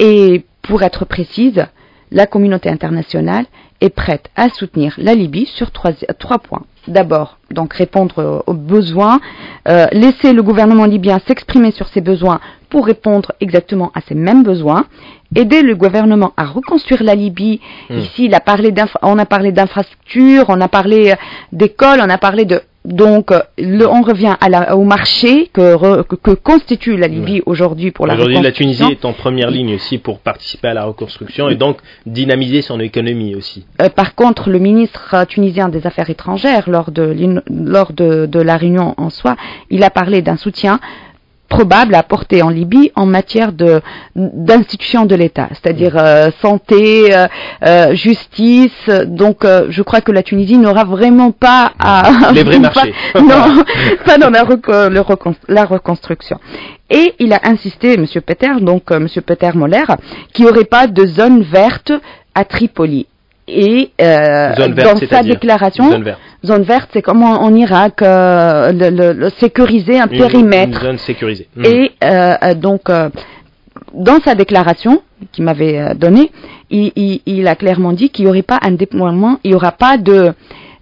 et 0.00 0.44
pour 0.62 0.82
être 0.82 1.04
précise, 1.04 1.64
la 2.10 2.26
communauté 2.26 2.68
internationale 2.68 3.44
est 3.84 3.90
prête 3.90 4.30
à 4.34 4.48
soutenir 4.48 4.94
la 4.96 5.14
Libye 5.14 5.46
sur 5.46 5.70
trois, 5.70 5.92
trois 6.18 6.38
points. 6.38 6.64
D'abord, 6.88 7.38
donc 7.50 7.74
répondre 7.74 8.42
aux 8.46 8.54
besoins, 8.54 9.20
euh, 9.68 9.86
laisser 9.92 10.32
le 10.32 10.42
gouvernement 10.42 10.86
libyen 10.86 11.18
s'exprimer 11.26 11.70
sur 11.70 11.88
ses 11.88 12.00
besoins 12.00 12.40
pour 12.70 12.86
répondre 12.86 13.32
exactement 13.40 13.90
à 13.94 14.00
ces 14.00 14.14
mêmes 14.14 14.42
besoins, 14.42 14.86
aider 15.34 15.62
le 15.62 15.74
gouvernement 15.76 16.32
à 16.36 16.44
reconstruire 16.44 17.02
la 17.02 17.14
Libye. 17.14 17.60
Hmm. 17.90 17.98
Ici, 17.98 18.24
il 18.26 18.34
a 18.34 18.40
parlé 18.40 18.72
on 19.02 19.18
a 19.18 19.26
parlé 19.26 19.52
d'infrastructures, 19.52 20.46
on 20.48 20.60
a 20.60 20.68
parlé 20.68 21.12
euh, 21.12 21.16
d'écoles, 21.52 22.00
on 22.02 22.10
a 22.10 22.18
parlé 22.18 22.44
de 22.46 22.60
donc, 22.84 23.30
le, 23.56 23.86
on 23.86 24.02
revient 24.02 24.34
à 24.42 24.48
la, 24.50 24.76
au 24.76 24.84
marché 24.84 25.48
que, 25.54 26.02
que, 26.02 26.32
constitue 26.32 26.98
la 26.98 27.08
Libye 27.08 27.40
aujourd'hui 27.46 27.92
pour 27.92 28.06
la 28.06 28.12
Aujourd'hui, 28.12 28.42
la 28.42 28.52
Tunisie 28.52 28.84
est 28.90 29.06
en 29.06 29.14
première 29.14 29.50
ligne 29.50 29.74
aussi 29.74 29.96
pour 29.96 30.18
participer 30.18 30.68
à 30.68 30.74
la 30.74 30.84
reconstruction 30.84 31.48
et 31.48 31.54
donc 31.54 31.78
dynamiser 32.04 32.60
son 32.60 32.80
économie 32.80 33.34
aussi. 33.34 33.64
Euh, 33.80 33.88
par 33.88 34.14
contre, 34.14 34.50
le 34.50 34.58
ministre 34.58 35.24
tunisien 35.26 35.70
des 35.70 35.86
Affaires 35.86 36.10
étrangères, 36.10 36.68
lors 36.68 36.90
de, 36.90 37.16
lors 37.48 37.94
de, 37.94 38.26
de 38.26 38.40
la 38.40 38.58
réunion 38.58 38.94
en 38.98 39.08
soi, 39.08 39.36
il 39.70 39.82
a 39.82 39.90
parlé 39.90 40.20
d'un 40.20 40.36
soutien 40.36 40.78
probable 41.54 41.94
à 41.94 42.00
apporter 42.00 42.42
en 42.42 42.48
Libye 42.48 42.90
en 42.96 43.06
matière 43.06 43.52
de 43.52 43.80
d'institutions 44.16 45.06
de 45.06 45.14
l'État, 45.14 45.48
c'est-à-dire 45.50 45.96
euh, 45.96 46.30
santé, 46.42 47.14
euh, 47.14 47.26
euh, 47.64 47.94
justice. 47.94 48.90
Donc, 49.06 49.44
je 49.44 49.82
crois 49.82 50.00
que 50.00 50.12
la 50.12 50.22
Tunisie 50.22 50.58
n'aura 50.58 50.84
vraiment 50.84 51.30
pas 51.30 51.72
à 51.78 52.02
les 52.32 52.42
vrais 52.42 52.58
marchés. 52.68 52.92
non, 53.14 53.64
pas 54.04 54.18
dans 54.18 54.30
la, 54.30 54.44
la, 55.48 55.64
reconstruction. 55.64 56.38
Et 56.90 57.14
il 57.18 57.32
a 57.32 57.40
insisté, 57.44 57.96
Monsieur 57.96 58.20
Peter, 58.20 58.50
donc 58.60 58.90
Monsieur 58.90 59.22
Peter 59.22 59.50
Moller, 59.54 59.84
qu'il 60.32 60.44
n'y 60.44 60.50
aurait 60.50 60.64
pas 60.64 60.86
de 60.86 61.06
zone 61.06 61.42
verte 61.42 61.92
à 62.34 62.44
Tripoli 62.44 63.06
et 63.46 63.90
euh, 64.00 64.54
dans 64.70 64.96
sa 64.96 65.22
déclaration, 65.22 65.90
zone 65.90 66.04
verte, 66.04 66.20
c'est 66.92 67.02
comme 67.02 67.22
en, 67.22 67.54
Irak, 67.54 68.02
euh, 68.02 68.72
le, 68.72 69.30
sécuriser 69.40 69.98
un 69.98 70.08
périmètre. 70.08 70.82
Une 70.82 70.88
zone 70.88 70.98
sécurisée. 70.98 71.48
Hmm. 71.56 71.64
Et 71.64 71.92
euh, 72.02 72.54
donc, 72.54 72.82
dans 73.92 74.20
sa 74.24 74.34
déclaration 74.34 75.02
qu'il 75.32 75.44
m'avait 75.44 75.94
donnée, 75.94 76.30
il, 76.70 76.92
il, 76.96 77.20
il, 77.26 77.48
a 77.48 77.54
clairement 77.54 77.92
dit 77.92 78.10
qu'il 78.10 78.24
n'y 78.24 78.30
aurait 78.30 78.42
pas 78.42 78.58
un 78.62 78.72
déploiement, 78.72 79.38
il 79.44 79.50
n'y 79.50 79.56
aura 79.56 79.72
pas 79.72 79.96
de 79.96 80.32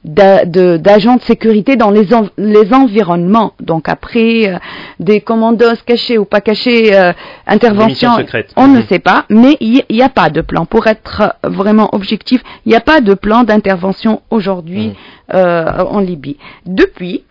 d'agents 0.05 1.17
de, 1.17 1.23
sécurité 1.23 1.77
dans 1.77 1.91
les, 1.91 2.09
les 2.37 2.75
environnements. 2.75 3.55
Donc 3.61 3.89
après 3.89 4.49
euh, 4.49 4.59
des 4.99 5.21
commandos 5.21 5.77
cachés 5.87 6.19
ou 6.19 6.25
pas 6.25 6.41
cachés, 6.41 6.95
euh, 6.97 7.13
interventions, 7.47 8.11
on 8.57 8.69
ne 8.69 8.79
mhm. 8.79 8.87
sait 8.89 8.99
pas, 8.99 9.27
mais 9.31 9.57
il 9.61 9.85
n'y 9.91 10.03
a 10.03 10.09
pas 10.09 10.31
de 10.31 10.41
plan. 10.41 10.67
Pour 10.67 10.87
être 10.89 11.37
vraiment 11.45 11.95
objectif, 11.95 12.43
il 12.67 12.71
n'y 12.71 12.77
a 12.77 12.81
pas 12.81 13.01
de 13.01 13.15
plan 13.15 13.45
d'intervention 13.45 14.23
aujourd'hui 14.31 14.89
mhm. 14.89 14.95
euh, 15.35 15.85
en 15.85 16.01
Libye. 16.01 16.37
Depuis 16.67 17.23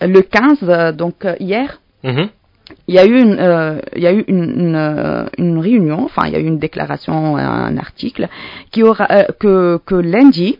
le 0.00 0.20
15, 0.20 0.94
donc 0.96 1.26
hier, 1.38 1.80
mhm. 2.02 2.28
il 2.88 2.94
y 2.94 2.98
a 2.98 3.04
eu 3.04 3.20
une, 3.20 3.80
il 3.94 4.02
y 4.02 4.06
a 4.06 4.12
eu 4.12 4.24
une, 4.26 5.28
une, 5.36 5.58
réunion, 5.58 6.04
enfin 6.04 6.22
il 6.26 6.32
y 6.32 6.36
a 6.36 6.38
eu 6.38 6.46
une 6.46 6.58
déclaration, 6.58 7.36
un 7.36 7.76
article 7.76 8.28
qui 8.70 8.82
aura 8.82 9.06
que, 9.38 9.78
que 9.84 9.94
lundi 9.94 10.58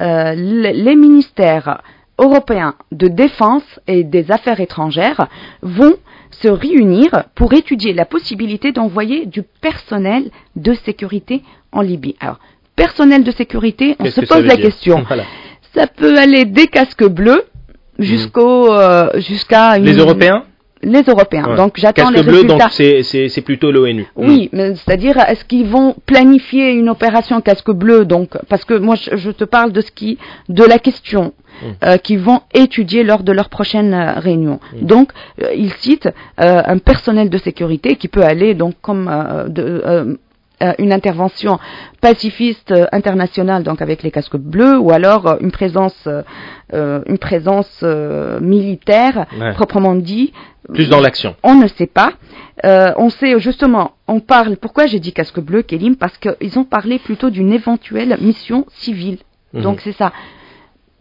euh, 0.00 0.34
les 0.34 0.96
ministères 0.96 1.82
européens 2.18 2.74
de 2.92 3.08
défense 3.08 3.62
et 3.86 4.04
des 4.04 4.30
affaires 4.30 4.60
étrangères 4.60 5.28
vont 5.62 5.94
se 6.30 6.48
réunir 6.48 7.08
pour 7.34 7.52
étudier 7.52 7.92
la 7.92 8.04
possibilité 8.04 8.72
d'envoyer 8.72 9.26
du 9.26 9.42
personnel 9.42 10.30
de 10.56 10.74
sécurité 10.74 11.42
en 11.72 11.80
Libye. 11.80 12.16
Alors, 12.20 12.38
personnel 12.76 13.24
de 13.24 13.30
sécurité, 13.30 13.96
on 13.98 14.06
se 14.06 14.20
pose 14.20 14.44
la 14.44 14.56
question. 14.56 15.04
Ça 15.74 15.86
peut 15.86 16.18
aller 16.18 16.44
des 16.44 16.66
casques 16.66 17.06
bleus 17.06 17.42
jusqu'au 17.98 18.72
euh, 18.72 19.10
jusqu'à 19.16 19.78
les 19.78 19.94
Européens 19.94 20.44
les 20.82 21.02
Européens. 21.02 21.56
Donc 21.56 21.74
j'attends 21.76 22.10
les 22.10 22.22
bleu, 22.22 22.44
donc 22.44 22.62
c'est 22.70 23.44
plutôt 23.44 23.70
l'ONU. 23.70 24.06
Oui, 24.16 24.48
hmm. 24.52 24.74
c'est-à-dire 24.74 25.18
est-ce 25.18 25.44
qu'ils 25.44 25.66
vont 25.66 25.96
planifier 26.06 26.70
une 26.72 26.88
opération 26.88 27.40
casque 27.40 27.70
bleu 27.70 28.04
donc? 28.04 28.30
Parce 28.48 28.64
que 28.64 28.74
moi 28.74 28.94
je, 28.96 29.30
te 29.30 29.44
parle 29.44 29.72
de 29.72 29.80
ce 29.80 29.90
qui 29.90 30.18
de 30.48 30.64
la 30.64 30.78
question 30.78 31.32
hmm. 31.62 31.66
euh, 31.84 31.96
qu'ils 31.98 32.20
vont 32.20 32.40
étudier 32.54 33.04
lors 33.04 33.22
de 33.22 33.32
leur 33.32 33.48
prochaine 33.48 33.94
euh, 33.94 34.12
réunion. 34.18 34.60
Hmm. 34.72 34.86
Donc 34.86 35.12
euh, 35.42 35.52
ils 35.54 35.72
citent 35.74 36.08
un 36.36 36.78
personnel 36.78 37.30
de 37.30 37.38
sécurité 37.38 37.96
qui 37.96 38.08
peut 38.08 38.22
aller 38.22 38.54
donc 38.54 38.74
comme 38.80 39.06
de 39.48 39.82
euh, 39.84 40.14
une 40.78 40.92
intervention 40.92 41.58
pacifiste 42.00 42.72
euh, 42.72 42.86
internationale, 42.92 43.62
donc 43.62 43.82
avec 43.82 44.02
les 44.02 44.10
casques 44.10 44.36
bleus, 44.36 44.78
ou 44.78 44.90
alors 44.90 45.26
euh, 45.26 45.36
une 45.40 45.50
présence, 45.50 46.08
une 46.72 47.18
présence 47.18 47.82
militaire 48.40 49.26
proprement 49.54 49.94
dit. 49.94 50.32
Plus 50.72 50.88
dans 50.88 51.00
l'action. 51.00 51.34
On 51.42 51.54
ne 51.54 51.66
sait 51.66 51.86
pas. 51.86 52.12
on 52.64 53.08
sait 53.08 53.38
justement, 53.38 53.92
on 54.06 54.20
parle. 54.20 54.56
Pourquoi 54.56 54.86
j'ai 54.86 55.00
dit 55.00 55.12
casque 55.12 55.40
bleu, 55.40 55.62
Kélim? 55.62 55.96
Parce 55.96 56.18
qu'ils 56.18 56.58
ont 56.58 56.64
parlé 56.64 56.98
plutôt 56.98 57.30
d'une 57.30 57.52
éventuelle 57.52 58.18
mission 58.20 58.66
civile. 58.68 59.18
Mhm. 59.54 59.62
Donc 59.62 59.80
c'est 59.80 59.92
ça. 59.92 60.12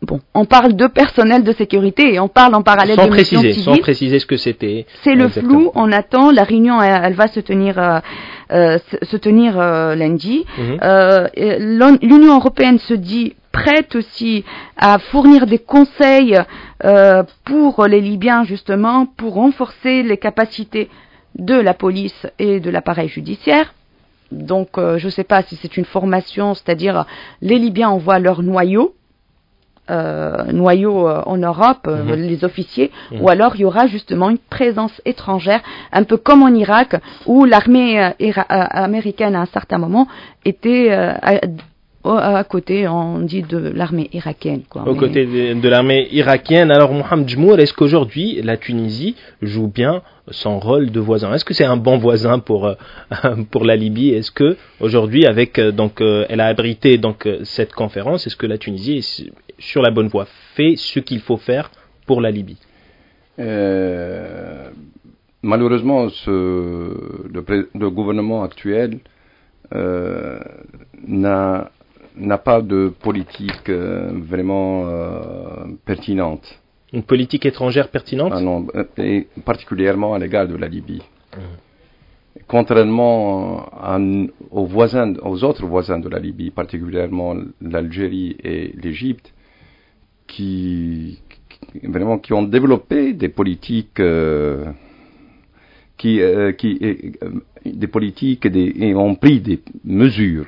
Bon, 0.03 0.19
on 0.35 0.45
parle 0.45 0.75
de 0.75 0.85
personnel 0.85 1.43
de 1.43 1.51
sécurité 1.53 2.13
et 2.13 2.19
on 2.19 2.27
parle 2.27 2.53
en 2.53 2.61
parallèle 2.61 2.97
sans 2.97 3.05
de 3.05 3.09
préciser, 3.09 3.53
Sans 3.53 3.77
préciser 3.77 4.19
ce 4.19 4.27
que 4.27 4.37
c'était. 4.37 4.85
C'est 5.03 5.15
le 5.15 5.27
flou, 5.27 5.71
on 5.73 5.91
attend. 5.91 6.29
La 6.31 6.43
réunion, 6.43 6.79
elle, 6.81 7.15
va 7.15 7.27
se 7.27 7.39
tenir, 7.39 7.79
euh, 7.79 7.99
euh 8.51 8.77
se 9.01 9.17
tenir 9.17 9.59
euh, 9.59 9.95
lundi. 9.95 10.45
Mhm. 10.57 10.77
Euh, 10.83 11.27
L'Union 12.01 12.35
européenne 12.35 12.77
se 12.77 12.93
dit 12.93 13.35
prête 13.51 13.95
aussi 13.95 14.45
à 14.77 14.99
fournir 14.99 15.47
des 15.47 15.57
conseils 15.57 16.37
pour 17.43 17.87
les 17.87 18.01
Libyens 18.01 18.43
justement 18.43 19.07
pour 19.07 19.33
renforcer 19.33 20.03
les 20.03 20.17
capacités 20.17 20.89
de 21.39 21.55
la 21.55 21.73
police 21.73 22.27
et 22.37 22.59
de 22.59 22.69
l'appareil 22.69 23.07
judiciaire. 23.07 23.73
Donc, 24.31 24.69
je 24.75 25.05
ne 25.05 25.09
sais 25.09 25.23
pas 25.23 25.41
si 25.41 25.55
c'est 25.55 25.75
une 25.75 25.85
formation, 25.85 26.53
c'est-à-dire 26.53 27.05
les 27.41 27.57
Libyens 27.57 27.89
envoient 27.89 28.19
leur 28.19 28.43
noyau 28.43 28.93
euh, 29.89 30.51
noyau 30.51 31.07
euh, 31.07 31.21
en 31.25 31.37
Europe, 31.37 31.87
euh, 31.87 32.03
mhm. 32.03 32.27
les 32.27 32.43
officiers, 32.43 32.91
mhm. 33.11 33.21
ou 33.21 33.29
alors 33.29 33.55
il 33.55 33.61
y 33.61 33.65
aura 33.65 33.87
justement 33.87 34.29
une 34.29 34.37
présence 34.37 35.01
étrangère, 35.05 35.61
un 35.93 36.03
peu 36.03 36.17
comme 36.17 36.43
en 36.43 36.53
Irak, 36.53 36.97
où 37.25 37.45
l'armée 37.45 38.11
américaine 38.49 39.33
à 39.33 39.41
un 39.41 39.45
certain 39.45 39.77
moment 39.77 40.07
était 40.43 40.91
à, 40.91 42.43
côté, 42.43 42.87
on 42.87 43.19
dit 43.19 43.43
de 43.43 43.57
l'armée 43.57 44.09
irakienne. 44.11 44.63
Quoi, 44.69 44.87
Au 44.87 44.95
côté 44.95 45.25
de, 45.25 45.69
l'armée 45.69 46.07
irakienne. 46.11 46.71
Alors, 46.71 46.91
Mohamed 46.93 47.27
Jmour, 47.27 47.59
est-ce 47.59 47.73
qu'aujourd'hui 47.73 48.41
la 48.43 48.57
Tunisie 48.57 49.15
joue 49.41 49.67
bien 49.67 50.01
son 50.31 50.59
rôle 50.59 50.91
de 50.91 50.99
voisin? 50.99 51.33
Est-ce 51.33 51.45
que 51.45 51.53
c'est 51.53 51.65
un 51.65 51.77
bon 51.77 51.97
voisin 51.97 52.39
pour 52.39 52.73
pour 53.51 53.63
la 53.63 53.75
Libye? 53.77 54.09
Est-ce 54.09 54.31
que 54.31 54.57
aujourd'hui, 54.81 55.25
avec 55.25 55.59
donc, 55.59 56.01
elle 56.01 56.41
a 56.41 56.47
abrité 56.47 56.97
donc 56.97 57.27
cette 57.43 57.73
conférence, 57.73 58.27
est-ce 58.27 58.35
que 58.35 58.47
la 58.47 58.57
Tunisie 58.57 59.31
sur 59.59 59.81
la 59.81 59.91
bonne 59.91 60.07
voie, 60.07 60.27
fait 60.55 60.75
ce 60.75 60.99
qu'il 60.99 61.19
faut 61.21 61.37
faire 61.37 61.71
pour 62.05 62.21
la 62.21 62.31
Libye 62.31 62.57
euh, 63.39 64.69
Malheureusement, 65.41 66.09
ce, 66.09 66.29
le, 67.31 67.89
gouvernement 67.89 68.43
actuel 68.43 68.99
euh, 69.73 70.39
n'a 71.07 71.69
pas 72.43 72.61
de 72.61 72.91
politique 72.99 73.69
euh, 73.69 74.11
vraiment 74.13 74.85
pertinente. 75.85 76.59
Une 76.93 77.03
politique 77.03 77.45
étrangère 77.45 77.89
pertinente? 77.89 78.31
Ah 78.35 78.41
non, 78.41 78.65
et 78.97 79.27
particulièrement 79.45 80.13
à 80.13 80.19
l'égard 80.19 80.47
de 80.47 80.55
la 80.55 80.67
Libye. 80.67 81.03
Mmh 81.35 81.39
contrairement 82.47 83.69
aux 84.51 84.65
voisins, 84.65 85.13
aux 85.23 85.43
autres 85.43 85.65
voisins 85.65 85.99
de 85.99 86.09
la 86.09 86.19
Libye, 86.19 86.51
particulièrement 86.51 87.35
l'Algérie 87.61 88.37
et 88.43 88.73
l'Égypte, 88.81 89.33
qui, 90.27 91.19
vraiment 91.83 92.19
qui 92.19 92.33
ont 92.33 92.43
développé 92.43 93.13
des 93.13 93.29
politiques 93.29 93.99
euh, 93.99 94.65
qui, 95.97 96.21
euh, 96.21 96.51
qui 96.51 96.79
euh, 96.81 97.31
des 97.65 97.87
politiques 97.87 98.45
et, 98.45 98.93
ont 98.93 99.15
pris 99.15 99.39
des 99.41 99.61
mesures 99.83 100.47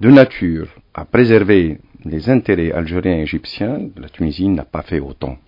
de 0.00 0.10
nature 0.10 0.68
à 0.92 1.04
préserver 1.04 1.78
les 2.04 2.28
intérêts 2.28 2.72
algériens 2.72 3.18
et 3.18 3.22
égyptiens, 3.22 3.78
la 3.96 4.08
Tunisie 4.08 4.48
n'a 4.48 4.64
pas 4.64 4.82
fait 4.82 5.00
autant. 5.00 5.38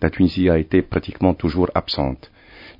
La 0.00 0.10
Tunisie 0.10 0.48
a 0.48 0.58
été 0.58 0.82
pratiquement 0.82 1.34
toujours 1.34 1.70
absente. 1.74 2.30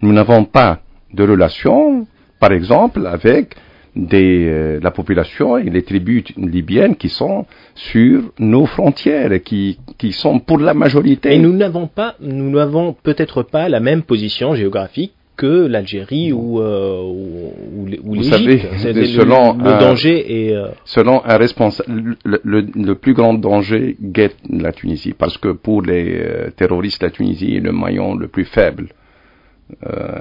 Nous 0.03 0.13
n'avons 0.13 0.45
pas 0.45 0.83
de 1.13 1.25
relations, 1.25 2.07
par 2.39 2.53
exemple, 2.53 3.07
avec 3.07 3.57
de 3.97 4.19
euh, 4.19 4.81
la 4.83 4.91
population 4.91 5.57
et 5.57 5.65
les 5.65 5.83
tribus 5.83 6.25
libyennes 6.37 6.97
qui 6.97 7.09
sont 7.09 7.47
sur 7.75 8.33
nos 8.39 8.67
frontières 8.67 9.33
et 9.33 9.41
qui, 9.41 9.79
qui 9.99 10.13
sont 10.13 10.41
pour 10.41 10.59
la 10.59 10.75
majorité. 10.75 11.35
Et 11.35 11.39
nous 11.39 11.53
n'avons 11.53 11.87
pas, 11.87 12.15
nous 12.21 12.51
n'avons 12.51 12.93
peut-être 12.93 13.43
pas 13.43 13.69
la 13.69 13.81
même 13.81 14.03
position 14.03 14.55
géographique 14.55 15.13
que 15.37 15.67
l'Algérie 15.67 16.33
ou, 16.33 16.61
euh, 16.61 17.01
ou, 17.03 17.89
ou 18.05 18.15
l'Égypte. 18.15 18.67
Selon 18.79 19.55
le, 19.55 19.81
danger 19.81 20.49
est. 20.49 20.57
Selon 20.85 21.25
un 21.25 21.37
responsable, 21.37 22.17
le, 22.25 22.93
plus 22.95 23.15
grand 23.15 23.35
danger 23.35 23.97
guette 24.01 24.37
la 24.49 24.73
Tunisie 24.73 25.13
parce 25.13 25.37
que 25.39 25.49
pour 25.49 25.83
les 25.83 26.21
terroristes, 26.57 27.03
la 27.03 27.11
Tunisie 27.11 27.57
est 27.57 27.61
le 27.61 27.73
maillon 27.73 28.15
le 28.15 28.29
plus 28.29 28.45
faible. 28.45 28.89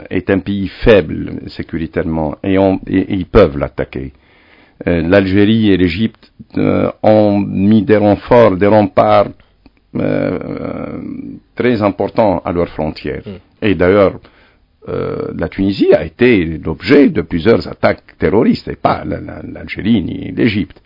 Est 0.10 0.30
un 0.30 0.39
pays 0.39 0.68
faible 0.68 1.41
sécuritairement 1.48 2.36
et, 2.44 2.56
et 2.56 3.14
ils 3.14 3.26
peuvent 3.26 3.58
l'attaquer. 3.58 4.14
L'Algérie 4.86 5.72
et 5.72 5.78
l'Égypte 5.78 6.32
ont 7.04 7.39
mis 7.39 7.84
des 7.84 7.98
renforts, 7.98 8.56
des 8.58 8.68
remparts 8.68 9.30
euh, 9.96 11.02
très 11.56 11.84
important 11.84 12.41
à 12.44 12.52
leurs 12.52 12.70
frontières. 12.70 13.22
Mm. 13.26 13.66
Et 13.66 13.76
d'ailleurs, 13.76 14.20
euh, 14.89 15.32
la 15.38 15.48
Tunisie 15.48 15.94
a 15.94 16.04
été 16.04 16.46
l'objet 16.58 17.10
de 17.10 17.22
plusieurs 17.22 17.68
attaques 17.68 18.18
terroristes, 18.18 18.68
et 18.68 18.76
pas 18.76 19.04
l'Algérie 19.06 20.02
ni 20.02 20.32
l'Égypte. 20.32 20.82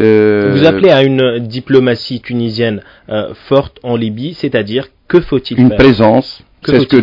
Euh, 0.00 0.54
Vous 0.54 0.66
appelez 0.66 0.90
à 0.90 1.02
une 1.02 1.40
diplomatie 1.40 2.20
tunisienne 2.20 2.82
forte 3.48 3.78
en 3.82 3.96
Libye, 3.96 4.34
c'est-à-dire 4.34 4.88
que 5.06 5.20
faut-il 5.20 5.56
faire? 5.56 5.66
Une 5.66 5.76
présence. 5.76 6.42
C'est 6.66 6.80
ce 6.80 6.86
que 6.86 6.96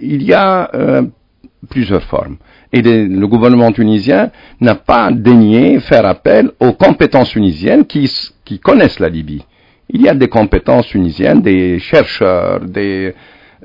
il 0.00 0.22
y 0.22 0.32
a 0.32 0.70
plusieurs 1.68 2.02
formes. 2.04 2.36
Et 2.72 2.82
le 2.82 3.26
gouvernement 3.26 3.72
tunisien 3.72 4.30
n'a 4.60 4.76
pas 4.76 5.10
daigné 5.10 5.80
faire 5.80 6.06
appel 6.06 6.50
aux 6.60 6.72
compétences 6.72 7.30
tunisiennes 7.30 7.84
qui, 7.84 8.10
qui 8.44 8.58
connaissent 8.58 9.00
la 9.00 9.08
Libye. 9.08 9.42
Il 9.88 10.02
y 10.02 10.08
a 10.08 10.14
des 10.14 10.28
compétences 10.28 10.86
tunisiennes, 10.86 11.42
des 11.42 11.80
chercheurs, 11.80 12.60
des, 12.60 13.12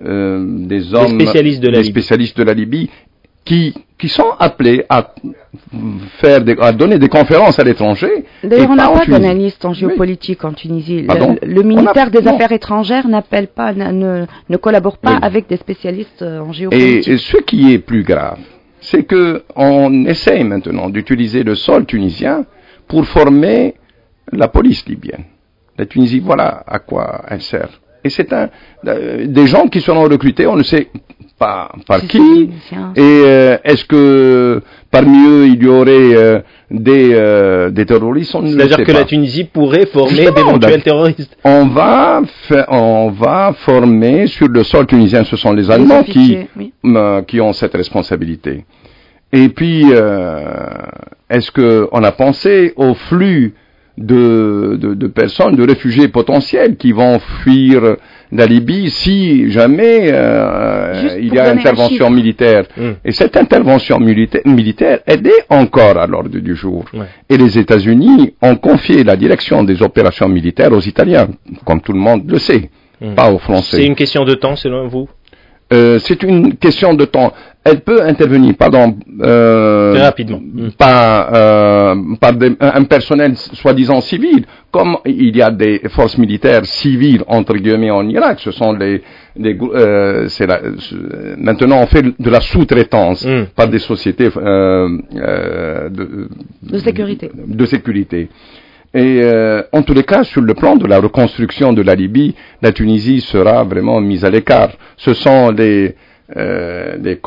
euh, 0.04 0.44
des 0.66 0.94
hommes, 0.94 1.18
des 1.18 1.26
spécialistes 1.26 1.62
de 1.62 1.70
la 1.70 1.78
des 1.78 1.84
spécialistes 1.84 2.38
de 2.38 2.44
la 2.44 2.54
Libye 2.54 2.90
qui, 3.46 3.74
qui 4.00 4.10
sont 4.10 4.32
appelés 4.40 4.84
à 4.90 5.14
faire 6.18 6.44
des, 6.44 6.56
à 6.60 6.72
donner 6.72 6.98
des 6.98 7.08
conférences 7.08 7.60
à 7.60 7.64
l'étranger. 7.64 8.26
D'ailleurs, 8.44 8.72
on 8.72 8.76
n'a 8.76 8.90
pas 8.90 9.06
d'analyste 9.06 9.64
en 9.64 9.74
géopolitique 9.74 10.44
en 10.44 10.54
Tunisie. 10.54 11.04
Le, 11.04 11.62
ministère 11.62 12.10
des 12.10 12.28
Affaires 12.28 12.52
étrangères 12.52 13.08
n'appelle 13.08 13.48
pas, 13.48 13.74
ne, 13.74 14.26
ne 14.50 14.58
collabore 14.58 14.98
pas 14.98 15.18
avec 15.22 15.48
des 15.48 15.58
spécialistes 15.58 16.24
euh, 16.24 16.40
en 16.40 16.52
géopolitique. 16.52 17.08
Et, 17.08 17.18
ce 17.18 17.38
qui 17.38 17.72
est 17.72 17.80
plus 17.80 18.04
grave, 18.04 18.40
c'est 18.82 19.04
que 19.04 19.44
on 19.56 20.06
essaye 20.06 20.44
maintenant 20.44 20.90
d'utiliser 20.90 21.44
le 21.44 21.56
sol 21.56 21.86
tunisien 21.86 22.46
pour 22.88 23.06
former 23.06 23.76
la 24.32 24.48
police 24.48 24.86
libyenne. 24.88 25.26
La 25.78 25.86
Tunisie, 25.86 26.20
voilà 26.20 26.64
à 26.66 26.80
quoi 26.80 27.22
elle 27.28 27.42
sert. 27.42 27.70
Et 28.06 28.10
c'est 28.12 28.32
un, 28.34 28.50
euh, 28.88 29.26
des 29.26 29.48
gens 29.48 29.68
qui 29.68 29.82
seront 29.82 30.04
recrutés, 30.04 30.46
on 30.46 30.56
ne 30.56 30.62
sait 30.62 30.90
pas 31.40 31.72
par 31.88 32.02
qui. 32.02 32.52
Et 32.96 33.02
euh, 33.02 33.58
est-ce 33.64 33.84
que 33.84 34.62
parmi 34.92 35.18
eux 35.28 35.48
il 35.48 35.64
y 35.64 35.68
aurait 35.68 36.16
euh, 36.16 36.40
des, 36.70 37.72
des 37.72 37.86
terroristes? 37.88 38.38
C'est-à-dire 38.40 38.84
que 38.86 38.92
la 38.92 39.06
Tunisie 39.06 39.46
pourrait 39.46 39.88
former 39.88 40.30
d'éventuels 40.30 40.84
terroristes. 40.84 41.36
On 41.44 41.66
va, 41.66 42.22
on 42.68 43.10
va 43.10 43.54
former 43.58 44.28
sur 44.28 44.50
le 44.50 44.64
sol 44.64 44.86
tunisien, 44.86 45.24
ce 45.24 45.36
sont 45.36 45.52
les 45.52 45.70
Allemands 45.72 46.04
qui, 46.04 46.38
qui 47.28 47.42
ont 47.42 47.54
cette 47.54 47.74
responsabilité. 47.74 48.64
Et 49.34 49.50
puis, 49.50 49.84
est-ce 51.32 51.52
qu'on 51.52 52.04
a 52.04 52.12
pensé 52.12 52.72
au 52.76 52.94
flux 52.94 53.56
de, 53.98 54.78
de, 54.82 55.08
personnes, 55.08 55.56
de 55.56 55.66
réfugiés 55.66 56.10
potentiels 56.10 56.76
qui 56.76 56.92
vont 56.92 57.20
fuir 57.20 57.96
la 58.32 58.46
Libye 58.46 58.90
si 58.90 59.50
jamais 59.52 60.10
euh, 60.12 61.18
il 61.20 61.34
y 61.34 61.40
a 61.40 61.50
intervention 61.50 62.10
militaire. 62.10 62.66
Hmm. 62.76 62.94
Et 63.06 63.12
cette 63.12 63.38
intervention 63.38 64.00
militaire, 64.00 64.42
militaire 64.46 65.00
est 65.08 65.22
encore 65.50 65.98
à 65.98 66.08
l'ordre 66.08 66.30
du 66.30 66.56
jour. 66.56 66.86
Et 67.30 67.38
les 67.38 67.58
États-Unis 67.58 68.34
ont 68.42 68.56
confié 68.58 69.04
la 69.04 69.16
direction 69.16 69.64
des 69.64 69.82
opérations 69.82 70.28
militaires 70.28 70.74
aux 70.74 70.82
Italiens, 70.82 71.28
comme 71.66 71.82
tout 71.82 71.94
le 71.94 72.00
monde 72.00 72.30
le 72.30 72.40
sait, 72.40 72.70
hmm. 73.00 73.16
pas 73.16 73.32
aux 73.32 73.40
Français. 73.40 73.78
C'est 73.78 73.86
une 73.86 73.96
question 73.96 74.26
de 74.26 74.34
temps 74.34 74.56
selon 74.56 74.88
vous? 74.88 75.08
Euh, 75.74 76.00
c'est 76.00 76.22
une 76.22 76.56
question 76.58 76.94
de 76.94 77.06
temps. 77.06 77.34
Elle 77.68 77.82
peut 77.82 78.04
intervenir, 78.04 78.54
pardon, 78.60 78.96
euh, 79.22 79.96
rapidement, 80.00 80.40
hmm. 80.40 80.70
par, 80.78 81.34
euh, 81.34 81.96
par 82.22 82.34
un 82.60 82.84
personnel 82.84 83.36
soi-disant 83.36 84.02
civil, 84.02 84.46
comme 84.70 84.98
il 85.04 85.36
y 85.36 85.42
a 85.42 85.50
des 85.50 85.82
forces 85.90 86.16
militaires 86.20 86.64
civiles 86.64 87.24
entre 87.26 87.56
guillemets 87.56 87.90
en 87.90 88.08
Irak. 88.08 88.40
Ce 88.42 88.52
sont 88.52 88.72
les, 88.74 89.02
les 89.36 89.58
euh, 89.60 90.28
la, 90.42 90.62
maintenant 91.38 91.80
on 91.82 91.88
fait 91.88 92.04
de 92.04 92.30
la 92.30 92.40
sous-traitance 92.40 93.26
hmm. 93.26 93.46
par 93.56 93.68
des 93.68 93.80
sociétés 93.80 94.30
euh, 94.38 94.88
euh, 95.16 95.90
de, 95.90 96.30
de 96.62 96.78
sécurité. 96.78 97.32
De 97.34 97.66
sécurité. 97.66 98.30
Et 98.94 99.22
euh, 99.24 99.62
en 99.74 99.82
tous 99.82 99.94
les 99.94 100.04
cas, 100.04 100.24
sur 100.24 100.42
le 100.42 100.54
plan 100.54 100.78
de 100.78 100.86
la 100.88 101.00
reconstruction 101.00 101.74
de 101.74 101.82
la 101.82 101.96
Libye, 101.96 102.34
la 102.62 102.72
Tunisie 102.72 103.20
sera 103.20 103.64
vraiment 103.66 104.00
mise 104.00 104.24
à 104.24 104.30
l'écart. 104.30 104.70
Ce 104.96 105.14
sont 105.14 105.50
les, 105.52 105.96
euh, 106.36 106.98
les, 107.02 107.20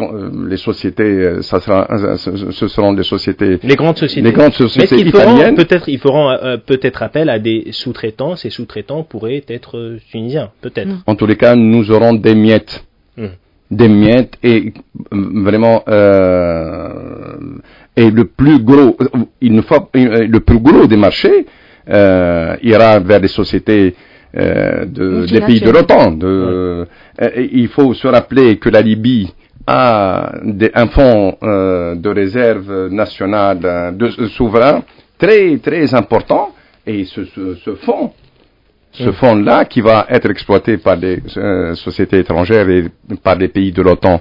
les, 0.49 0.57
sociétés, 0.57 1.05
euh, 1.05 1.43
ça 1.43 1.61
sera, 1.61 1.87
ce 2.17 2.69
seront 2.69 2.93
des 2.93 3.05
sociétés, 3.05 3.59
les 3.63 3.77
grandes 3.77 3.97
sociétés, 3.97 4.29
les 4.29 4.33
grandes 4.33 4.55
sociétés 4.55 5.01
italiennes. 5.01 5.55
Peut-être, 5.55 5.89
ils 5.89 5.99
feront 5.99 6.37
peut-être 6.67 7.03
appel 7.03 7.31
à 7.31 7.39
des 7.39 7.69
sous-traitants. 7.71 8.37
Ces 8.37 8.51
sous-traitants 8.51 9.05
pourraient 9.05 9.45
être 9.49 9.99
tunisiens, 10.11 10.51
peut-être. 10.61 10.97
En 11.07 11.15
tous 11.15 11.27
les 11.27 11.37
cas, 11.37 11.55
nous 11.55 11.91
aurons 11.91 12.15
des 12.15 12.35
miettes, 12.35 12.85
hmm. 13.17 13.27
des 13.71 13.89
miettes 13.89 14.37
et 14.43 14.73
vraiment 15.13 15.85
et 17.99 18.11
le 18.13 18.27
plus 18.27 18.61
gros, 18.61 18.97
il 19.41 19.55
ne 19.55 19.63
faut, 19.63 19.89
le 19.93 20.39
plus 20.39 20.61
gros 20.61 20.87
des 20.87 20.97
marchés 20.97 21.47
euh, 21.91 22.57
ira 22.63 23.01
vers 23.01 23.19
les 23.19 23.29
sociétés 23.29 23.97
euh, 24.37 24.85
de, 24.85 25.25
des 25.25 25.41
pays 25.41 25.61
de 25.61 25.71
l'OTAN. 25.71 26.11
De, 26.13 26.27
euh, 26.27 27.31
il 27.51 27.69
faut 27.69 27.95
se 27.95 28.07
rappeler 28.07 28.59
que 28.59 28.69
la 28.69 28.83
Libye 28.83 29.33
a 29.67 30.33
des, 30.43 30.71
un 30.75 30.87
fonds 30.89 31.37
euh, 31.43 31.95
de 31.95 32.09
réserve 32.11 32.89
nationale 32.91 33.95
de, 33.97 34.09
souverain 34.29 34.83
très 35.19 35.57
très 35.59 35.95
important 35.95 36.51
et 36.87 37.05
ce, 37.05 37.25
ce, 37.25 37.55
ce 37.55 37.75
fonds 37.77 38.13
ce 38.93 39.13
fonds-là 39.13 39.65
qui 39.67 39.81
va 39.81 40.07
être 40.09 40.31
exploité 40.31 40.77
par 40.79 40.97
des 40.97 41.23
sociétés 41.75 42.19
étrangères 42.19 42.69
et 42.69 42.85
par 43.23 43.37
des 43.37 43.49
pays 43.49 43.71
de 43.71 43.83
l'OTAN. 43.83 44.21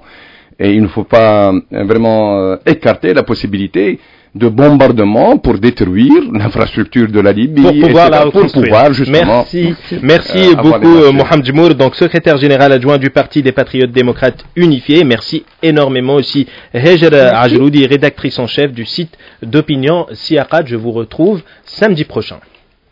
Et 0.59 0.73
il 0.73 0.83
ne 0.83 0.87
faut 0.87 1.05
pas 1.05 1.51
vraiment 1.71 2.57
écarter 2.65 3.13
la 3.13 3.23
possibilité 3.23 3.97
de 4.35 4.47
bombardement 4.49 5.37
pour 5.37 5.57
détruire 5.59 6.23
l'infrastructure 6.31 7.07
de 7.07 7.19
la 7.19 7.31
Libye 7.31 7.61
pour 7.61 7.71
pouvoir, 7.87 8.09
la 8.09 8.25
pour 8.29 8.51
pouvoir 8.51 8.93
justement 8.93 9.45
merci. 9.49 9.73
merci, 10.01 10.37
euh, 10.37 10.55
beaucoup 10.55 10.97
euh, 10.97 11.11
Mohamed 11.11 11.45
Jmour 11.45 11.75
donc 11.75 11.95
secrétaire 11.95 12.37
général 12.37 12.71
adjoint 12.71 12.97
du 12.97 13.09
parti 13.09 13.41
des 13.41 13.51
patriotes 13.51 13.91
démocrates 13.91 14.45
unifiés. 14.55 15.03
Merci 15.03 15.43
énormément 15.63 16.15
aussi 16.15 16.47
Hejer 16.73 17.13
Ajroudi 17.13 17.85
rédactrice 17.85 18.37
en 18.39 18.47
chef 18.47 18.71
du 18.71 18.85
site 18.85 19.17
d'opinion 19.41 20.05
Siaqat 20.11 20.65
je 20.65 20.75
vous 20.75 20.91
retrouve 20.91 21.41
samedi 21.65 22.03
prochain. 22.03 22.37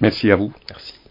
Merci 0.01 0.31
à 0.31 0.35
vous. 0.35 0.51
Merci 0.69 1.04